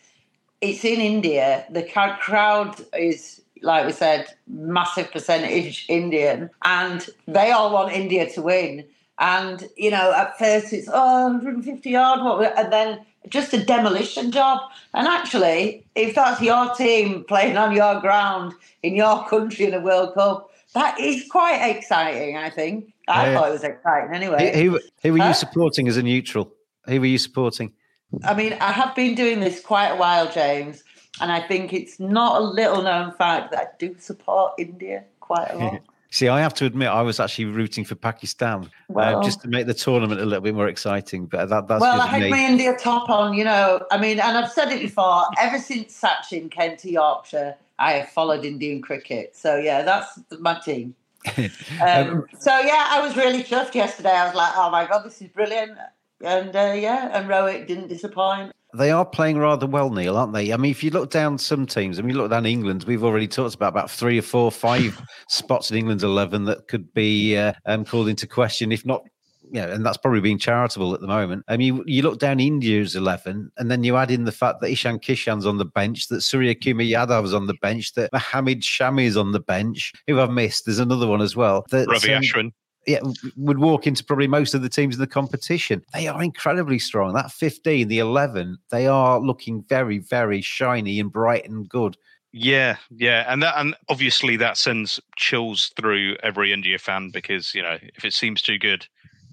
it's 0.62 0.84
in 0.84 1.00
India. 1.00 1.66
The 1.70 1.84
crowd 1.84 2.76
is, 2.98 3.42
like 3.62 3.86
we 3.86 3.92
said, 3.92 4.28
massive 4.48 5.12
percentage 5.12 5.86
Indian, 5.88 6.50
and 6.64 7.08
they 7.28 7.52
all 7.52 7.72
want 7.74 7.94
India 7.94 8.30
to 8.34 8.42
win. 8.42 8.86
And 9.18 9.70
you 9.78 9.92
know, 9.92 10.12
at 10.12 10.38
first 10.38 10.74
it's 10.74 10.90
oh 10.92 11.28
150 11.28 11.90
yard, 11.90 12.22
what, 12.22 12.58
and 12.58 12.74
then 12.74 13.06
just 13.30 13.54
a 13.54 13.64
demolition 13.64 14.32
job. 14.32 14.60
And 14.94 15.08
actually, 15.08 15.86
if 15.96 16.16
that's 16.16 16.42
your 16.42 16.74
team 16.76 17.24
playing 17.24 17.58
on 17.58 17.74
your 17.76 18.00
ground 18.02 18.54
in 18.84 18.96
your 18.96 19.26
country 19.28 19.66
in 19.66 19.74
a 19.74 19.80
World 19.80 20.14
Cup, 20.16 20.50
that 20.74 21.00
is 21.00 21.28
quite 21.30 21.62
exciting. 21.70 22.36
I 22.38 22.50
think. 22.50 22.92
I 23.08 23.28
Yeah. 23.32 23.38
thought 23.40 23.50
it 23.50 23.52
was 23.52 23.64
exciting. 23.64 24.14
Anyway, 24.16 24.52
Who, 24.64 24.72
who, 24.72 24.80
who 25.04 25.14
were 25.14 25.20
Huh? 25.20 25.28
you 25.30 25.34
supporting 25.34 25.88
as 25.88 25.98
a 25.98 26.04
neutral? 26.04 26.52
Who 26.88 27.00
were 27.00 27.06
you 27.06 27.18
supporting? 27.18 27.72
I 28.24 28.34
mean, 28.34 28.54
I 28.54 28.72
have 28.72 28.96
been 28.96 29.16
doing 29.16 29.40
this 29.40 29.60
quite 29.62 29.90
a 29.90 29.96
while, 29.96 30.32
James, 30.32 30.84
and 31.22 31.32
I 31.32 31.42
think 31.48 31.74
it's 31.74 32.00
not 32.00 32.42
a 32.42 32.44
little 32.44 32.82
known 32.82 33.12
fact 33.14 33.52
that 33.52 33.60
I 33.60 33.68
do 33.80 33.96
support 34.00 34.54
India 34.58 35.04
quite 35.20 35.50
a 35.52 35.58
lot. 35.58 35.82
See, 36.12 36.30
I 36.30 36.40
have 36.40 36.54
to 36.56 36.66
admit, 36.66 36.88
I 36.88 37.02
was 37.02 37.20
actually 37.20 37.46
rooting 37.46 37.84
for 37.84 37.96
Pakistan 37.96 38.70
Well- 38.88 39.20
uh, 39.20 39.24
just 39.24 39.42
to 39.42 39.50
make 39.50 39.68
the 39.68 39.74
tournament 39.74 40.22
a 40.22 40.26
little 40.26 40.42
bit 40.44 40.56
more 40.56 40.70
exciting. 40.70 41.26
But 41.26 41.50
that, 41.50 41.68
that's 41.68 41.82
well, 41.82 42.00
I 42.00 42.08
had 42.08 42.22
me. 42.22 42.30
my 42.30 42.40
India 42.40 42.74
top 42.78 43.10
on, 43.10 43.34
you 43.34 43.44
know. 43.44 43.86
I 43.92 43.98
mean, 43.98 44.20
and 44.22 44.38
I've 44.38 44.52
said 44.52 44.72
it 44.72 44.80
before. 44.80 45.26
Ever 45.38 45.60
since 45.60 46.00
Sachin 46.00 46.50
came 46.50 46.78
to 46.78 46.90
Yorkshire, 46.90 47.56
I 47.80 47.94
have 47.94 48.10
followed 48.10 48.46
Indian 48.46 48.82
cricket. 48.82 49.36
So 49.36 49.58
yeah, 49.58 49.82
that's 49.82 50.18
my 50.40 50.58
team. 50.60 50.96
Um, 51.82 52.26
so 52.40 52.58
yeah, 52.60 52.88
I 52.90 53.02
was 53.06 53.16
really 53.16 53.44
chuffed 53.44 53.76
yesterday. 53.76 54.12
I 54.12 54.26
was 54.26 54.36
like, 54.36 54.54
oh 54.56 54.70
my 54.70 54.86
god, 54.86 55.04
this 55.04 55.22
is 55.22 55.28
brilliant. 55.30 55.78
And 56.24 56.56
uh, 56.56 56.74
yeah, 56.76 57.10
and 57.12 57.28
Rohit 57.28 57.68
didn't 57.68 57.88
disappoint. 57.88 58.54
They 58.74 58.92
are 58.92 59.06
playing 59.06 59.38
rather 59.38 59.68
well, 59.68 59.90
Neil, 59.90 60.18
aren't 60.18 60.34
they? 60.34 60.52
I 60.52 60.58
mean, 60.58 60.72
if 60.72 60.84
you 60.84 60.90
look 60.92 61.10
down 61.10 61.38
some 61.38 61.66
teams, 61.66 61.98
I 61.98 62.02
mean, 62.02 62.16
you 62.16 62.22
look 62.22 62.32
down 62.32 62.46
England, 62.46 62.84
we've 62.84 63.04
already 63.04 63.28
talked 63.28 63.56
about 63.56 63.70
about 63.70 63.90
three 63.90 64.18
or 64.18 64.22
four, 64.22 64.52
five 64.52 65.02
spots 65.30 65.72
in 65.72 65.78
England's 65.78 66.04
11 66.04 66.46
that 66.46 66.68
could 66.68 66.94
be 66.94 67.38
uh, 67.38 67.54
um, 67.66 67.86
called 67.86 68.10
into 68.10 68.28
question, 68.28 68.72
if 68.72 68.86
not, 68.86 69.06
yeah, 69.52 69.68
and 69.68 69.86
that's 69.86 69.98
probably 69.98 70.22
being 70.22 70.38
charitable 70.38 70.94
at 70.94 71.02
the 71.02 71.08
moment. 71.08 71.44
I 71.48 71.58
mean, 71.58 71.76
you, 71.76 71.84
you 71.86 72.02
look 72.04 72.20
down 72.20 72.40
India's 72.40 72.96
11, 72.96 73.52
and 73.58 73.72
then 73.72 73.84
you 73.84 73.98
add 73.98 74.12
in 74.12 74.26
the 74.26 74.32
fact 74.32 74.62
that 74.62 74.72
Ishan 74.72 75.00
Kishan's 75.00 75.46
on 75.46 75.58
the 75.58 75.66
bench, 75.66 76.08
that 76.08 76.22
Surya 76.22 76.56
Kumar 76.56 76.86
Yadav's 76.86 77.34
on 77.34 77.48
the 77.48 77.56
bench, 77.62 77.94
that 77.94 78.12
Mohammed 78.14 78.62
Shami 78.62 79.06
is 79.06 79.18
on 79.18 79.32
the 79.32 79.40
bench, 79.40 79.94
who 80.08 80.20
I've 80.20 80.32
missed. 80.32 80.66
There's 80.66 80.80
another 80.80 81.08
one 81.08 81.22
as 81.22 81.36
well. 81.36 81.66
That, 81.72 81.88
Ravi 81.88 82.14
um, 82.14 82.24
Ashwin. 82.24 82.52
yeah, 82.88 83.00
would 83.38 83.60
walk 83.60 83.88
into 83.88 84.04
probably 84.04 84.28
most 84.28 84.54
of 84.54 84.62
the 84.62 84.70
teams 84.70 84.96
in 84.96 85.02
the 85.02 85.08
competition. 85.08 85.84
They 85.94 86.08
are 86.08 86.24
incredibly 86.24 86.80
strong. 86.80 87.14
That 87.14 87.32
15, 87.32 87.88
the 87.88 88.00
11, 88.00 88.58
they 88.72 88.88
are 88.88 89.20
looking 89.20 89.64
very, 89.70 90.00
very 90.00 90.42
shiny 90.42 91.00
and 91.00 91.12
bright 91.12 91.48
and 91.48 91.68
good. 91.70 91.98
Yeah, 92.38 92.76
yeah, 92.92 93.24
and 93.32 93.42
that 93.44 93.54
and 93.56 93.78
obviously 93.88 94.36
that 94.36 94.58
sends 94.58 95.00
chills 95.16 95.72
through 95.78 96.18
every 96.22 96.52
India 96.52 96.78
fan 96.78 97.10
because 97.10 97.56
you 97.56 97.62
know 97.62 97.78
if 97.82 98.04
it 98.04 98.12
seems 98.12 98.42
too 98.42 98.60
good, 98.60 98.86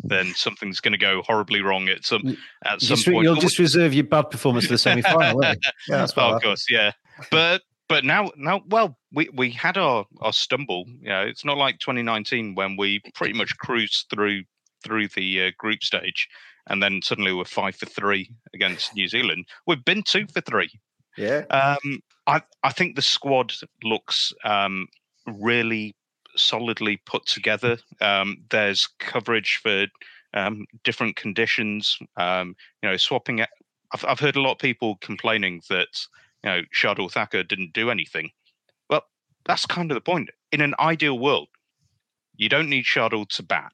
then 0.05 0.33
something's 0.35 0.81
going 0.81 0.93
to 0.93 0.99
go 0.99 1.23
horribly 1.23 1.63
wrong 1.63 1.89
at 1.89 2.05
some 2.05 2.37
at 2.65 2.81
some 2.81 2.97
Just 2.97 3.07
point. 3.07 3.23
you'll 3.23 3.37
just 3.37 3.59
reserve 3.59 3.95
your 3.95 4.05
bad 4.05 4.31
performance 4.31 4.67
for 4.67 4.73
the 4.73 4.79
semi 4.87 5.03
final. 5.03 5.43
Yeah, 5.43 5.55
that's 5.89 6.13
oh, 6.17 6.35
of 6.35 6.43
course, 6.43 6.67
yeah. 6.71 6.93
But 7.31 7.63
but 7.89 8.05
now 8.05 8.31
now 8.37 8.63
well 8.67 8.97
we 9.13 9.29
we 9.35 9.51
had 9.51 9.77
our 9.79 10.07
our 10.21 10.33
stumble. 10.33 10.85
You 11.01 11.09
know, 11.09 11.23
it's 11.23 11.45
not 11.45 11.57
like 11.59 11.79
2019 11.79 12.55
when 12.55 12.77
we 12.77 13.01
pretty 13.15 13.35
much 13.35 13.57
cruised 13.59 14.07
through 14.11 14.43
through 14.83 15.09
the 15.09 15.45
uh, 15.45 15.51
group 15.59 15.83
stage, 15.83 16.29
and 16.69 16.83
then 16.83 17.01
suddenly 17.03 17.33
we're 17.33 17.45
five 17.45 17.77
for 17.77 17.87
three 17.87 18.35
against 18.55 18.95
New 18.95 19.09
Zealand. 19.09 19.47
We've 19.67 19.85
been 19.85 20.03
two 20.03 20.27
for 20.27 20.41
three. 20.41 20.71
Yeah. 21.17 21.45
Um, 21.51 22.01
I 22.27 22.43
I 22.63 22.73
think 22.73 22.97
the 22.97 23.03
squad 23.03 23.53
looks 23.83 24.33
um, 24.45 24.89
really 25.27 25.95
solidly 26.37 26.99
put 27.07 27.27
together. 27.27 27.79
Um, 28.01 28.45
there's 28.51 28.89
coverage 28.99 29.61
for 29.63 29.87
um, 30.35 30.67
different 30.85 31.17
conditions. 31.17 31.99
Um, 32.17 32.57
you 32.83 32.89
know, 32.89 32.97
swapping 32.97 33.41
it. 33.41 33.49
I've 33.93 34.05
I've 34.05 34.21
heard 34.21 34.37
a 34.37 34.41
lot 34.41 34.53
of 34.53 34.59
people 34.59 34.97
complaining 35.01 35.63
that 35.69 35.89
you 36.45 36.51
know 36.51 36.63
Shardul 36.75 37.11
Thakur 37.11 37.43
didn't 37.43 37.73
do 37.73 37.91
anything. 37.91 38.31
Well, 38.89 39.03
that's 39.45 39.67
kind 39.67 39.91
of 39.91 39.95
the 39.95 40.01
point. 40.01 40.31
In 40.51 40.61
an 40.61 40.75
ideal 40.79 41.19
world, 41.19 41.49
you 42.37 42.49
don't 42.49 42.71
need 42.71 42.85
Shardul 42.85 43.29
to 43.31 43.43
bat, 43.43 43.73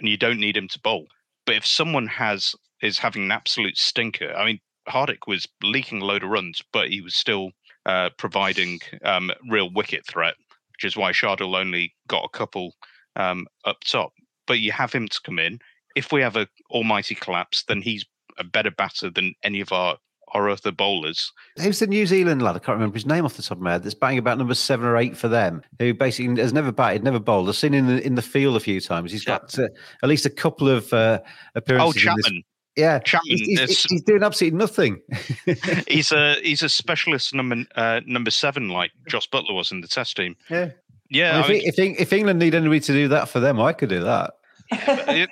and 0.00 0.08
you 0.08 0.16
don't 0.16 0.40
need 0.40 0.56
him 0.56 0.68
to 0.68 0.80
bowl. 0.80 1.06
But 1.44 1.56
if 1.56 1.66
someone 1.66 2.06
has 2.06 2.54
is 2.82 2.98
having 2.98 3.24
an 3.24 3.32
absolute 3.32 3.78
stinker, 3.78 4.34
I 4.34 4.44
mean, 4.44 4.60
Hardik 4.88 5.26
was 5.26 5.48
leaking 5.62 6.02
a 6.02 6.04
load 6.04 6.22
of 6.22 6.30
runs, 6.30 6.62
but 6.72 6.88
he 6.88 7.00
was 7.00 7.14
still 7.14 7.50
uh, 7.86 8.10
providing 8.18 8.80
um, 9.04 9.30
real 9.48 9.70
wicket 9.70 10.06
threat, 10.06 10.34
which 10.76 10.84
is 10.84 10.96
why 10.96 11.12
Shardul 11.12 11.58
only 11.58 11.94
got 12.08 12.24
a 12.24 12.36
couple 12.36 12.74
um, 13.16 13.46
up 13.64 13.80
top. 13.84 14.12
But 14.46 14.60
you 14.60 14.72
have 14.72 14.92
him 14.92 15.08
to 15.08 15.20
come 15.24 15.38
in. 15.38 15.58
If 15.96 16.12
we 16.12 16.20
have 16.20 16.36
a 16.36 16.46
almighty 16.70 17.14
collapse, 17.14 17.64
then 17.66 17.80
he's 17.80 18.04
a 18.38 18.44
better 18.44 18.70
batter 18.70 19.10
than 19.10 19.34
any 19.42 19.60
of 19.60 19.72
our 19.72 19.96
our 20.34 20.50
other 20.50 20.72
bowlers. 20.72 21.32
Who's 21.56 21.78
the 21.78 21.86
New 21.86 22.04
Zealand 22.04 22.42
lad? 22.42 22.56
I 22.56 22.58
can't 22.58 22.76
remember 22.76 22.94
his 22.94 23.06
name 23.06 23.24
off 23.24 23.36
the 23.36 23.42
top 23.42 23.58
of 23.58 23.62
my 23.62 23.72
head. 23.72 23.84
That's 23.84 23.94
batting 23.94 24.18
about 24.18 24.38
number 24.38 24.54
seven 24.54 24.84
or 24.84 24.96
eight 24.96 25.16
for 25.16 25.28
them. 25.28 25.62
Who 25.78 25.94
basically 25.94 26.40
has 26.42 26.52
never 26.52 26.72
batted, 26.72 27.04
never 27.04 27.20
bowled. 27.20 27.48
I've 27.48 27.56
seen 27.56 27.72
him 27.72 27.88
in 27.88 27.96
the 27.96 28.06
in 28.06 28.14
the 28.16 28.22
field 28.22 28.56
a 28.56 28.60
few 28.60 28.80
times. 28.80 29.12
He's 29.12 29.24
got 29.24 29.58
uh, 29.58 29.68
at 30.02 30.08
least 30.08 30.26
a 30.26 30.30
couple 30.30 30.68
of 30.68 30.92
uh, 30.92 31.20
appearances. 31.54 31.96
Oh, 31.96 31.98
Chapman. 31.98 32.42
Yeah, 32.76 32.98
Chapman 32.98 33.38
He's, 33.38 33.58
he's- 33.58 33.84
he's 33.84 34.02
doing 34.02 34.22
absolutely 34.22 34.58
nothing. 34.58 35.00
he's 35.88 36.12
a 36.12 36.34
he's 36.42 36.62
a 36.62 36.68
specialist 36.68 37.34
number 37.34 37.64
uh, 37.74 38.00
number 38.06 38.30
seven, 38.30 38.68
like 38.68 38.92
Jos 39.08 39.26
Buttler 39.26 39.54
was 39.54 39.72
in 39.72 39.80
the 39.80 39.88
Test 39.88 40.16
team. 40.16 40.36
Yeah. 40.50 40.70
Yeah, 41.08 41.38
I 41.38 41.42
I 41.42 41.48
mean, 41.48 41.62
if, 41.64 41.78
if, 41.78 42.00
if 42.00 42.12
England 42.12 42.40
need 42.40 42.54
anybody 42.54 42.80
to 42.80 42.92
do 42.92 43.06
that 43.08 43.28
for 43.28 43.38
them, 43.38 43.60
I 43.60 43.72
could 43.72 43.88
do 43.88 44.00
that. 44.00 44.34
it, 44.72 45.30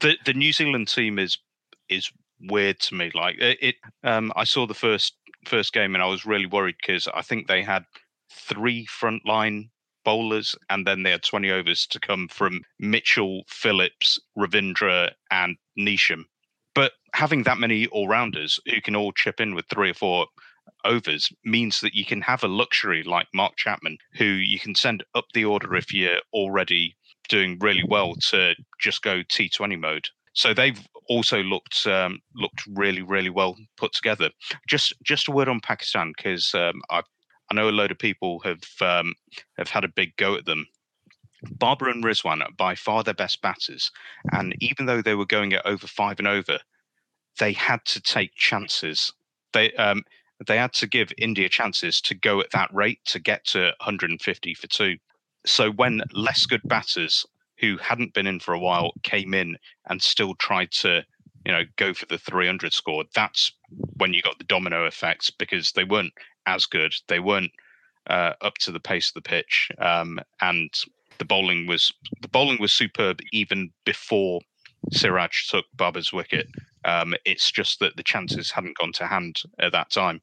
the 0.00 0.16
the 0.24 0.32
New 0.32 0.52
Zealand 0.52 0.88
team 0.88 1.18
is 1.18 1.36
is 1.90 2.10
weird 2.40 2.80
to 2.80 2.94
me. 2.94 3.10
Like 3.14 3.36
it, 3.38 3.58
it 3.60 3.74
um, 4.04 4.32
I 4.36 4.44
saw 4.44 4.66
the 4.66 4.74
first 4.74 5.14
first 5.46 5.72
game 5.72 5.94
and 5.94 6.02
I 6.02 6.06
was 6.06 6.24
really 6.24 6.46
worried 6.46 6.76
because 6.80 7.08
I 7.14 7.20
think 7.22 7.46
they 7.46 7.62
had 7.62 7.84
three 8.30 8.86
frontline 8.86 9.68
bowlers 10.04 10.54
and 10.70 10.86
then 10.86 11.02
they 11.02 11.10
had 11.10 11.22
20 11.22 11.50
overs 11.50 11.86
to 11.88 12.00
come 12.00 12.28
from 12.28 12.62
Mitchell, 12.78 13.42
Phillips, 13.48 14.18
Ravindra, 14.36 15.12
and 15.30 15.56
Neesham. 15.78 16.24
But 16.74 16.92
having 17.14 17.42
that 17.42 17.58
many 17.58 17.86
all 17.88 18.08
rounders 18.08 18.58
who 18.66 18.80
can 18.80 18.96
all 18.96 19.12
chip 19.12 19.40
in 19.40 19.54
with 19.54 19.66
three 19.68 19.90
or 19.90 19.94
four 19.94 20.26
overs 20.84 21.30
means 21.44 21.80
that 21.80 21.94
you 21.94 22.04
can 22.04 22.20
have 22.22 22.42
a 22.42 22.48
luxury 22.48 23.02
like 23.02 23.26
Mark 23.34 23.56
Chapman, 23.56 23.98
who 24.14 24.24
you 24.24 24.58
can 24.58 24.74
send 24.74 25.04
up 25.14 25.26
the 25.34 25.44
order 25.44 25.74
if 25.74 25.92
you're 25.92 26.20
already 26.32 26.96
doing 27.28 27.58
really 27.60 27.84
well 27.88 28.14
to 28.30 28.54
just 28.80 29.02
go 29.02 29.22
T20 29.22 29.78
mode. 29.78 30.06
So 30.34 30.54
they've 30.54 30.80
also 31.08 31.42
looked 31.42 31.86
um, 31.86 32.20
looked 32.34 32.62
really 32.74 33.02
really 33.02 33.30
well 33.30 33.56
put 33.76 33.92
together. 33.92 34.30
Just 34.68 34.94
just 35.02 35.28
a 35.28 35.32
word 35.32 35.48
on 35.48 35.60
Pakistan 35.60 36.12
because 36.16 36.54
um, 36.54 36.80
I 36.90 37.02
I 37.50 37.54
know 37.54 37.68
a 37.68 37.70
load 37.70 37.90
of 37.90 37.98
people 37.98 38.40
have 38.40 38.62
um, 38.80 39.14
have 39.58 39.68
had 39.68 39.84
a 39.84 39.88
big 39.88 40.16
go 40.16 40.34
at 40.34 40.46
them. 40.46 40.66
Babar 41.50 41.88
and 41.88 42.04
Rizwan 42.04 42.42
are 42.42 42.52
by 42.56 42.74
far 42.74 43.02
their 43.02 43.14
best 43.14 43.42
batters, 43.42 43.90
and 44.32 44.54
even 44.60 44.86
though 44.86 45.02
they 45.02 45.14
were 45.14 45.26
going 45.26 45.52
at 45.52 45.66
over 45.66 45.86
five 45.86 46.18
and 46.18 46.28
over, 46.28 46.58
they 47.38 47.52
had 47.52 47.84
to 47.86 48.00
take 48.00 48.34
chances. 48.34 49.12
They 49.52 49.72
um, 49.74 50.02
they 50.46 50.56
had 50.56 50.72
to 50.74 50.86
give 50.86 51.12
India 51.18 51.48
chances 51.48 52.00
to 52.02 52.14
go 52.14 52.40
at 52.40 52.50
that 52.52 52.72
rate 52.72 53.00
to 53.06 53.18
get 53.18 53.44
to 53.46 53.72
150 53.80 54.54
for 54.54 54.66
two. 54.66 54.96
So 55.46 55.70
when 55.70 56.02
less 56.12 56.46
good 56.46 56.62
batters 56.64 57.26
who 57.58 57.76
hadn't 57.78 58.14
been 58.14 58.26
in 58.26 58.40
for 58.40 58.54
a 58.54 58.58
while 58.58 58.92
came 59.02 59.34
in 59.34 59.56
and 59.86 60.02
still 60.02 60.34
tried 60.34 60.72
to, 60.72 61.04
you 61.44 61.52
know, 61.52 61.62
go 61.76 61.94
for 61.94 62.06
the 62.06 62.18
300 62.18 62.72
score, 62.72 63.04
that's 63.14 63.52
when 63.96 64.12
you 64.12 64.22
got 64.22 64.38
the 64.38 64.44
domino 64.44 64.86
effects 64.86 65.30
because 65.30 65.72
they 65.72 65.84
weren't 65.84 66.12
as 66.46 66.66
good. 66.66 66.92
They 67.08 67.20
weren't 67.20 67.52
uh, 68.08 68.32
up 68.40 68.58
to 68.58 68.72
the 68.72 68.80
pace 68.80 69.08
of 69.10 69.14
the 69.14 69.28
pitch, 69.28 69.70
um, 69.78 70.18
and 70.40 70.70
the 71.22 71.26
bowling 71.26 71.68
was 71.68 71.92
the 72.20 72.26
bowling 72.26 72.58
was 72.60 72.72
superb 72.72 73.20
even 73.32 73.70
before 73.84 74.40
Siraj 74.90 75.46
took 75.48 75.64
Babar's 75.72 76.12
wicket. 76.12 76.48
Um, 76.84 77.14
it's 77.24 77.52
just 77.52 77.78
that 77.78 77.96
the 77.96 78.02
chances 78.02 78.50
hadn't 78.50 78.76
gone 78.76 78.90
to 78.94 79.06
hand 79.06 79.40
at 79.60 79.70
that 79.70 79.90
time, 79.90 80.20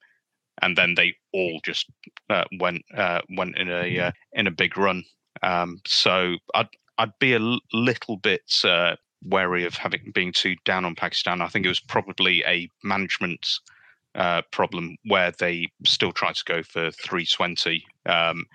and 0.62 0.78
then 0.78 0.96
they 0.96 1.16
all 1.34 1.62
just 1.64 1.86
uh, 2.30 2.44
went 2.60 2.82
uh, 2.94 3.22
went 3.38 3.58
in 3.58 3.70
a 3.70 3.98
uh, 3.98 4.12
in 4.34 4.48
a 4.48 4.52
big 4.52 4.78
run. 4.78 5.06
Um, 5.42 5.80
so 5.88 6.36
I'd 6.54 6.68
I'd 6.98 7.18
be 7.20 7.32
a 7.32 7.40
l- 7.40 7.62
little 7.72 8.18
bit 8.18 8.52
uh, 8.66 8.98
wary 9.24 9.64
of 9.64 9.76
having 9.76 10.12
being 10.14 10.34
too 10.34 10.58
down 10.66 10.84
on 10.84 10.96
Pakistan. 10.96 11.42
I 11.42 11.48
think 11.48 11.66
it 11.66 11.70
was 11.70 11.80
probably 11.80 12.44
a 12.46 12.70
management 12.84 13.48
uh, 14.16 14.42
problem 14.52 14.98
where 15.06 15.32
they 15.40 15.70
still 15.86 16.12
tried 16.12 16.36
to 16.36 16.44
go 16.44 16.62
for 16.62 16.92
320 16.92 17.86
um, 18.06 18.46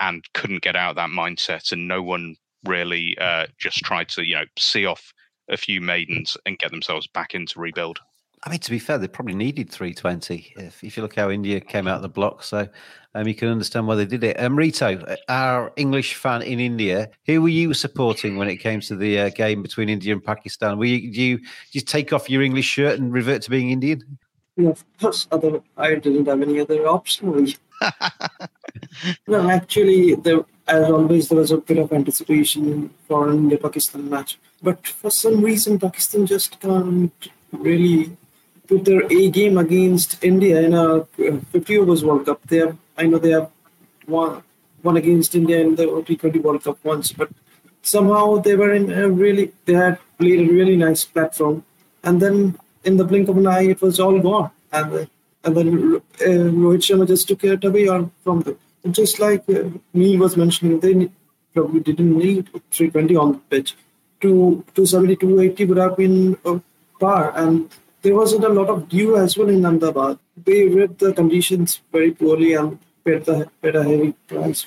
and 0.00 0.24
couldn't 0.34 0.62
get 0.62 0.76
out 0.76 0.90
of 0.90 0.96
that 0.96 1.10
mindset, 1.10 1.72
and 1.72 1.86
no 1.86 2.02
one 2.02 2.36
really 2.64 3.16
uh, 3.18 3.46
just 3.58 3.78
tried 3.78 4.08
to 4.08 4.24
you 4.24 4.36
know 4.36 4.44
see 4.58 4.86
off 4.86 5.12
a 5.48 5.56
few 5.56 5.80
maidens 5.80 6.36
and 6.46 6.58
get 6.58 6.70
themselves 6.70 7.06
back 7.06 7.34
into 7.34 7.60
rebuild. 7.60 8.00
I 8.42 8.48
mean, 8.48 8.60
to 8.60 8.70
be 8.70 8.78
fair, 8.78 8.96
they 8.96 9.08
probably 9.08 9.34
needed 9.34 9.70
320 9.70 10.54
if, 10.56 10.82
if 10.82 10.96
you 10.96 11.02
look 11.02 11.14
how 11.14 11.28
India 11.28 11.60
came 11.60 11.86
out 11.86 11.96
of 11.96 12.02
the 12.02 12.08
block. 12.08 12.42
So 12.42 12.66
um, 13.14 13.28
you 13.28 13.34
can 13.34 13.48
understand 13.48 13.86
why 13.86 13.96
they 13.96 14.06
did 14.06 14.24
it. 14.24 14.40
Um, 14.40 14.56
Rito, 14.56 15.14
our 15.28 15.72
English 15.76 16.14
fan 16.14 16.40
in 16.40 16.58
India, 16.58 17.10
who 17.26 17.42
were 17.42 17.50
you 17.50 17.74
supporting 17.74 18.38
when 18.38 18.48
it 18.48 18.56
came 18.56 18.80
to 18.82 18.96
the 18.96 19.20
uh, 19.20 19.28
game 19.30 19.60
between 19.60 19.90
India 19.90 20.14
and 20.14 20.24
Pakistan? 20.24 20.78
Were 20.78 20.86
you, 20.86 21.00
did 21.02 21.16
you 21.16 21.38
did 21.38 21.46
you 21.72 21.80
take 21.82 22.14
off 22.14 22.30
your 22.30 22.40
English 22.40 22.64
shirt 22.64 22.98
and 22.98 23.12
revert 23.12 23.42
to 23.42 23.50
being 23.50 23.70
Indian? 23.70 24.18
Yeah, 24.56 24.70
of 24.70 24.84
course, 24.98 25.28
other 25.30 25.60
I 25.76 25.96
didn't 25.96 26.26
have 26.26 26.40
any 26.40 26.60
other 26.60 26.86
option. 26.86 27.52
no, 29.26 29.48
actually, 29.50 30.14
there, 30.14 30.44
as 30.66 30.90
always, 30.90 31.28
there 31.28 31.38
was 31.38 31.50
a 31.50 31.58
bit 31.58 31.78
of 31.78 31.92
anticipation 31.92 32.90
for 33.06 33.32
the 33.32 33.56
Pakistan 33.56 34.08
match. 34.08 34.38
But 34.62 34.86
for 34.86 35.10
some 35.10 35.40
reason, 35.42 35.78
Pakistan 35.78 36.26
just 36.26 36.60
can't 36.60 37.28
really 37.52 38.16
put 38.66 38.84
their 38.84 39.02
A 39.10 39.30
game 39.30 39.58
against 39.58 40.22
India 40.22 40.60
in 40.60 40.74
a 40.74 41.04
50 41.06 41.78
overs 41.78 42.04
World 42.04 42.26
Cup. 42.26 42.40
They 42.46 42.58
have, 42.58 42.76
I 42.96 43.06
know 43.06 43.18
they 43.18 43.30
have 43.30 43.50
won, 44.06 44.42
won 44.82 44.96
against 44.96 45.34
India 45.34 45.60
in 45.60 45.74
the 45.74 45.86
T20 45.86 46.42
World 46.42 46.64
Cup 46.64 46.78
once, 46.84 47.12
but 47.12 47.30
somehow 47.82 48.36
they 48.36 48.54
were 48.54 48.72
in 48.72 48.92
a 48.92 49.08
really, 49.08 49.52
they 49.64 49.74
had 49.74 49.98
played 50.18 50.48
a 50.48 50.52
really 50.52 50.76
nice 50.76 51.04
platform. 51.04 51.64
And 52.04 52.20
then 52.22 52.58
in 52.84 52.96
the 52.96 53.04
blink 53.04 53.28
of 53.28 53.36
an 53.36 53.46
eye, 53.46 53.64
it 53.64 53.80
was 53.82 53.98
all 53.98 54.18
gone. 54.20 54.50
And, 54.72 55.08
and 55.44 55.56
then 55.56 56.02
uh, 56.26 57.04
just 57.06 57.28
took 57.28 57.44
it 57.44 57.64
away 57.64 57.86
from 58.22 58.40
them. 58.40 58.58
Just 58.90 59.18
like 59.18 59.44
uh, 59.48 59.64
Neil 59.92 60.20
was 60.20 60.36
mentioning, 60.36 60.80
they 60.80 61.10
probably 61.54 61.80
didn't 61.80 62.16
need 62.16 62.48
320 62.70 63.16
on 63.16 63.32
the 63.32 63.38
pitch. 63.50 63.76
Two, 64.20 64.64
270, 64.74 65.16
280 65.16 65.64
would 65.66 65.78
have 65.78 65.96
been 65.96 66.36
a 66.44 66.60
par. 66.98 67.32
And 67.36 67.70
there 68.02 68.14
wasn't 68.14 68.44
a 68.44 68.48
lot 68.48 68.68
of 68.68 68.88
dew 68.88 69.16
as 69.16 69.36
well 69.36 69.48
in 69.48 69.64
Ahmedabad. 69.64 70.18
They 70.36 70.68
read 70.68 70.98
the 70.98 71.12
conditions 71.12 71.80
very 71.92 72.12
poorly 72.12 72.54
and 72.54 72.78
paid, 73.04 73.24
the, 73.24 73.50
paid 73.62 73.76
a 73.76 73.82
heavy 73.82 74.12
price. 74.28 74.66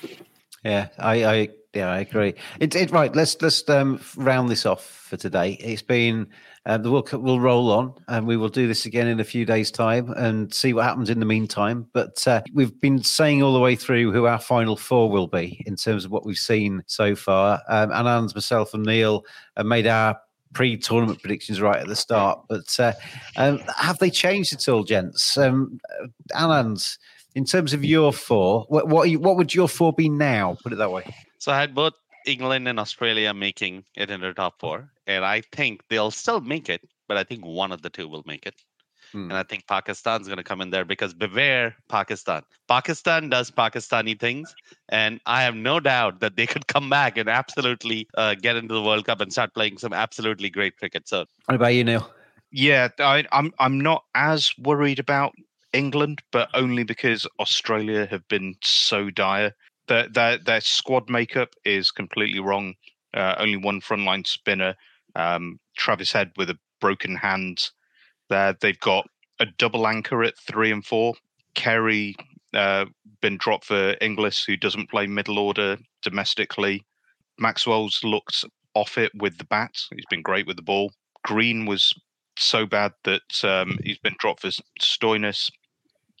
Yeah, 0.64 0.88
I, 0.98 1.24
I 1.24 1.48
yeah, 1.74 1.90
I 1.90 1.98
agree. 1.98 2.34
It's 2.60 2.76
it 2.76 2.90
right. 2.92 3.14
Let's 3.14 3.40
let's 3.42 3.68
um, 3.68 4.00
round 4.16 4.48
this 4.48 4.64
off 4.64 4.84
for 4.84 5.16
today. 5.16 5.52
It's 5.60 5.82
been 5.82 6.28
the 6.66 6.90
World 6.90 7.08
Cup 7.08 7.20
will 7.20 7.40
roll 7.40 7.70
on, 7.70 7.94
and 8.08 8.26
we 8.26 8.36
will 8.36 8.48
do 8.48 8.66
this 8.66 8.86
again 8.86 9.06
in 9.06 9.20
a 9.20 9.24
few 9.24 9.44
days' 9.44 9.70
time 9.70 10.10
and 10.12 10.52
see 10.52 10.72
what 10.72 10.84
happens 10.84 11.10
in 11.10 11.20
the 11.20 11.26
meantime. 11.26 11.86
But 11.92 12.26
uh, 12.26 12.42
we've 12.54 12.80
been 12.80 13.02
saying 13.02 13.42
all 13.42 13.52
the 13.52 13.60
way 13.60 13.76
through 13.76 14.12
who 14.12 14.26
our 14.26 14.38
final 14.38 14.76
four 14.76 15.10
will 15.10 15.26
be 15.26 15.62
in 15.66 15.76
terms 15.76 16.04
of 16.04 16.10
what 16.10 16.24
we've 16.24 16.36
seen 16.36 16.82
so 16.86 17.14
far. 17.14 17.60
Um, 17.68 17.90
Anand's, 17.90 18.34
myself, 18.34 18.72
and 18.72 18.84
Neil 18.84 19.24
have 19.56 19.66
made 19.66 19.86
our 19.86 20.18
pre-tournament 20.54 21.20
predictions 21.20 21.60
right 21.60 21.80
at 21.80 21.88
the 21.88 21.96
start. 21.96 22.40
But 22.48 22.78
uh, 22.80 22.92
um, 23.36 23.58
have 23.76 23.98
they 23.98 24.10
changed 24.10 24.54
at 24.54 24.68
all, 24.68 24.84
gents? 24.84 25.36
Um, 25.36 25.80
uh, 26.00 26.06
Anand, 26.32 26.96
in 27.34 27.44
terms 27.44 27.74
of 27.74 27.84
your 27.84 28.12
four, 28.12 28.64
what 28.68 28.88
what, 28.88 29.10
you, 29.10 29.18
what 29.18 29.36
would 29.36 29.54
your 29.54 29.68
four 29.68 29.92
be 29.92 30.08
now? 30.08 30.56
Put 30.62 30.72
it 30.72 30.76
that 30.76 30.92
way. 30.92 31.04
So 31.38 31.52
I 31.52 31.60
had 31.60 31.74
both 31.74 31.94
England 32.24 32.68
and 32.68 32.80
Australia 32.80 33.34
making 33.34 33.84
it 33.96 34.10
in 34.10 34.22
the 34.22 34.32
top 34.32 34.58
four, 34.60 34.90
and 35.06 35.24
I 35.24 35.42
think 35.52 35.82
they'll 35.88 36.10
still 36.10 36.40
make 36.40 36.68
it, 36.68 36.82
but 37.08 37.16
I 37.16 37.24
think 37.24 37.44
one 37.44 37.72
of 37.72 37.82
the 37.82 37.90
two 37.90 38.08
will 38.08 38.22
make 38.26 38.46
it. 38.46 38.54
Hmm. 39.12 39.30
And 39.30 39.34
I 39.34 39.44
think 39.44 39.66
Pakistan's 39.68 40.26
going 40.26 40.38
to 40.38 40.44
come 40.44 40.60
in 40.60 40.70
there 40.70 40.84
because 40.84 41.14
beware 41.14 41.76
Pakistan. 41.88 42.42
Pakistan 42.66 43.28
does 43.28 43.50
Pakistani 43.50 44.18
things, 44.18 44.54
and 44.88 45.20
I 45.24 45.42
have 45.42 45.54
no 45.54 45.78
doubt 45.78 46.20
that 46.20 46.36
they 46.36 46.46
could 46.52 46.66
come 46.66 46.90
back 46.90 47.16
and 47.16 47.28
absolutely 47.28 48.08
uh, 48.16 48.34
get 48.34 48.56
into 48.56 48.74
the 48.74 48.82
World 48.82 49.06
Cup 49.06 49.20
and 49.20 49.32
start 49.32 49.54
playing 49.54 49.78
some 49.78 49.92
absolutely 49.92 50.50
great 50.50 50.76
cricket. 50.76 51.08
So 51.08 51.26
What 51.46 51.54
about 51.54 51.74
you, 51.74 51.84
Neil? 51.84 52.10
Yeah, 52.50 52.88
I, 52.98 53.24
I'm 53.32 53.52
I'm 53.58 53.80
not 53.80 54.04
as 54.14 54.52
worried 54.58 54.98
about 54.98 55.32
England, 55.72 56.22
but 56.32 56.48
only 56.54 56.84
because 56.84 57.26
Australia 57.38 58.06
have 58.06 58.26
been 58.28 58.54
so 58.62 59.10
dire. 59.10 59.52
Their 59.86 60.08
their, 60.08 60.38
their 60.38 60.60
squad 60.60 61.08
makeup 61.10 61.50
is 61.64 61.90
completely 61.90 62.40
wrong. 62.40 62.74
Uh, 63.12 63.36
only 63.38 63.56
one 63.56 63.80
frontline 63.80 64.26
spinner, 64.26 64.74
um, 65.14 65.58
Travis 65.76 66.12
Head 66.12 66.32
with 66.36 66.50
a 66.50 66.58
broken 66.80 67.16
hand. 67.16 67.70
There, 68.28 68.54
they've 68.60 68.78
got 68.80 69.06
a 69.40 69.46
double 69.58 69.86
anchor 69.86 70.22
at 70.22 70.38
three 70.38 70.70
and 70.70 70.84
four. 70.84 71.14
Carey 71.54 72.14
uh, 72.54 72.86
been 73.20 73.36
dropped 73.36 73.64
for 73.64 73.96
Inglis, 74.00 74.44
who 74.44 74.56
doesn't 74.56 74.90
play 74.90 75.06
middle 75.06 75.38
order 75.38 75.76
domestically. 76.02 76.84
Maxwell's 77.38 78.00
looked 78.04 78.44
off 78.74 78.98
it 78.98 79.12
with 79.14 79.38
the 79.38 79.44
bat. 79.44 79.72
He's 79.94 80.06
been 80.10 80.22
great 80.22 80.46
with 80.46 80.56
the 80.56 80.62
ball. 80.62 80.92
Green 81.24 81.66
was 81.66 81.94
so 82.36 82.66
bad 82.66 82.92
that 83.04 83.44
um, 83.44 83.78
he's 83.82 83.98
been 83.98 84.16
dropped 84.18 84.40
for 84.40 84.50
Stoinis. 84.80 85.50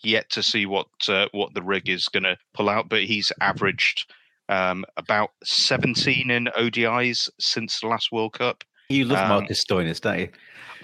Yet 0.02 0.28
to 0.30 0.42
see 0.42 0.66
what 0.66 0.88
uh, 1.08 1.28
what 1.32 1.54
the 1.54 1.62
rig 1.62 1.88
is 1.88 2.08
going 2.08 2.24
to 2.24 2.36
pull 2.52 2.68
out, 2.68 2.90
but 2.90 3.04
he's 3.04 3.32
averaged 3.40 4.12
um, 4.50 4.84
about 4.98 5.30
17 5.44 6.30
in 6.30 6.48
ODIs 6.58 7.30
since 7.40 7.80
the 7.80 7.86
last 7.86 8.12
World 8.12 8.34
Cup. 8.34 8.64
You 8.94 9.04
love 9.06 9.18
Um, 9.18 9.28
Marcus 9.28 9.64
Stoinis, 9.64 10.00
don't 10.00 10.18
you? 10.18 10.28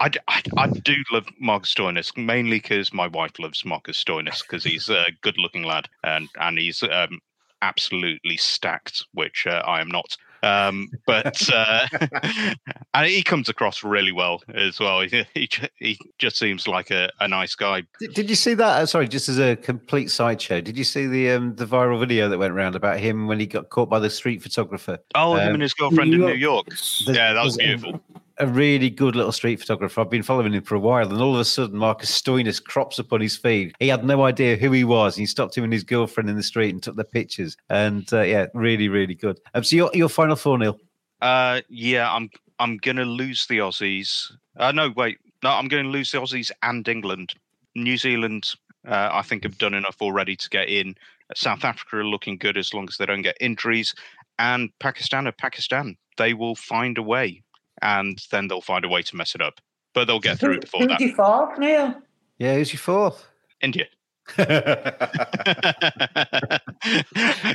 I 0.01 0.67
do 0.67 0.95
love 1.11 1.27
Marcus 1.39 1.73
Stoinis 1.73 2.17
mainly 2.17 2.57
because 2.57 2.91
my 2.91 3.07
wife 3.07 3.37
loves 3.39 3.63
Marcus 3.63 4.03
Stoinis 4.03 4.41
because 4.41 4.63
he's 4.63 4.89
a 4.89 5.05
good-looking 5.21 5.63
lad 5.63 5.87
and 6.03 6.27
and 6.39 6.57
he's 6.57 6.81
um, 6.83 7.21
absolutely 7.61 8.37
stacked, 8.37 9.05
which 9.13 9.45
uh, 9.45 9.61
I 9.65 9.79
am 9.79 9.89
not. 9.89 10.17
Um, 10.43 10.89
but 11.05 11.49
uh, 11.53 11.87
and 12.93 13.07
he 13.07 13.23
comes 13.23 13.49
across 13.49 13.83
really 13.83 14.11
well 14.11 14.41
as 14.53 14.79
well. 14.79 15.01
He 15.01 15.25
he, 15.33 15.49
he 15.77 15.99
just 16.17 16.37
seems 16.37 16.67
like 16.67 16.89
a, 16.91 17.11
a 17.19 17.27
nice 17.27 17.55
guy. 17.55 17.83
Did, 17.99 18.13
did 18.13 18.29
you 18.29 18.35
see 18.35 18.53
that? 18.55 18.81
Uh, 18.81 18.85
sorry, 18.85 19.07
just 19.07 19.29
as 19.29 19.39
a 19.39 19.55
complete 19.55 20.09
sideshow, 20.09 20.61
did 20.61 20.77
you 20.77 20.83
see 20.83 21.07
the 21.07 21.31
um, 21.31 21.55
the 21.55 21.65
viral 21.65 21.99
video 21.99 22.27
that 22.29 22.37
went 22.37 22.53
around 22.53 22.75
about 22.75 22.99
him 22.99 23.27
when 23.27 23.39
he 23.39 23.45
got 23.45 23.69
caught 23.69 23.89
by 23.89 23.99
the 23.99 24.09
street 24.09 24.41
photographer? 24.41 24.97
Oh, 25.15 25.35
him 25.35 25.47
Um, 25.49 25.53
and 25.55 25.61
his 25.63 25.73
girlfriend 25.73 26.13
in 26.13 26.19
New 26.21 26.27
New 26.27 26.33
York. 26.33 26.67
There's- 26.69 27.03
Yeah, 27.07 27.33
that 27.33 27.43
was 27.43 27.57
beautiful. 27.57 28.01
A 28.41 28.47
really 28.47 28.89
good 28.89 29.15
little 29.15 29.31
street 29.31 29.59
photographer. 29.59 30.01
I've 30.01 30.09
been 30.09 30.23
following 30.23 30.53
him 30.53 30.63
for 30.63 30.73
a 30.73 30.79
while, 30.79 31.07
and 31.07 31.21
all 31.21 31.35
of 31.35 31.39
a 31.39 31.45
sudden, 31.45 31.77
Marcus 31.77 32.09
Stoinis 32.09 32.61
crops 32.61 32.97
up 32.97 33.13
on 33.13 33.21
his 33.21 33.37
feed. 33.37 33.73
He 33.79 33.87
had 33.87 34.03
no 34.03 34.23
idea 34.23 34.57
who 34.57 34.71
he 34.71 34.83
was. 34.83 35.15
and 35.15 35.21
He 35.21 35.27
stopped 35.27 35.55
him 35.55 35.63
and 35.63 35.71
his 35.71 35.83
girlfriend 35.83 36.27
in 36.27 36.35
the 36.35 36.43
street 36.43 36.71
and 36.73 36.81
took 36.81 36.95
their 36.95 37.05
pictures. 37.05 37.55
And 37.69 38.11
uh, 38.11 38.21
yeah, 38.21 38.47
really, 38.55 38.89
really 38.89 39.13
good. 39.13 39.39
Um, 39.53 39.63
so 39.63 39.75
your 39.75 39.91
your 39.93 40.09
final 40.09 40.35
four, 40.35 40.57
Neil. 40.57 40.79
Uh, 41.21 41.61
yeah, 41.69 42.11
I'm 42.11 42.31
I'm 42.57 42.77
gonna 42.77 43.05
lose 43.05 43.45
the 43.45 43.59
Aussies. 43.59 44.31
Uh, 44.57 44.71
no, 44.71 44.89
wait, 44.89 45.19
no, 45.43 45.51
I'm 45.51 45.67
going 45.67 45.85
to 45.85 45.89
lose 45.89 46.11
the 46.11 46.19
Aussies 46.19 46.51
and 46.63 46.87
England. 46.87 47.33
New 47.75 47.97
Zealand, 47.97 48.45
uh, 48.87 49.09
I 49.11 49.21
think, 49.21 49.43
have 49.43 49.57
done 49.57 49.73
enough 49.73 49.97
already 50.01 50.35
to 50.35 50.49
get 50.49 50.67
in. 50.67 50.95
South 51.35 51.63
Africa 51.63 51.97
are 51.97 52.05
looking 52.05 52.37
good 52.37 52.57
as 52.57 52.73
long 52.73 52.87
as 52.89 52.97
they 52.97 53.05
don't 53.05 53.21
get 53.21 53.37
injuries, 53.39 53.95
and 54.39 54.69
Pakistan 54.79 55.27
are 55.27 55.31
Pakistan. 55.31 55.95
They 56.17 56.33
will 56.33 56.55
find 56.55 56.97
a 56.97 57.03
way, 57.03 57.41
and 57.81 58.19
then 58.31 58.47
they'll 58.47 58.61
find 58.61 58.85
a 58.85 58.89
way 58.89 59.01
to 59.03 59.15
mess 59.15 59.35
it 59.35 59.41
up. 59.41 59.59
But 59.93 60.05
they'll 60.05 60.19
get 60.19 60.39
through 60.39 60.59
before 60.59 60.81
Who's 60.81 60.89
that. 60.89 61.01
your 61.01 61.15
fourth, 61.15 61.59
Neil? 61.59 61.95
Yeah, 62.37 62.55
who's 62.55 62.71
your 62.71 62.79
fourth? 62.79 63.27
India 63.61 63.85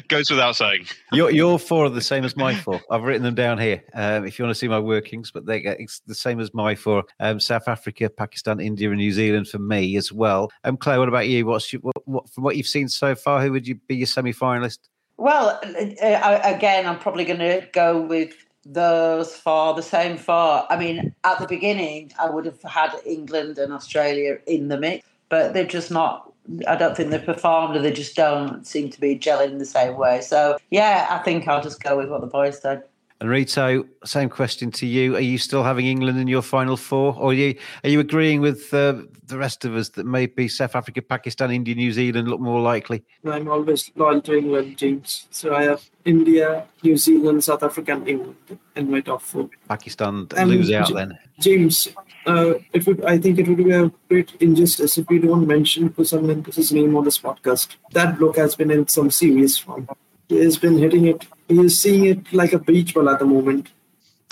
goes 0.08 0.30
without 0.30 0.56
saying. 0.56 0.86
your 1.12 1.30
your 1.30 1.58
four 1.58 1.86
are 1.86 1.90
the 1.90 2.00
same 2.00 2.24
as 2.24 2.36
my 2.36 2.54
four. 2.54 2.80
I've 2.90 3.02
written 3.02 3.22
them 3.22 3.34
down 3.34 3.58
here. 3.58 3.82
Um, 3.94 4.26
if 4.26 4.38
you 4.38 4.44
want 4.44 4.54
to 4.54 4.58
see 4.58 4.68
my 4.68 4.78
workings, 4.78 5.30
but 5.30 5.46
they 5.46 5.58
it's 5.60 6.00
the 6.00 6.14
same 6.14 6.38
as 6.40 6.52
my 6.52 6.74
four. 6.74 7.04
Um, 7.20 7.40
South 7.40 7.68
Africa, 7.68 8.10
Pakistan, 8.10 8.60
India, 8.60 8.88
and 8.90 8.98
New 8.98 9.12
Zealand 9.12 9.48
for 9.48 9.58
me 9.58 9.96
as 9.96 10.12
well. 10.12 10.50
Um, 10.64 10.76
Claire, 10.76 10.98
what 10.98 11.08
about 11.08 11.28
you? 11.28 11.46
What's 11.46 11.72
your, 11.72 11.80
what, 11.80 11.96
what 12.06 12.28
from 12.30 12.44
what 12.44 12.56
you've 12.56 12.66
seen 12.66 12.88
so 12.88 13.14
far? 13.14 13.40
Who 13.42 13.52
would 13.52 13.66
you 13.66 13.76
be 13.86 13.96
your 13.96 14.06
semi-finalist? 14.06 14.78
Well, 15.16 15.58
uh, 15.64 16.04
uh, 16.04 16.40
again, 16.44 16.86
I'm 16.86 16.98
probably 16.98 17.24
going 17.24 17.38
to 17.38 17.66
go 17.72 18.02
with 18.02 18.34
those 18.72 19.34
four, 19.34 19.74
the 19.74 19.82
same 19.82 20.16
four. 20.16 20.70
I 20.70 20.76
mean, 20.76 21.14
at 21.24 21.38
the 21.38 21.46
beginning, 21.46 22.12
I 22.18 22.30
would 22.30 22.46
have 22.46 22.62
had 22.62 22.92
England 23.04 23.58
and 23.58 23.72
Australia 23.72 24.38
in 24.46 24.68
the 24.68 24.78
mix, 24.78 25.06
but 25.28 25.54
they're 25.54 25.66
just 25.66 25.90
not. 25.90 26.32
I 26.68 26.76
don't 26.76 26.96
think 26.96 27.10
they've 27.10 27.24
performed, 27.24 27.76
or 27.76 27.82
they 27.82 27.92
just 27.92 28.14
don't 28.14 28.66
seem 28.66 28.90
to 28.90 29.00
be 29.00 29.18
gelling 29.18 29.58
the 29.58 29.66
same 29.66 29.96
way. 29.96 30.20
So, 30.20 30.58
yeah, 30.70 31.06
I 31.10 31.18
think 31.18 31.48
I'll 31.48 31.62
just 31.62 31.82
go 31.82 31.96
with 31.96 32.08
what 32.08 32.20
the 32.20 32.28
boys 32.28 32.60
said. 32.60 32.84
And 33.18 33.30
Rito, 33.30 33.86
same 34.04 34.28
question 34.28 34.70
to 34.72 34.86
you. 34.86 35.16
Are 35.16 35.20
you 35.20 35.38
still 35.38 35.62
having 35.62 35.86
England 35.86 36.18
in 36.18 36.28
your 36.28 36.42
final 36.42 36.76
four, 36.76 37.14
or 37.16 37.30
are 37.30 37.32
you 37.32 37.54
are 37.82 37.88
you 37.88 38.00
agreeing 38.00 38.42
with 38.42 38.74
uh, 38.74 39.04
the 39.26 39.38
rest 39.38 39.64
of 39.64 39.74
us 39.74 39.88
that 39.90 40.04
maybe 40.04 40.48
South 40.48 40.76
Africa, 40.76 41.00
Pakistan, 41.00 41.50
India, 41.50 41.74
New 41.74 41.92
Zealand 41.92 42.28
look 42.28 42.40
more 42.40 42.60
likely? 42.60 43.02
I'm 43.24 43.48
always 43.48 43.90
loyal 43.96 44.20
to 44.20 44.36
England, 44.36 44.76
James. 44.76 45.28
So 45.30 45.54
I 45.54 45.62
have 45.62 45.88
India, 46.04 46.66
New 46.82 46.98
Zealand, 46.98 47.42
South 47.42 47.62
Africa, 47.62 47.92
and 47.92 48.06
England 48.06 48.36
in 48.76 48.90
my 48.90 49.00
top 49.00 49.22
four. 49.22 49.48
Pakistan 49.66 50.28
Um, 50.36 50.48
lose 50.50 50.70
out 50.72 50.88
J- 50.88 50.94
then. 50.94 51.18
James, 51.40 51.88
uh, 52.26 52.52
it 52.74 52.86
would. 52.86 53.02
I 53.02 53.16
think 53.16 53.38
it 53.38 53.48
would 53.48 53.56
be 53.64 53.70
a 53.70 53.90
great 54.10 54.32
injustice 54.40 54.98
if 54.98 55.08
we 55.08 55.20
don't 55.20 55.46
mention 55.46 55.88
Kusal 55.88 56.20
Mendis's 56.20 56.70
name 56.70 56.94
on 56.94 57.04
this 57.04 57.18
podcast. 57.18 57.76
That 57.92 58.18
bloke 58.18 58.36
has 58.36 58.54
been 58.56 58.70
in 58.70 58.88
some 58.88 59.10
serious 59.10 59.56
form. 59.56 59.88
He 60.28 60.36
has 60.44 60.58
been 60.58 60.76
hitting 60.76 61.06
it. 61.06 61.24
Is 61.48 61.80
seeing 61.80 62.06
it 62.06 62.32
like 62.32 62.52
a 62.52 62.58
beach 62.58 62.94
ball 62.94 63.08
at 63.08 63.18
the 63.18 63.24
moment. 63.24 63.68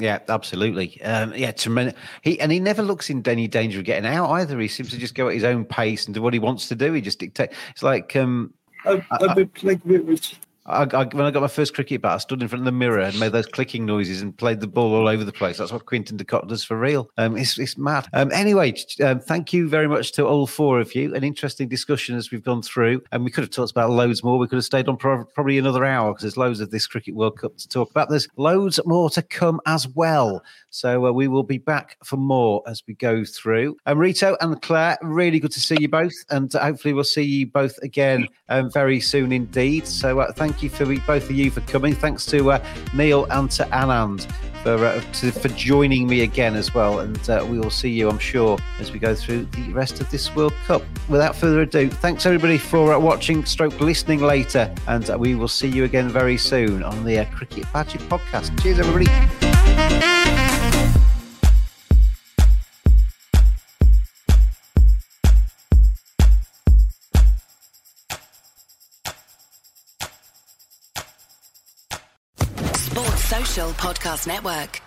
Yeah, 0.00 0.18
absolutely. 0.28 1.00
Um, 1.02 1.32
yeah, 1.36 1.52
tremendous. 1.52 1.94
He 2.22 2.40
and 2.40 2.50
he 2.50 2.58
never 2.58 2.82
looks 2.82 3.10
in 3.10 3.26
any 3.28 3.46
danger 3.46 3.78
of 3.78 3.84
getting 3.84 4.10
out 4.10 4.28
either. 4.32 4.58
He 4.58 4.66
seems 4.66 4.90
to 4.90 4.98
just 4.98 5.14
go 5.14 5.28
at 5.28 5.34
his 5.34 5.44
own 5.44 5.64
pace 5.64 6.06
and 6.06 6.14
do 6.14 6.22
what 6.22 6.32
he 6.32 6.40
wants 6.40 6.68
to 6.68 6.74
do. 6.74 6.92
He 6.92 7.00
just 7.00 7.20
dictates. 7.20 7.56
It's 7.70 7.82
like 7.82 8.16
um, 8.16 8.52
a, 8.84 9.00
a 9.12 9.34
bit 9.34 9.62
like 9.62 9.80
which 9.84 10.36
I, 10.66 10.84
I, 10.84 11.04
when 11.04 11.26
I 11.26 11.30
got 11.30 11.42
my 11.42 11.48
first 11.48 11.74
cricket 11.74 12.00
bat, 12.00 12.12
I 12.12 12.18
stood 12.18 12.40
in 12.40 12.48
front 12.48 12.62
of 12.62 12.64
the 12.64 12.72
mirror 12.72 13.00
and 13.00 13.18
made 13.20 13.32
those 13.32 13.46
clicking 13.46 13.84
noises 13.84 14.22
and 14.22 14.36
played 14.36 14.60
the 14.60 14.66
ball 14.66 14.94
all 14.94 15.08
over 15.08 15.22
the 15.22 15.32
place. 15.32 15.58
That's 15.58 15.72
what 15.72 15.84
Quinton 15.84 16.16
de 16.16 16.24
Kock 16.24 16.48
does 16.48 16.64
for 16.64 16.78
real. 16.78 17.10
Um, 17.18 17.36
it's, 17.36 17.58
it's 17.58 17.76
mad. 17.76 18.08
Um, 18.14 18.32
anyway, 18.32 18.74
um, 19.02 19.20
thank 19.20 19.52
you 19.52 19.68
very 19.68 19.88
much 19.88 20.12
to 20.12 20.26
all 20.26 20.46
four 20.46 20.80
of 20.80 20.94
you. 20.94 21.14
An 21.14 21.22
interesting 21.22 21.68
discussion 21.68 22.16
as 22.16 22.30
we've 22.30 22.42
gone 22.42 22.62
through. 22.62 23.02
And 23.12 23.24
we 23.24 23.30
could 23.30 23.44
have 23.44 23.50
talked 23.50 23.72
about 23.72 23.90
loads 23.90 24.24
more. 24.24 24.38
We 24.38 24.48
could 24.48 24.56
have 24.56 24.64
stayed 24.64 24.88
on 24.88 24.96
pro- 24.96 25.24
probably 25.24 25.58
another 25.58 25.84
hour 25.84 26.12
because 26.12 26.22
there's 26.22 26.36
loads 26.36 26.60
of 26.60 26.70
this 26.70 26.86
Cricket 26.86 27.14
World 27.14 27.38
Cup 27.38 27.56
to 27.58 27.68
talk 27.68 27.90
about. 27.90 28.08
There's 28.08 28.28
loads 28.36 28.80
more 28.86 29.10
to 29.10 29.22
come 29.22 29.60
as 29.66 29.86
well. 29.88 30.42
So 30.70 31.06
uh, 31.06 31.12
we 31.12 31.28
will 31.28 31.42
be 31.42 31.58
back 31.58 31.98
for 32.04 32.16
more 32.16 32.62
as 32.66 32.82
we 32.88 32.94
go 32.94 33.24
through. 33.24 33.76
Um, 33.86 33.98
Rito 33.98 34.36
and 34.40 34.60
Claire, 34.62 34.96
really 35.02 35.40
good 35.40 35.52
to 35.52 35.60
see 35.60 35.76
you 35.78 35.88
both. 35.88 36.14
And 36.30 36.52
hopefully 36.52 36.94
we'll 36.94 37.04
see 37.04 37.22
you 37.22 37.46
both 37.46 37.76
again 37.82 38.28
um, 38.48 38.70
very 38.70 39.00
soon 39.00 39.30
indeed. 39.30 39.86
So 39.86 40.20
uh, 40.20 40.32
thank 40.32 40.53
you 40.62 40.70
for 40.70 40.84
both 40.84 41.24
of 41.24 41.32
you 41.32 41.50
for 41.50 41.60
coming. 41.62 41.94
Thanks 41.94 42.26
to 42.26 42.52
uh, 42.52 42.64
Neil 42.94 43.26
and 43.30 43.50
to 43.52 43.64
Anand 43.64 44.30
for 44.64 44.84
uh, 44.84 45.00
to, 45.12 45.30
for 45.30 45.48
joining 45.48 46.08
me 46.08 46.22
again 46.22 46.56
as 46.56 46.74
well. 46.74 47.00
And 47.00 47.30
uh, 47.30 47.46
we 47.48 47.58
will 47.58 47.70
see 47.70 47.90
you, 47.90 48.08
I'm 48.08 48.18
sure, 48.18 48.58
as 48.80 48.90
we 48.90 48.98
go 48.98 49.14
through 49.14 49.44
the 49.52 49.72
rest 49.72 50.00
of 50.00 50.10
this 50.10 50.34
World 50.34 50.54
Cup. 50.66 50.82
Without 51.08 51.36
further 51.36 51.60
ado, 51.60 51.90
thanks 51.90 52.26
everybody 52.26 52.58
for 52.58 52.94
uh, 52.94 52.98
watching, 52.98 53.44
stroke 53.44 53.78
listening 53.80 54.20
later, 54.20 54.74
and 54.88 55.08
uh, 55.10 55.18
we 55.18 55.34
will 55.34 55.48
see 55.48 55.68
you 55.68 55.84
again 55.84 56.08
very 56.08 56.38
soon 56.38 56.82
on 56.82 57.04
the 57.04 57.18
uh, 57.18 57.24
Cricket 57.26 57.70
Badger 57.72 57.98
podcast. 57.98 58.60
Cheers, 58.62 58.80
everybody. 58.80 60.23
Podcast 73.54 74.26
Network. 74.26 74.83